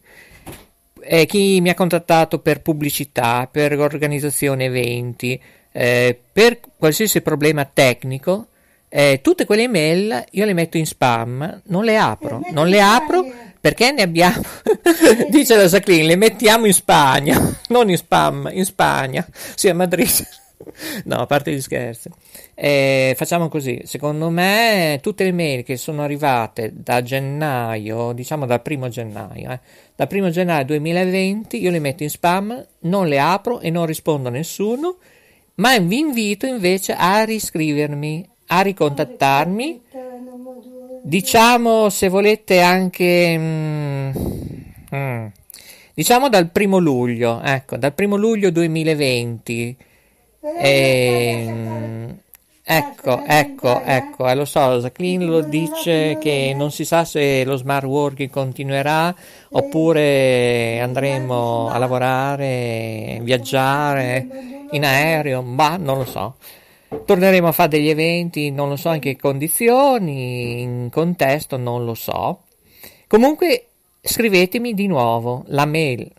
[1.02, 5.40] eh, chi mi ha contattato per pubblicità, per organizzazione eventi,
[5.72, 8.46] eh, per qualsiasi problema tecnico,
[8.88, 13.24] eh, tutte quelle email io le metto in spam, non le apro, non le apro
[13.60, 14.40] perché ne abbiamo,
[15.28, 20.08] dice la Jacqueline, le mettiamo in Spagna, non in spam, in Spagna, sì a Madrid.
[21.04, 22.10] No, a parte gli scherzi.
[22.54, 28.60] Eh, facciamo così, secondo me tutte le mail che sono arrivate da gennaio, diciamo dal
[28.60, 29.60] primo gennaio, eh,
[29.96, 34.28] dal primo gennaio 2020 io le metto in spam, non le apro e non rispondo
[34.28, 34.98] a nessuno,
[35.54, 39.82] ma vi invito invece a riscrivermi a ricontattarmi.
[41.02, 44.10] Diciamo se volete anche mm,
[44.94, 45.26] mm,
[45.94, 49.76] diciamo dal primo luglio, ecco, dal primo luglio 2020.
[50.58, 52.14] E,
[52.62, 57.56] ecco, ecco, ecco, eh, lo so, Jacqueline lo dice che non si sa se lo
[57.56, 59.14] smart working continuerà
[59.50, 64.26] oppure andremo a lavorare, viaggiare
[64.70, 66.36] in aereo, ma non lo so.
[67.04, 71.94] Torneremo a fare degli eventi, non lo so in che condizioni, in contesto, non lo
[71.94, 72.44] so.
[73.06, 73.66] Comunque
[74.00, 76.10] scrivetemi di nuovo, la mail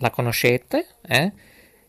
[0.00, 1.32] la conoscete, eh?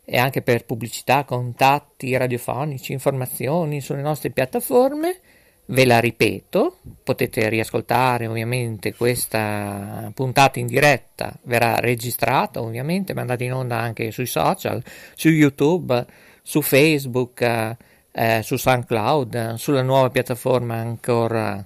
[0.03, 5.19] e anche per pubblicità, contatti radiofonici, informazioni sulle nostre piattaforme.
[5.67, 13.53] Ve la ripeto, potete riascoltare ovviamente questa puntata in diretta, verrà registrata ovviamente, mandata in
[13.53, 14.83] onda anche sui social,
[15.15, 16.05] su YouTube,
[16.41, 17.77] su Facebook
[18.11, 21.63] eh, su SoundCloud, sulla nuova piattaforma ancora.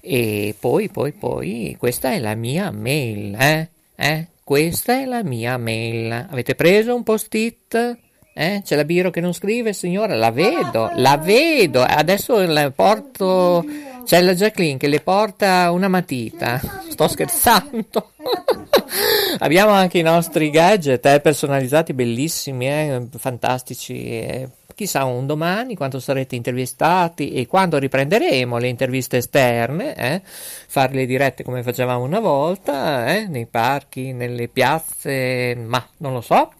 [0.00, 3.68] E poi, poi, poi, questa è la mia mail, eh?
[3.96, 4.26] eh?
[4.44, 6.26] Questa è la mia mail.
[6.30, 7.98] Avete preso un post-it?
[8.34, 8.62] Eh?
[8.64, 10.14] C'è la Biro che non scrive, signora?
[10.16, 11.82] La vedo, la vedo.
[11.82, 13.64] Adesso le porto.
[14.04, 16.60] C'è la Jacqueline che le porta una matita.
[16.90, 18.10] Sto scherzando.
[19.38, 24.18] Abbiamo anche i nostri gadget eh, personalizzati, bellissimi, eh, fantastici.
[24.18, 24.48] Eh.
[24.74, 31.44] Chissà un domani quando sarete intervistati e quando riprenderemo le interviste esterne, eh, farle dirette
[31.44, 36.52] come facevamo una volta, eh, nei parchi, nelle piazze, ma non lo so.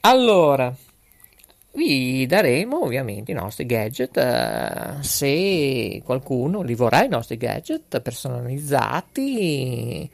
[0.00, 0.74] Allora,
[1.72, 10.10] vi daremo ovviamente i nostri gadget uh, se qualcuno li vorrà i nostri gadget personalizzati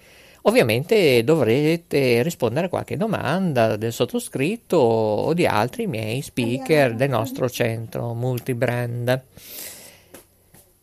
[0.46, 7.48] ovviamente dovrete rispondere a qualche domanda del sottoscritto o di altri miei speaker del nostro
[7.48, 9.22] centro multibrand.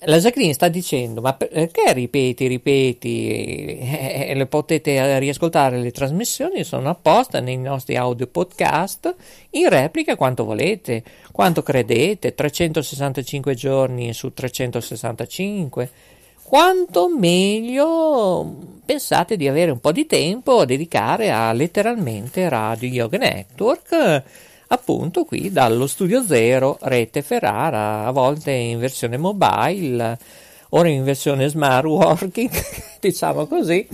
[0.00, 3.78] la Jacqueline sta dicendo ma perché ripeti ripeti?
[3.78, 9.14] Eh, potete riascoltare le trasmissioni sono apposta nei nostri audio podcast
[9.50, 15.90] in replica quanto volete quanto credete 365 giorni su 365
[16.46, 23.18] quanto meglio pensate di avere un po' di tempo a dedicare a letteralmente Radio Yoga
[23.18, 24.22] Network
[24.68, 30.16] appunto qui dallo studio zero rete Ferrara a volte in versione mobile
[30.68, 32.50] ora in versione smart working
[33.00, 33.84] diciamo così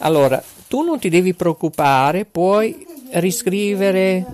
[0.00, 4.26] allora, tu non ti devi preoccupare, puoi riscrivere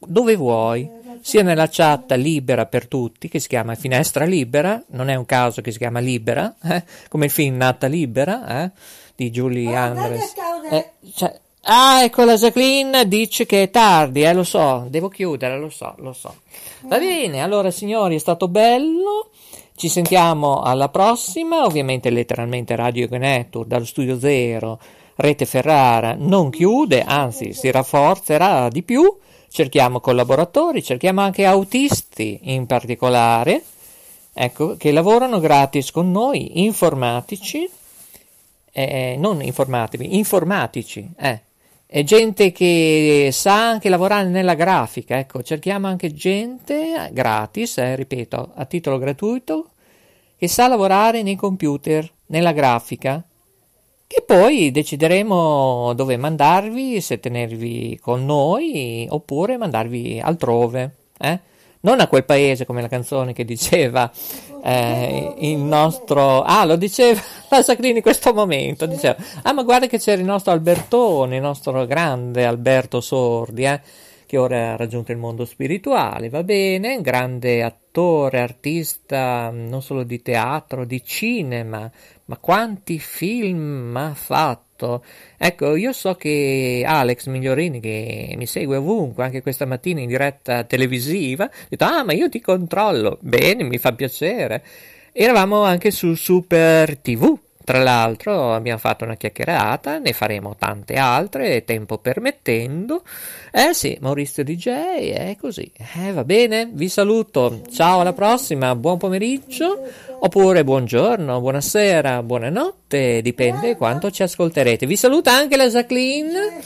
[0.00, 0.90] dove vuoi,
[1.20, 5.60] sia nella chat libera per tutti, che si chiama Finestra Libera, non è un caso
[5.60, 6.82] che si chiama Libera, eh?
[7.08, 8.70] come il film Nata Libera, eh?
[9.14, 10.32] di Julie Andres.
[10.68, 15.58] Eh, cioè, Ah, ecco la Jacqueline dice che è tardi, eh, lo so, devo chiudere,
[15.58, 16.34] lo so, lo so.
[16.82, 19.30] Va bene, allora signori, è stato bello.
[19.76, 24.80] Ci sentiamo alla prossima, ovviamente letteralmente Radio Network dallo studio zero,
[25.14, 29.16] Rete Ferrara non chiude, anzi si rafforzerà di più.
[29.50, 33.62] Cerchiamo collaboratori, cerchiamo anche autisti in particolare,
[34.32, 37.68] ecco, che lavorano gratis con noi, informatici,
[38.72, 41.40] eh, non informativi, informatici, eh,
[41.90, 48.50] è gente che sa anche lavorare nella grafica, ecco, cerchiamo anche gente gratis, eh, ripeto,
[48.54, 49.70] a titolo gratuito,
[50.36, 53.24] che sa lavorare nei computer, nella grafica,
[54.06, 61.40] che poi decideremo dove mandarvi, se tenervi con noi oppure mandarvi altrove, eh?
[61.88, 64.10] Non a quel paese come la canzone che diceva
[64.62, 69.86] eh, il nostro ah lo diceva la Sacrini in questo momento diceva ah ma guarda
[69.86, 73.80] che c'era il nostro Albertone il nostro grande Alberto Sordi eh,
[74.26, 80.20] che ora ha raggiunto il mondo spirituale, va bene, grande attore, artista non solo di
[80.20, 81.90] teatro, di cinema,
[82.26, 84.67] ma quanti film ha fatto?
[85.36, 90.64] Ecco, io so che Alex Migliorini, che mi segue ovunque, anche questa mattina in diretta
[90.64, 93.18] televisiva, ha detto, ah, ma io ti controllo.
[93.20, 94.62] Bene, mi fa piacere.
[95.12, 97.36] Eravamo anche su Super TV,
[97.68, 103.02] tra l'altro abbiamo fatto una chiacchierata, ne faremo tante altre, tempo permettendo.
[103.52, 104.68] Eh sì, Maurizio DJ
[105.10, 105.70] è così.
[105.98, 107.60] Eh va bene, vi saluto.
[107.70, 109.82] Ciao alla prossima, buon pomeriggio
[110.18, 114.86] oppure buongiorno, buonasera, buonanotte, dipende quanto ci ascolterete.
[114.86, 116.60] Vi saluta anche la Jacqueline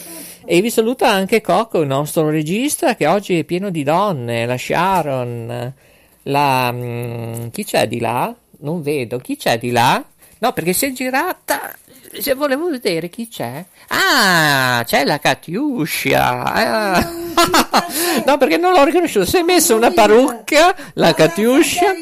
[0.45, 4.57] e vi saluta anche Coco, il nostro regista che oggi è pieno di donne, la
[4.57, 5.75] Sharon,
[6.23, 8.33] la mm, chi c'è di là?
[8.61, 10.01] Non vedo, chi c'è di là?
[10.43, 11.73] No, perché si è girata.
[12.19, 13.65] Se volevo vedere chi c'è.
[13.87, 16.43] Ah, c'è la Katiuscia.
[16.43, 16.99] Ah.
[18.27, 19.25] no, perché non l'ho riconosciuto.
[19.25, 21.95] Si è messa una parrucca, la Katiuscia.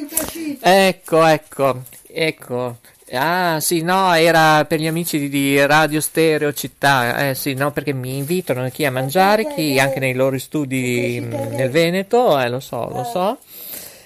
[0.58, 2.78] Ecco, ecco, ecco.
[3.12, 7.28] Ah, sì, no, era per gli amici di Radio Stereo Città.
[7.28, 11.68] Eh, sì, no, perché mi invitano chi a mangiare, chi anche nei loro studi nel
[11.68, 12.40] Veneto.
[12.40, 13.36] Eh, lo so, lo so.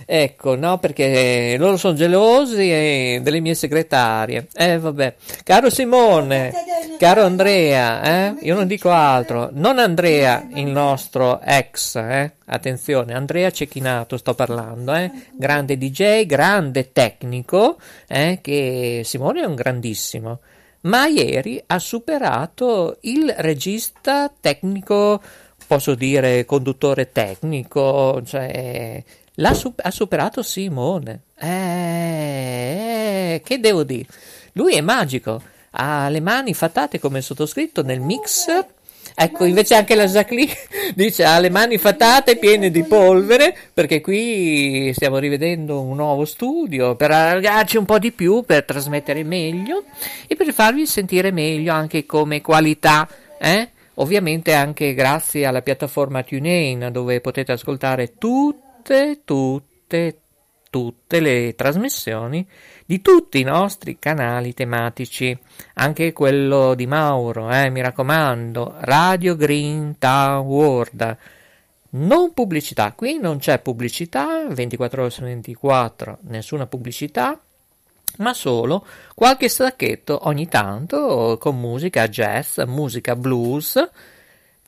[0.07, 4.49] Ecco, no, perché loro sono gelosi e delle mie segretarie.
[4.55, 5.15] Eh, vabbè.
[5.43, 6.53] Caro Simone,
[6.99, 9.49] caro Andrea, eh, io non dico altro.
[9.53, 12.33] Non Andrea, il nostro ex, eh.
[12.47, 15.11] Attenzione, Andrea Cecchinato sto parlando, eh.
[15.33, 20.41] Grande DJ, grande tecnico, eh, che Simone è un grandissimo.
[20.83, 25.19] Ma ieri ha superato il regista tecnico,
[25.67, 29.03] posso dire conduttore tecnico, cioè
[29.53, 31.23] Su- ha superato Simone.
[31.37, 34.07] Eh, che devo dire?
[34.53, 35.43] Lui è magico,
[35.73, 38.65] ha le mani fatate come sottoscritto nel mixer.
[39.17, 40.53] Ecco, invece anche la Jacqueline
[40.95, 46.97] dice ha le mani fatate piene di polvere perché qui stiamo rivedendo un nuovo studio
[46.97, 49.85] per allargarci un po' di più, per trasmettere meglio
[50.27, 53.09] e per farvi sentire meglio anche come qualità,
[53.39, 53.69] eh?
[53.95, 60.21] Ovviamente anche grazie alla piattaforma TuneIn dove potete ascoltare tutti tutte, tutte,
[60.69, 62.47] tutte le trasmissioni
[62.85, 65.37] di tutti i nostri canali tematici,
[65.75, 71.17] anche quello di Mauro, eh, mi raccomando, Radio Green Town World.
[71.93, 77.41] Non pubblicità, qui non c'è pubblicità, 24 ore su 24, nessuna pubblicità,
[78.19, 78.85] ma solo
[79.15, 83.83] qualche stacchetto ogni tanto con musica jazz, musica blues,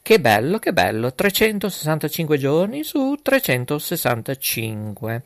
[0.07, 5.23] che bello, che bello, 365 giorni su 365.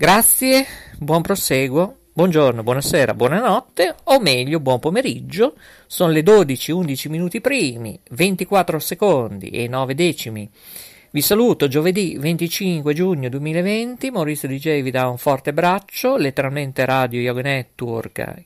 [0.00, 0.64] Grazie,
[0.96, 5.56] buon proseguo, buongiorno, buonasera, buonanotte, o meglio, buon pomeriggio.
[5.88, 10.48] Sono le 12, 11 minuti primi, 24 secondi e 9 decimi.
[11.10, 14.12] Vi saluto giovedì 25 giugno 2020.
[14.12, 16.16] Maurizio DJ vi dà un forte braccio.
[16.16, 18.44] Letteralmente Radio Yoga Network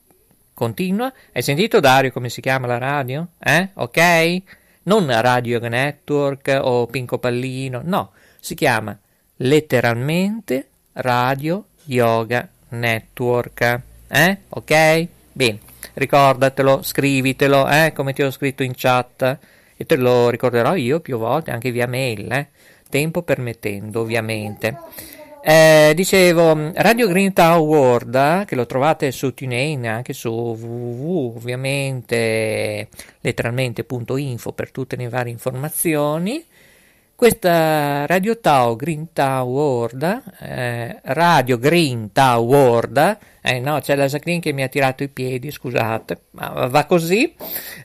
[0.55, 1.13] continua.
[1.35, 3.29] Hai sentito Dario come si chiama la radio?
[3.39, 3.69] Eh?
[3.75, 4.43] Ok?
[4.85, 8.99] Non Radio Yoga Network o Pinco Pallino, no, si chiama
[9.37, 13.81] letteralmente Radio Yoga Network.
[14.09, 14.39] Eh?
[14.49, 15.09] Ok?
[15.33, 15.59] Bene,
[15.95, 17.93] ricordatelo, scrivitelo, eh?
[17.95, 19.39] Come ti ho scritto in chat
[19.77, 22.49] e te lo ricorderò io più volte anche via mail, eh?
[22.89, 24.79] Tempo permettendo, ovviamente.
[25.45, 31.35] Eh, dicevo, Radio Green Town World, eh, che lo trovate su TuneIn, anche su www,
[31.37, 32.89] ovviamente,
[33.21, 36.45] letteralmente.info per tutte le varie informazioni.
[37.23, 44.09] Questa Radio Tau Green Tau World, eh, Radio Green Tau World, eh no, c'è la
[44.09, 47.33] Jacqueline che mi ha tirato i piedi, scusate, ma va così.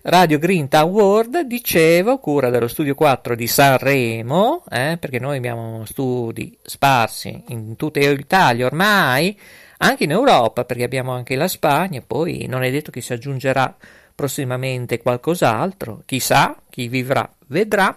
[0.01, 5.85] Radio Green Tau World, dicevo, cura dello studio 4 di Sanremo, eh, perché noi abbiamo
[5.85, 9.39] studi sparsi in tutta l'Italia ormai,
[9.77, 13.77] anche in Europa, perché abbiamo anche la Spagna, poi non è detto che si aggiungerà
[14.15, 17.95] prossimamente qualcos'altro, chissà, chi vivrà vedrà.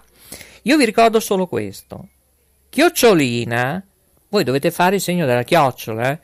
[0.62, 2.08] Io vi ricordo solo questo.
[2.68, 3.84] Chiocciolina,
[4.28, 6.18] voi dovete fare il segno della chiocciola, eh?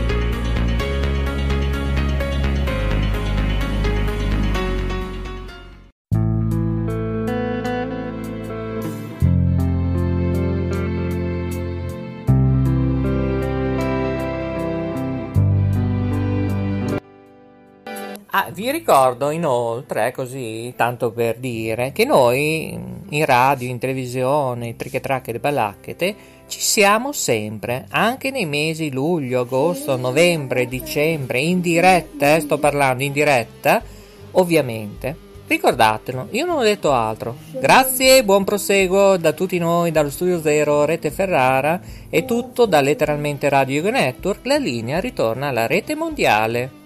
[18.58, 22.76] Vi ricordo inoltre, così tanto per dire, che noi
[23.08, 26.16] in radio, in televisione, triche tracche e balacchete,
[26.48, 33.04] ci siamo sempre, anche nei mesi luglio, agosto, novembre, dicembre, in diretta, eh, sto parlando
[33.04, 33.80] in diretta,
[34.32, 35.16] ovviamente.
[35.46, 37.36] Ricordatelo, io non ho detto altro.
[37.52, 41.80] Grazie, buon proseguo da tutti noi, dallo Studio Zero, Rete Ferrara,
[42.10, 46.86] e tutto da letteralmente Radio Yoga Network, la linea ritorna alla rete mondiale.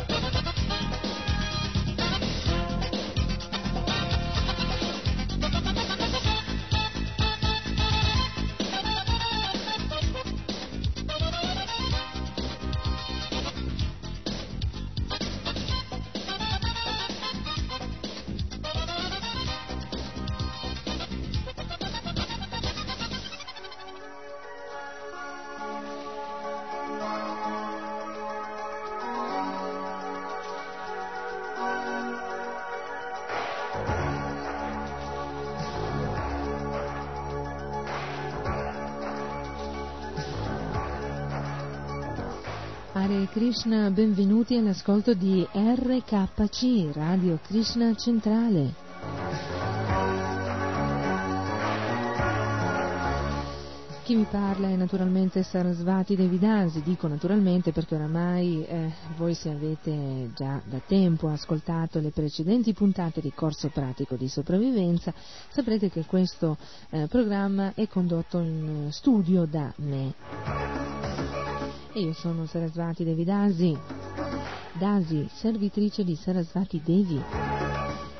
[43.41, 48.71] Krishna, benvenuti all'ascolto di RKC, Radio Krishna Centrale.
[54.03, 60.29] Chi vi parla è naturalmente Sarasvati Devidasi, dico naturalmente perché oramai eh, voi se avete
[60.35, 65.11] già da tempo ascoltato le precedenti puntate di corso pratico di sopravvivenza
[65.49, 66.57] saprete che questo
[66.91, 71.00] eh, programma è condotto in studio da me.
[71.93, 73.77] E io sono Sarasvati Devidasi,
[74.79, 77.21] Dasi, servitrice di Sarasvati Devi,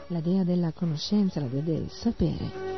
[0.08, 2.71] la dea della conoscenza, la dea del sapere.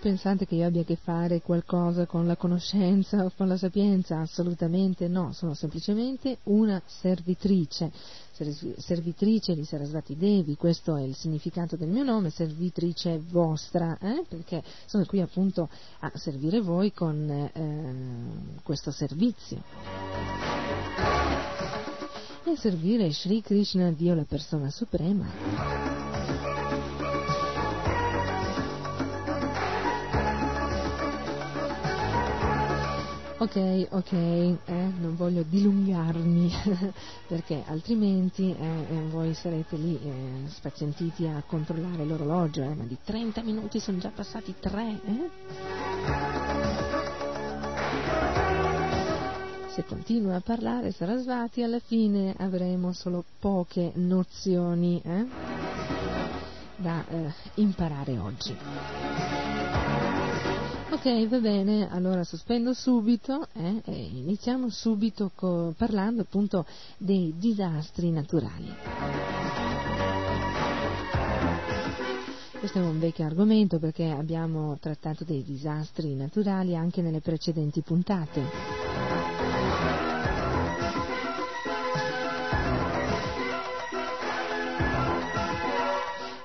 [0.00, 4.18] Pensate che io abbia a che fare qualcosa con la conoscenza o con la sapienza,
[4.18, 7.92] assolutamente no, sono semplicemente una servitrice,
[8.78, 14.24] servitrice di Sarasvati Devi, questo è il significato del mio nome, servitrice vostra, eh?
[14.26, 15.68] perché sono qui appunto
[16.00, 19.62] a servire voi con eh, questo servizio.
[22.42, 25.99] E servire Sri Krishna, Dio la persona suprema.
[33.40, 36.52] Ok, ok, eh, non voglio dilungarmi
[37.26, 42.98] perché altrimenti eh, eh, voi sarete lì eh, spazientiti a controllare l'orologio, eh, ma di
[43.02, 45.00] 30 minuti sono già passati 3.
[45.06, 45.30] Eh?
[49.68, 55.00] Se continua a parlare Sarasvati alla fine avremo solo poche nozioni
[56.76, 57.04] da
[57.54, 59.49] imparare oggi.
[60.92, 66.66] Ok, va bene, allora sospendo subito eh, e iniziamo subito co- parlando appunto
[66.98, 68.74] dei disastri naturali.
[72.58, 78.42] Questo è un vecchio argomento perché abbiamo trattato dei disastri naturali anche nelle precedenti puntate.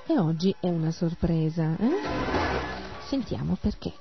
[0.06, 1.90] E oggi è una sorpresa, eh?
[3.08, 3.92] Sentiamo perché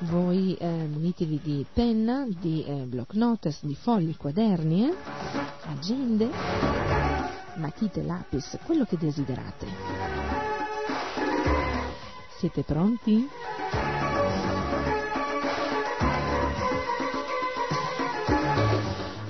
[0.00, 4.94] voi eh, munitevi di penna, di eh, block notes, di fogli, quaderni, eh,
[5.66, 6.28] agende,
[7.56, 9.66] matite, lapis, quello che desiderate.
[12.38, 13.28] Siete pronti?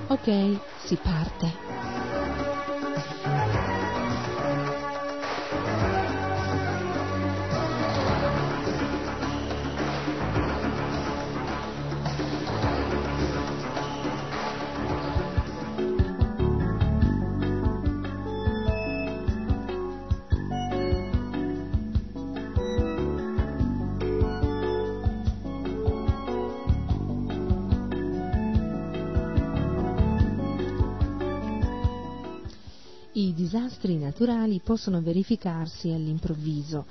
[0.07, 1.66] Ok, si parte.
[33.87, 36.85] Disastri naturali possono verificarsi all'improvviso.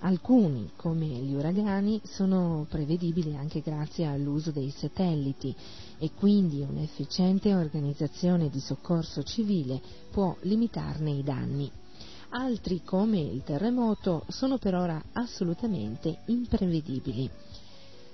[0.00, 5.54] Alcuni, come gli uragani, sono prevedibili anche grazie all'uso dei satelliti
[5.98, 9.80] e quindi un'efficiente organizzazione di soccorso civile
[10.10, 11.70] può limitarne i danni.
[12.30, 17.30] Altri, come il terremoto, sono per ora assolutamente imprevedibili.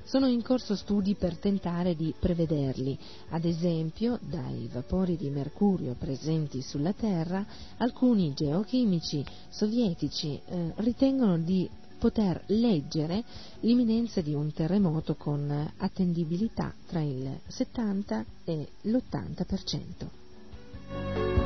[0.08, 2.98] Sono in corso studi per tentare di prevederli,
[3.28, 7.44] ad esempio dai vapori di mercurio presenti sulla Terra,
[7.76, 11.68] alcuni geochimici sovietici eh, ritengono di
[11.98, 13.22] poter leggere
[13.60, 21.37] l'imminenza di un terremoto con attendibilità tra il 70 e l'80%.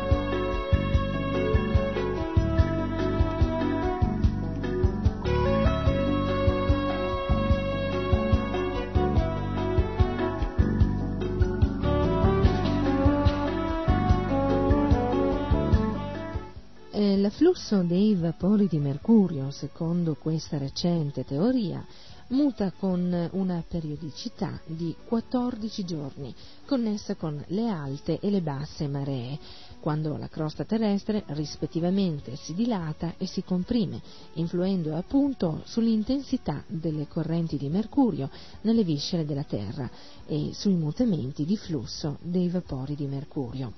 [17.04, 21.84] L'afflusso dei vapori di mercurio, secondo questa recente teoria,
[22.28, 26.32] muta con una periodicità di 14 giorni,
[26.64, 29.36] connessa con le alte e le basse maree,
[29.80, 34.00] quando la crosta terrestre rispettivamente si dilata e si comprime,
[34.34, 38.30] influendo appunto sull'intensità delle correnti di mercurio
[38.60, 39.90] nelle viscere della Terra
[40.24, 43.72] e sui mutamenti di flusso dei vapori di mercurio.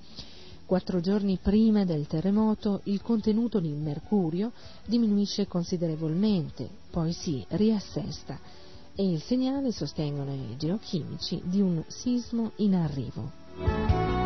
[0.66, 4.52] Quattro giorni prima del terremoto il contenuto di mercurio
[4.86, 8.38] diminuisce considerevolmente, poi si riassesta
[8.94, 14.23] e il segnale, sostengono i geochimici, di un sismo in arrivo.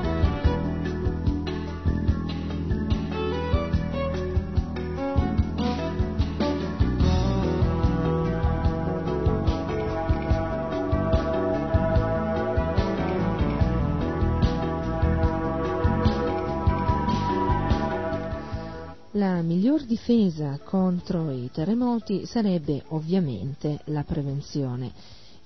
[19.38, 24.90] La miglior difesa contro i terremoti sarebbe ovviamente la prevenzione.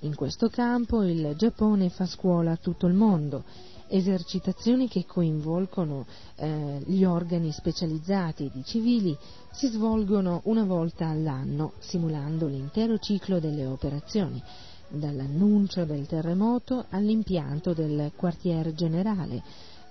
[0.01, 3.45] In questo campo il Giappone fa scuola a tutto il mondo,
[3.89, 6.07] esercitazioni che coinvolgono
[6.37, 9.15] eh, gli organi specializzati di civili
[9.51, 14.43] si svolgono una volta all'anno, simulando l'intero ciclo delle operazioni,
[14.89, 19.43] dall'annuncio del terremoto all'impianto del quartier generale,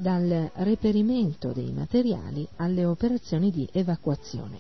[0.02, 4.60] dal reperimento dei materiali alle operazioni di evacuazione.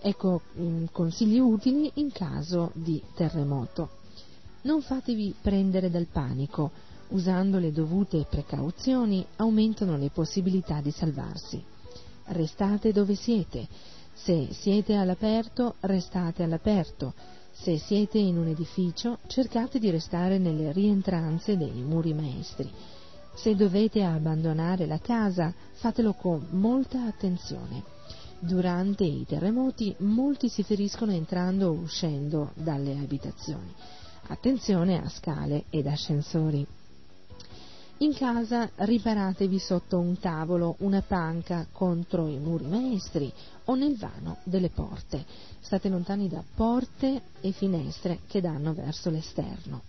[0.00, 4.02] Ecco mm, consigli utili in caso di terremoto.
[4.62, 6.70] Non fatevi prendere dal panico,
[7.08, 11.62] usando le dovute precauzioni aumentano le possibilità di salvarsi.
[12.26, 13.66] Restate dove siete.
[14.12, 17.12] Se siete all'aperto, restate all'aperto.
[17.50, 22.70] Se siete in un edificio, cercate di restare nelle rientranze dei muri maestri.
[23.34, 27.82] Se dovete abbandonare la casa, fatelo con molta attenzione.
[28.38, 33.72] Durante i terremoti molti si feriscono entrando o uscendo dalle abitazioni.
[34.28, 36.66] Attenzione a scale ed ascensori.
[37.98, 43.32] In casa riparatevi sotto un tavolo, una panca contro i muri maestri
[43.66, 45.24] o nel vano delle porte.
[45.60, 49.82] State lontani da porte e finestre che danno verso l'esterno.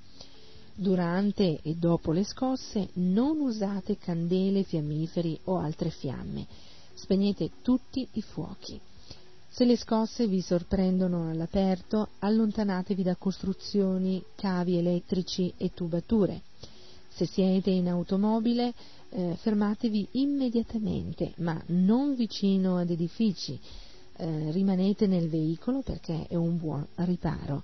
[0.77, 6.45] Durante e dopo le scosse non usate candele, fiammiferi o altre fiamme.
[6.93, 8.77] Spegnete tutti i fuochi.
[9.47, 16.41] Se le scosse vi sorprendono all'aperto, allontanatevi da costruzioni, cavi elettrici e tubature.
[17.07, 18.73] Se siete in automobile,
[19.11, 23.57] eh, fermatevi immediatamente, ma non vicino ad edifici.
[24.17, 27.63] Eh, rimanete nel veicolo perché è un buon riparo.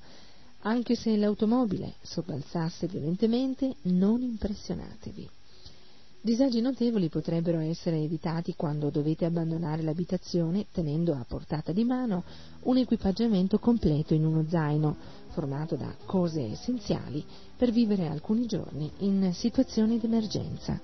[0.63, 5.27] Anche se l'automobile sobbalzasse violentemente, non impressionatevi.
[6.23, 12.23] Disagi notevoli potrebbero essere evitati quando dovete abbandonare l'abitazione tenendo a portata di mano
[12.63, 14.97] un equipaggiamento completo in uno zaino,
[15.29, 17.25] formato da cose essenziali
[17.57, 20.79] per vivere alcuni giorni in situazioni d'emergenza.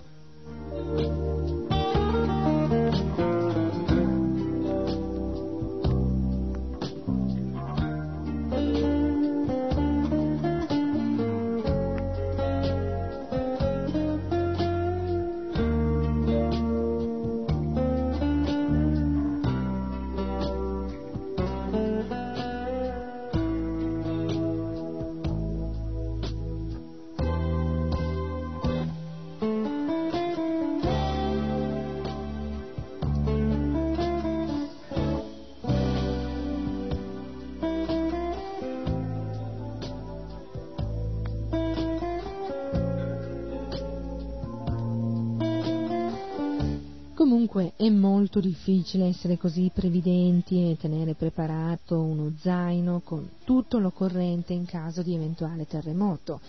[48.17, 55.03] Molto difficile essere così previdenti e tenere preparato uno zaino con tutto l'occorrente in caso
[55.03, 56.41] di eventuale terremoto.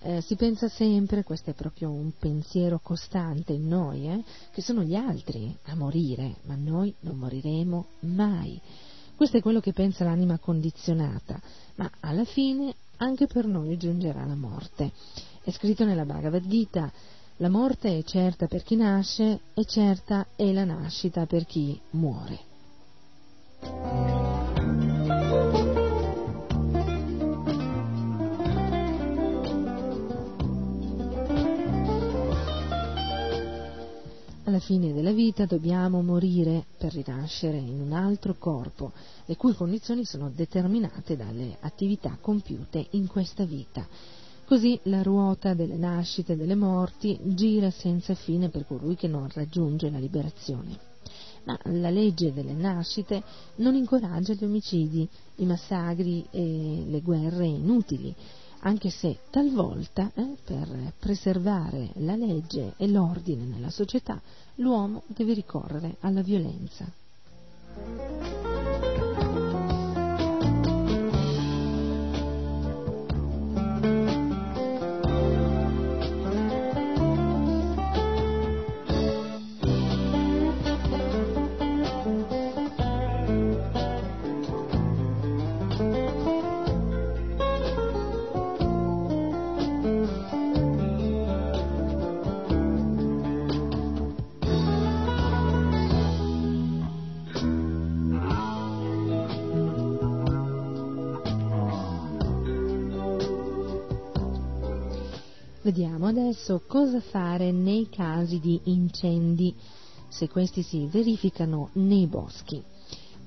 [0.00, 4.22] Eh, si pensa sempre, questo è proprio un pensiero costante in noi, eh,
[4.52, 8.60] che sono gli altri a morire, ma noi non moriremo mai.
[9.16, 11.40] Questo è quello che pensa l'anima condizionata,
[11.74, 14.92] ma alla fine anche per noi giungerà la morte.
[15.42, 16.92] È scritto nella Bhagavad Gita
[17.40, 22.46] la morte è certa per chi nasce e certa è la nascita per chi muore.
[34.44, 38.92] Alla fine della vita dobbiamo morire per rinascere in un altro corpo,
[39.26, 43.86] le cui condizioni sono determinate dalle attività compiute in questa vita
[44.48, 49.28] Così la ruota delle nascite e delle morti gira senza fine per colui che non
[49.30, 50.78] raggiunge la liberazione.
[51.44, 53.22] Ma la legge delle nascite
[53.56, 55.06] non incoraggia gli omicidi,
[55.36, 58.14] i massacri e le guerre inutili,
[58.60, 64.18] anche se talvolta, eh, per preservare la legge e l'ordine nella società,
[64.54, 66.90] l'uomo deve ricorrere alla violenza.
[105.68, 109.54] Vediamo adesso cosa fare nei casi di incendi,
[110.08, 112.64] se questi si verificano nei boschi.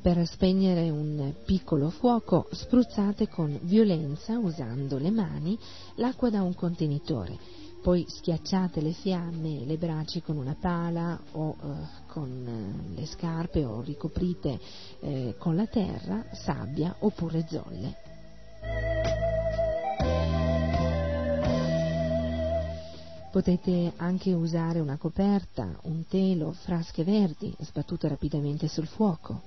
[0.01, 5.55] Per spegnere un piccolo fuoco spruzzate con violenza, usando le mani,
[5.97, 7.37] l'acqua da un contenitore.
[7.79, 11.65] Poi schiacciate le fiamme e le braccia con una pala o eh,
[12.07, 14.59] con eh, le scarpe o ricoprite
[15.01, 19.00] eh, con la terra, sabbia oppure zolle.
[23.31, 29.41] Potete anche usare una coperta, un telo, frasche verdi sbattute rapidamente sul fuoco.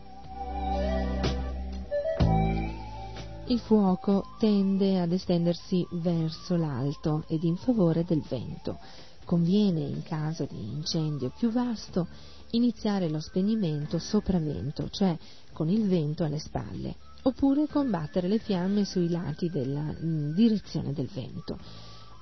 [3.49, 8.79] Il fuoco tende ad estendersi verso l'alto ed in favore del vento.
[9.27, 12.09] Conviene, in caso di incendio più vasto,
[12.53, 15.15] iniziare lo spegnimento sopravvento, cioè
[15.53, 21.11] con il vento alle spalle, oppure combattere le fiamme sui lati della mm, direzione del
[21.13, 21.59] vento.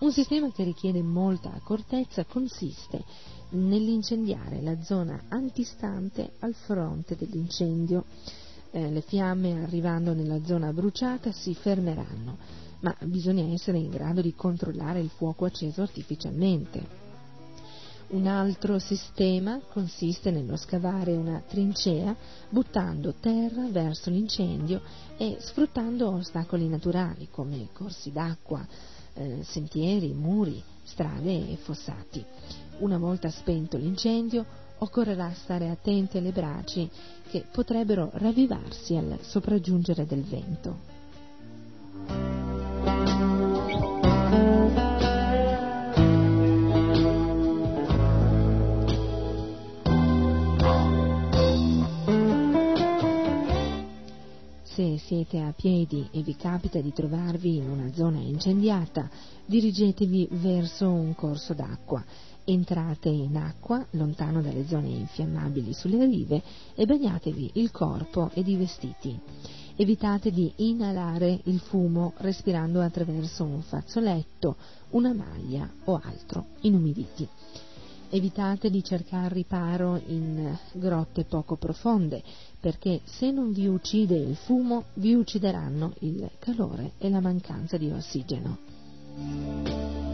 [0.02, 3.04] Un sistema che richiede molta accortezza consiste
[3.50, 8.06] nell'incendiare la zona antistante al fronte dell'incendio.
[8.72, 12.36] Eh, le fiamme arrivando nella zona bruciata si fermeranno,
[12.80, 16.84] ma bisogna essere in grado di controllare il fuoco acceso artificialmente.
[18.08, 22.14] Un altro sistema consiste nello scavare una trincea
[22.48, 24.82] buttando terra verso l'incendio
[25.16, 28.66] e sfruttando ostacoli naturali come corsi d'acqua,
[29.14, 32.24] eh, sentieri, muri, strade e fossati.
[32.78, 34.44] Una volta spento l'incendio,
[34.78, 36.88] occorrerà stare attenti alle braci
[37.30, 40.91] che potrebbero ravvivarsi al sopraggiungere del vento.
[54.82, 59.08] Se siete a piedi e vi capita di trovarvi in una zona incendiata,
[59.46, 62.04] dirigetevi verso un corso d'acqua.
[62.42, 66.42] Entrate in acqua, lontano dalle zone infiammabili sulle rive,
[66.74, 69.16] e bagnatevi il corpo ed i vestiti.
[69.76, 74.56] Evitate di inalare il fumo respirando attraverso un fazzoletto,
[74.90, 77.28] una maglia o altro inumiditi.
[78.14, 82.22] Evitate di cercare riparo in grotte poco profonde,
[82.60, 87.90] perché se non vi uccide il fumo, vi uccideranno il calore e la mancanza di
[87.90, 90.11] ossigeno.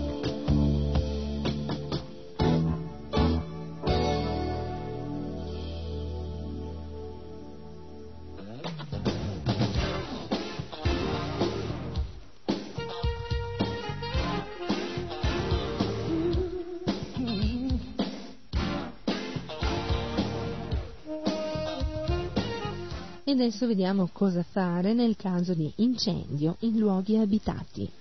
[23.29, 27.93] E adesso vediamo cosa fare nel caso di incendio in luoghi abitati.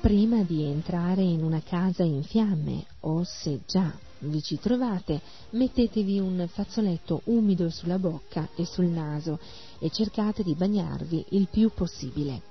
[0.00, 6.18] Prima di entrare in una casa in fiamme o se già vi ci trovate, mettetevi
[6.18, 9.38] un fazzoletto umido sulla bocca e sul naso
[9.78, 12.42] e cercate di bagnarvi il più possibile.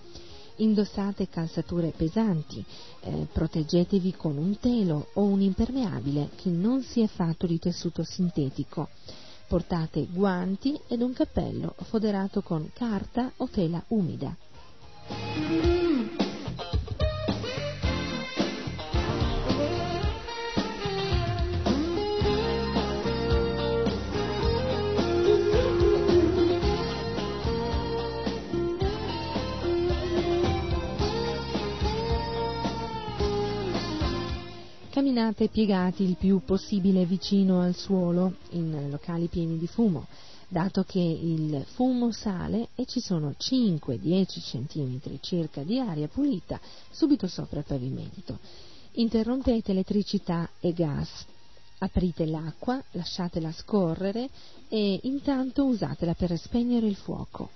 [0.59, 2.63] Indossate calzature pesanti,
[3.01, 8.89] eh, proteggetevi con un telo o un impermeabile che non sia fatto di tessuto sintetico.
[9.47, 14.35] Portate guanti ed un cappello foderato con carta o tela umida.
[34.97, 40.07] Camminate piegati il più possibile vicino al suolo, in locali pieni di fumo,
[40.47, 46.59] dato che il fumo sale e ci sono 5-10 cm circa di aria pulita
[46.89, 48.39] subito sopra il pavimento.
[48.93, 51.27] Interrompete elettricità e gas.
[51.77, 54.27] Aprite l'acqua, lasciatela scorrere
[54.67, 57.51] e intanto usatela per spegnere il fuoco.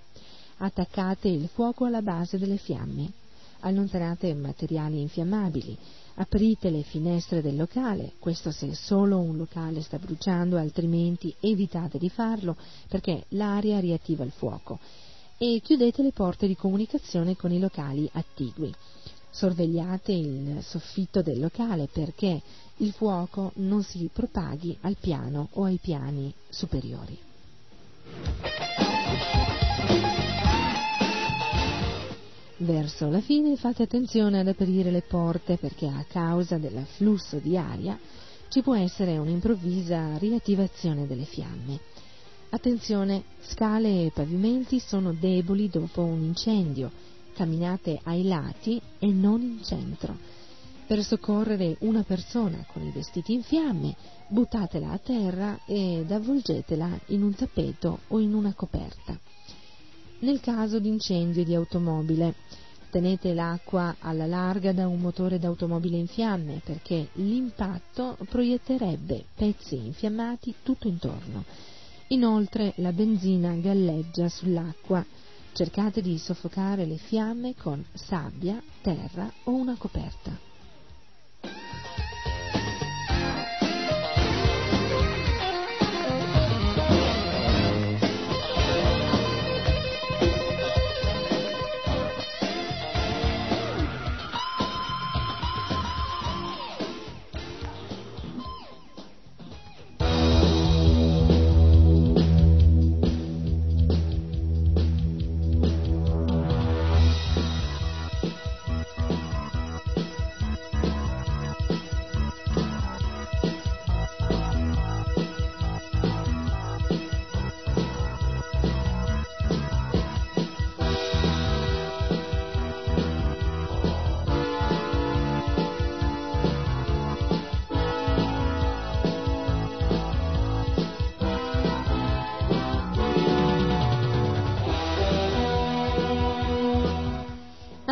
[0.58, 3.21] Attaccate il fuoco alla base delle fiamme.
[3.62, 5.78] Allontanate materiali infiammabili
[6.16, 12.10] aprite le finestre del locale, questo se solo un locale sta bruciando, altrimenti evitate di
[12.10, 12.56] farlo
[12.88, 14.80] perché l'aria riattiva il fuoco
[15.38, 18.74] e chiudete le porte di comunicazione con i locali attigui.
[19.30, 22.42] Sorvegliate il soffitto del locale perché
[22.78, 27.18] il fuoco non si propaghi al piano o ai piani superiori.
[32.62, 37.98] Verso la fine fate attenzione ad aprire le porte perché a causa dell'afflusso di aria
[38.50, 41.80] ci può essere un'improvvisa riattivazione delle fiamme.
[42.50, 46.92] Attenzione, scale e pavimenti sono deboli dopo un incendio,
[47.34, 50.16] camminate ai lati e non in centro.
[50.86, 53.96] Per soccorrere una persona con i vestiti in fiamme,
[54.28, 59.18] buttatela a terra ed avvolgetela in un tappeto o in una coperta.
[60.22, 62.36] Nel caso di incendio di automobile,
[62.92, 70.54] tenete l'acqua alla larga da un motore d'automobile in fiamme perché l'impatto proietterebbe pezzi infiammati
[70.62, 71.44] tutto intorno.
[72.10, 75.04] Inoltre la benzina galleggia sull'acqua.
[75.54, 80.38] Cercate di soffocare le fiamme con sabbia, terra o una coperta.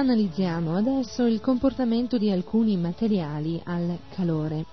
[0.09, 4.65] Analizziamo adesso il comportamento di alcuni materiali al calore.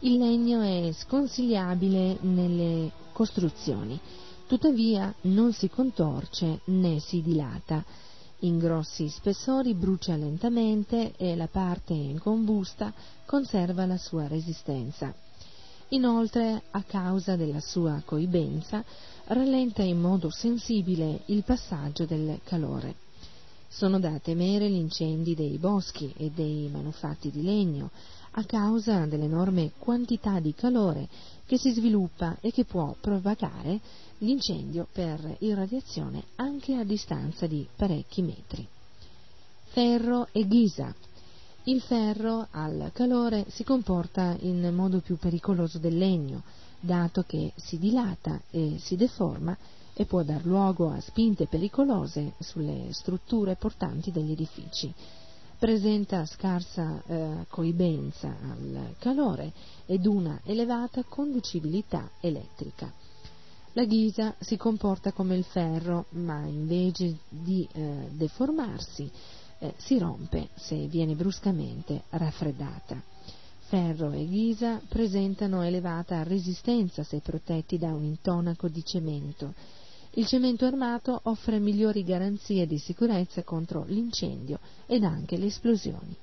[0.00, 4.00] Il legno è sconsigliabile nelle costruzioni,
[4.46, 7.84] tuttavia non si contorce né si dilata.
[8.38, 12.90] In grossi spessori brucia lentamente e la parte combusta
[13.26, 15.14] conserva la sua resistenza.
[15.88, 18.82] Inoltre, a causa della sua coibenza,
[19.26, 23.03] rallenta in modo sensibile il passaggio del calore.
[23.76, 27.90] Sono da temere gli incendi dei boschi e dei manufatti di legno
[28.36, 31.08] a causa dell'enorme quantità di calore
[31.44, 33.80] che si sviluppa e che può provocare
[34.18, 38.64] l'incendio per irradiazione anche a distanza di parecchi metri.
[39.64, 40.94] Ferro e ghisa.
[41.64, 46.44] Il ferro al calore si comporta in modo più pericoloso del legno,
[46.78, 49.56] dato che si dilata e si deforma
[49.94, 54.92] e può dar luogo a spinte pericolose sulle strutture portanti degli edifici.
[55.56, 59.52] Presenta scarsa eh, coibenza al calore
[59.86, 62.92] ed una elevata conducibilità elettrica.
[63.72, 69.10] La ghisa si comporta come il ferro, ma invece di eh, deformarsi
[69.58, 73.02] eh, si rompe se viene bruscamente raffreddata.
[73.66, 79.54] Ferro e ghisa presentano elevata resistenza se protetti da un intonaco di cemento
[80.16, 86.16] il cemento armato offre migliori garanzie di sicurezza contro l'incendio ed anche le esplosioni.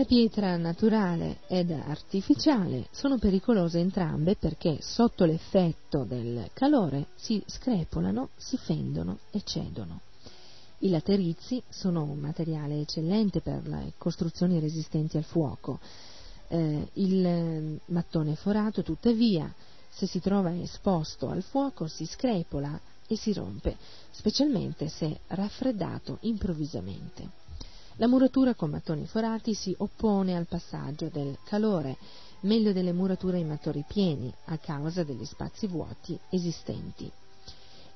[0.00, 8.30] La pietra naturale ed artificiale sono pericolose entrambe perché sotto l'effetto del calore si screpolano,
[8.34, 10.00] si fendono e cedono.
[10.78, 15.80] I laterizi sono un materiale eccellente per le costruzioni resistenti al fuoco.
[16.48, 19.52] Eh, il mattone forato, tuttavia,
[19.90, 23.76] se si trova esposto al fuoco si screpola e si rompe,
[24.12, 27.39] specialmente se raffreddato improvvisamente.
[28.00, 31.98] La muratura con mattoni forati si oppone al passaggio del calore,
[32.40, 37.12] meglio delle murature in mattoni pieni, a causa degli spazi vuoti esistenti.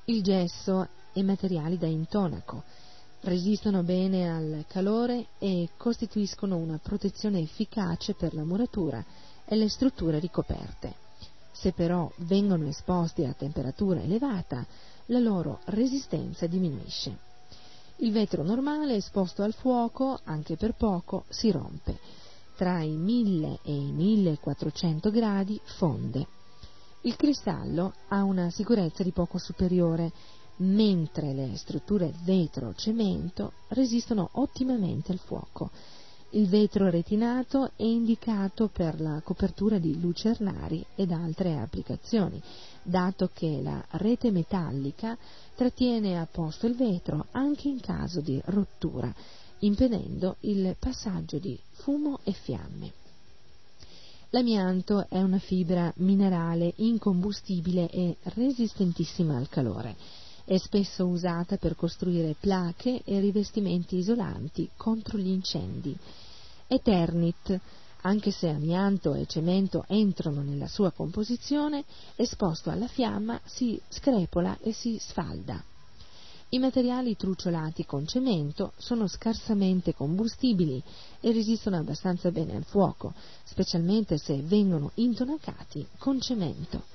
[0.04, 2.64] Il gesso e materiali da intonaco
[3.22, 9.02] resistono bene al calore e costituiscono una protezione efficace per la muratura
[9.46, 10.92] e le strutture ricoperte.
[11.50, 14.66] Se però vengono esposti a temperatura elevata,
[15.06, 17.32] la loro resistenza diminuisce.
[18.04, 21.98] Il vetro normale esposto al fuoco, anche per poco, si rompe.
[22.54, 26.26] Tra i 1000 e i 1400 gradi fonde.
[27.00, 30.12] Il cristallo ha una sicurezza di poco superiore,
[30.56, 35.70] mentre le strutture vetro-cemento resistono ottimamente al fuoco.
[36.36, 42.42] Il vetro retinato è indicato per la copertura di lucernari ed altre applicazioni,
[42.82, 45.16] dato che la rete metallica
[45.54, 49.14] trattiene a posto il vetro anche in caso di rottura,
[49.60, 52.92] impedendo il passaggio di fumo e fiamme.
[54.30, 59.94] L'amianto è una fibra minerale incombustibile e resistentissima al calore.
[60.44, 65.96] È spesso usata per costruire plache e rivestimenti isolanti contro gli incendi.
[66.74, 67.60] Eternit,
[68.02, 71.84] anche se amianto e cemento entrano nella sua composizione,
[72.16, 75.62] esposto alla fiamma si screpola e si sfalda.
[76.50, 80.82] I materiali truciolati con cemento sono scarsamente combustibili
[81.20, 86.93] e resistono abbastanza bene al fuoco, specialmente se vengono intonacati con cemento.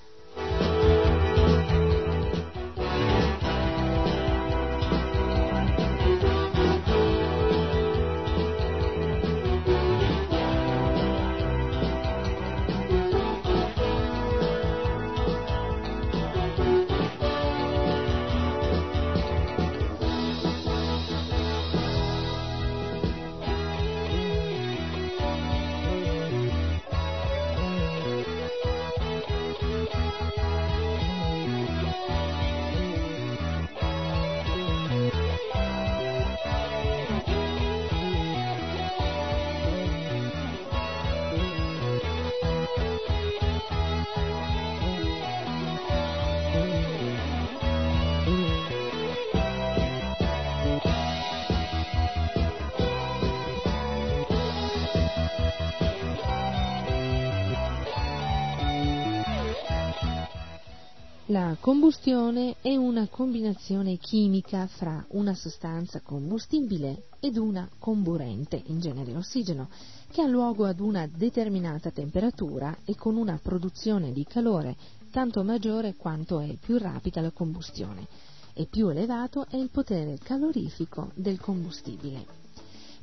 [61.31, 69.15] La combustione è una combinazione chimica fra una sostanza combustibile ed una comburente, in genere
[69.15, 69.69] ossigeno,
[70.09, 74.75] che ha luogo ad una determinata temperatura e con una produzione di calore
[75.11, 78.07] tanto maggiore quanto è più rapida la combustione
[78.55, 82.25] e più elevato è il potere calorifico del combustibile.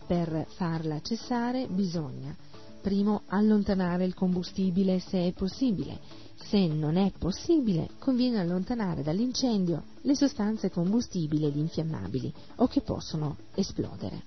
[0.05, 2.35] Per farla cessare bisogna
[2.83, 10.15] primo allontanare il combustibile se è possibile se non è possibile, conviene allontanare dall'incendio le
[10.15, 14.23] sostanze combustibili ed infiammabili o che possono esplodere.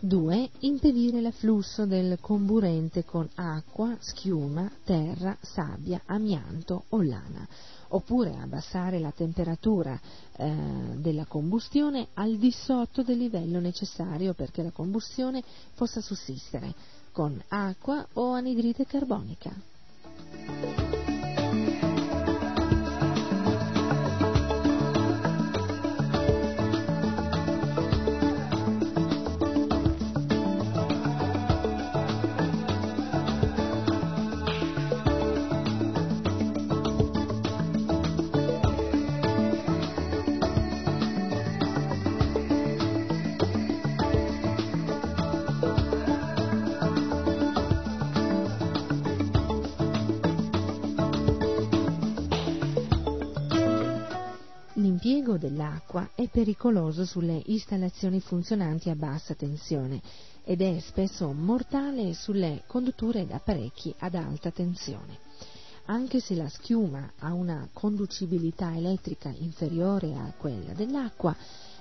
[0.00, 0.50] 2.
[0.60, 7.48] Impedire l'afflusso del comburente con acqua, schiuma, terra, sabbia, amianto o lana
[7.94, 9.98] oppure abbassare la temperatura
[10.36, 10.54] eh,
[10.96, 15.42] della combustione al di sotto del livello necessario perché la combustione
[15.74, 16.74] possa sussistere,
[17.12, 20.91] con acqua o anidride carbonica.
[55.72, 60.02] Dell'acqua è pericoloso sulle installazioni funzionanti a bassa tensione
[60.44, 65.18] ed è spesso mortale sulle condutture ed apparecchi ad alta tensione.
[65.86, 71.34] Anche se la schiuma ha una conducibilità elettrica inferiore a quella dell'acqua,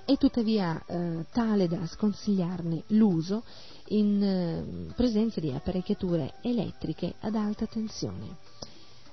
[0.06, 3.44] è tuttavia eh, tale da sconsigliarne l'uso
[3.90, 8.38] in eh, presenza di apparecchiature elettriche ad alta tensione.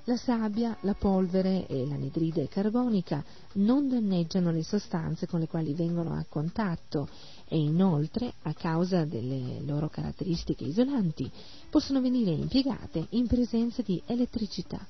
[0.09, 3.23] La sabbia, la polvere e l'anidride carbonica
[3.57, 7.07] non danneggiano le sostanze con le quali vengono a contatto
[7.47, 11.29] e inoltre, a causa delle loro caratteristiche isolanti,
[11.69, 14.83] possono venire impiegate in presenza di elettricità.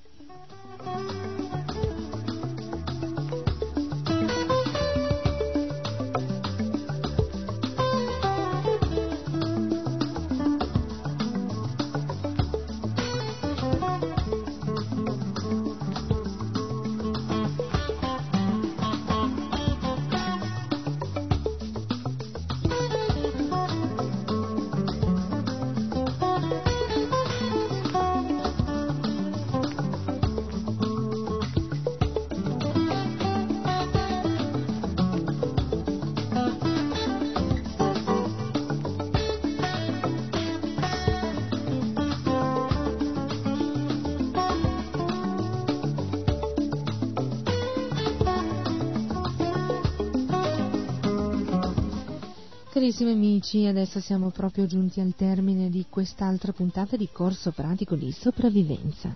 [52.90, 58.11] Carissimi amici, adesso siamo proprio giunti al termine di quest'altra puntata di corso pratico di
[58.11, 59.16] sopravvivenza.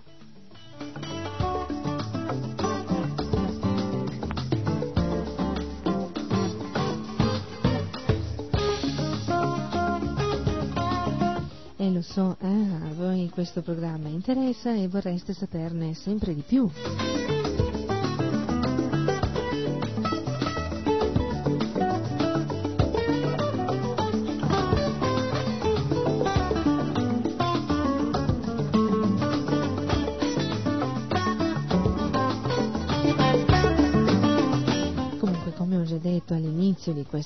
[11.76, 16.70] E lo so, eh, a voi questo programma interessa e vorreste saperne sempre di più.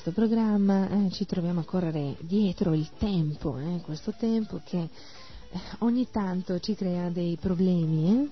[0.09, 5.59] Questo programma, eh, ci troviamo a correre dietro il tempo, eh, questo tempo che eh,
[5.79, 8.29] ogni tanto ci crea dei problemi.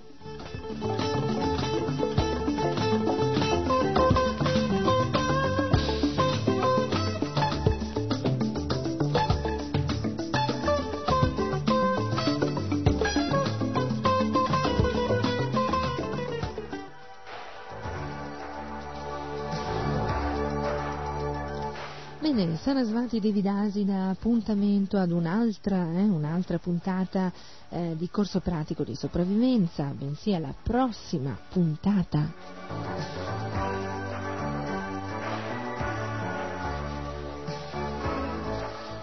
[22.68, 27.32] Sarasvati Devidasi dà appuntamento ad un'altra, eh, un'altra puntata
[27.70, 33.47] eh, di corso pratico di sopravvivenza, bensì alla prossima puntata.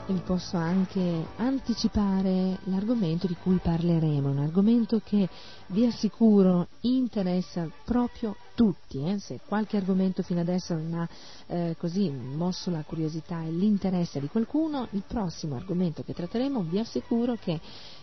[0.07, 5.29] Vi posso anche anticipare l'argomento di cui parleremo, un argomento che
[5.69, 9.03] vi assicuro interessa proprio tutti.
[9.07, 9.19] eh.
[9.19, 11.09] Se qualche argomento fino adesso non ha
[11.47, 16.79] eh, così mosso la curiosità e l'interesse di qualcuno, il prossimo argomento che tratteremo vi
[16.79, 17.59] assicuro che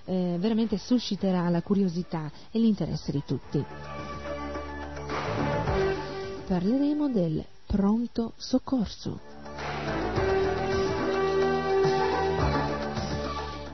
[0.05, 3.63] eh, veramente susciterà la curiosità e l'interesse di tutti.
[6.47, 9.40] Parleremo del pronto soccorso.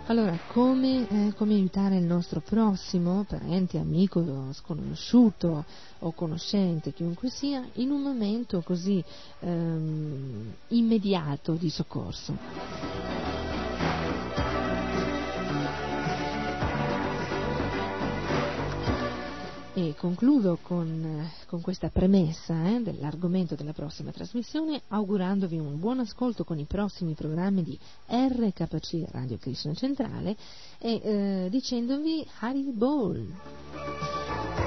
[0.09, 5.65] Allora, come, eh, come aiutare il nostro prossimo, parente, amico, sconosciuto
[5.99, 9.03] o conoscente, chiunque sia, in un momento così
[9.39, 13.36] ehm, immediato di soccorso?
[19.77, 26.43] E concludo con, con questa premessa eh, dell'argomento della prossima trasmissione, augurandovi un buon ascolto
[26.43, 30.35] con i prossimi programmi di RKC Radio Krishna Centrale
[30.79, 34.66] e eh, dicendovi Hari Bol.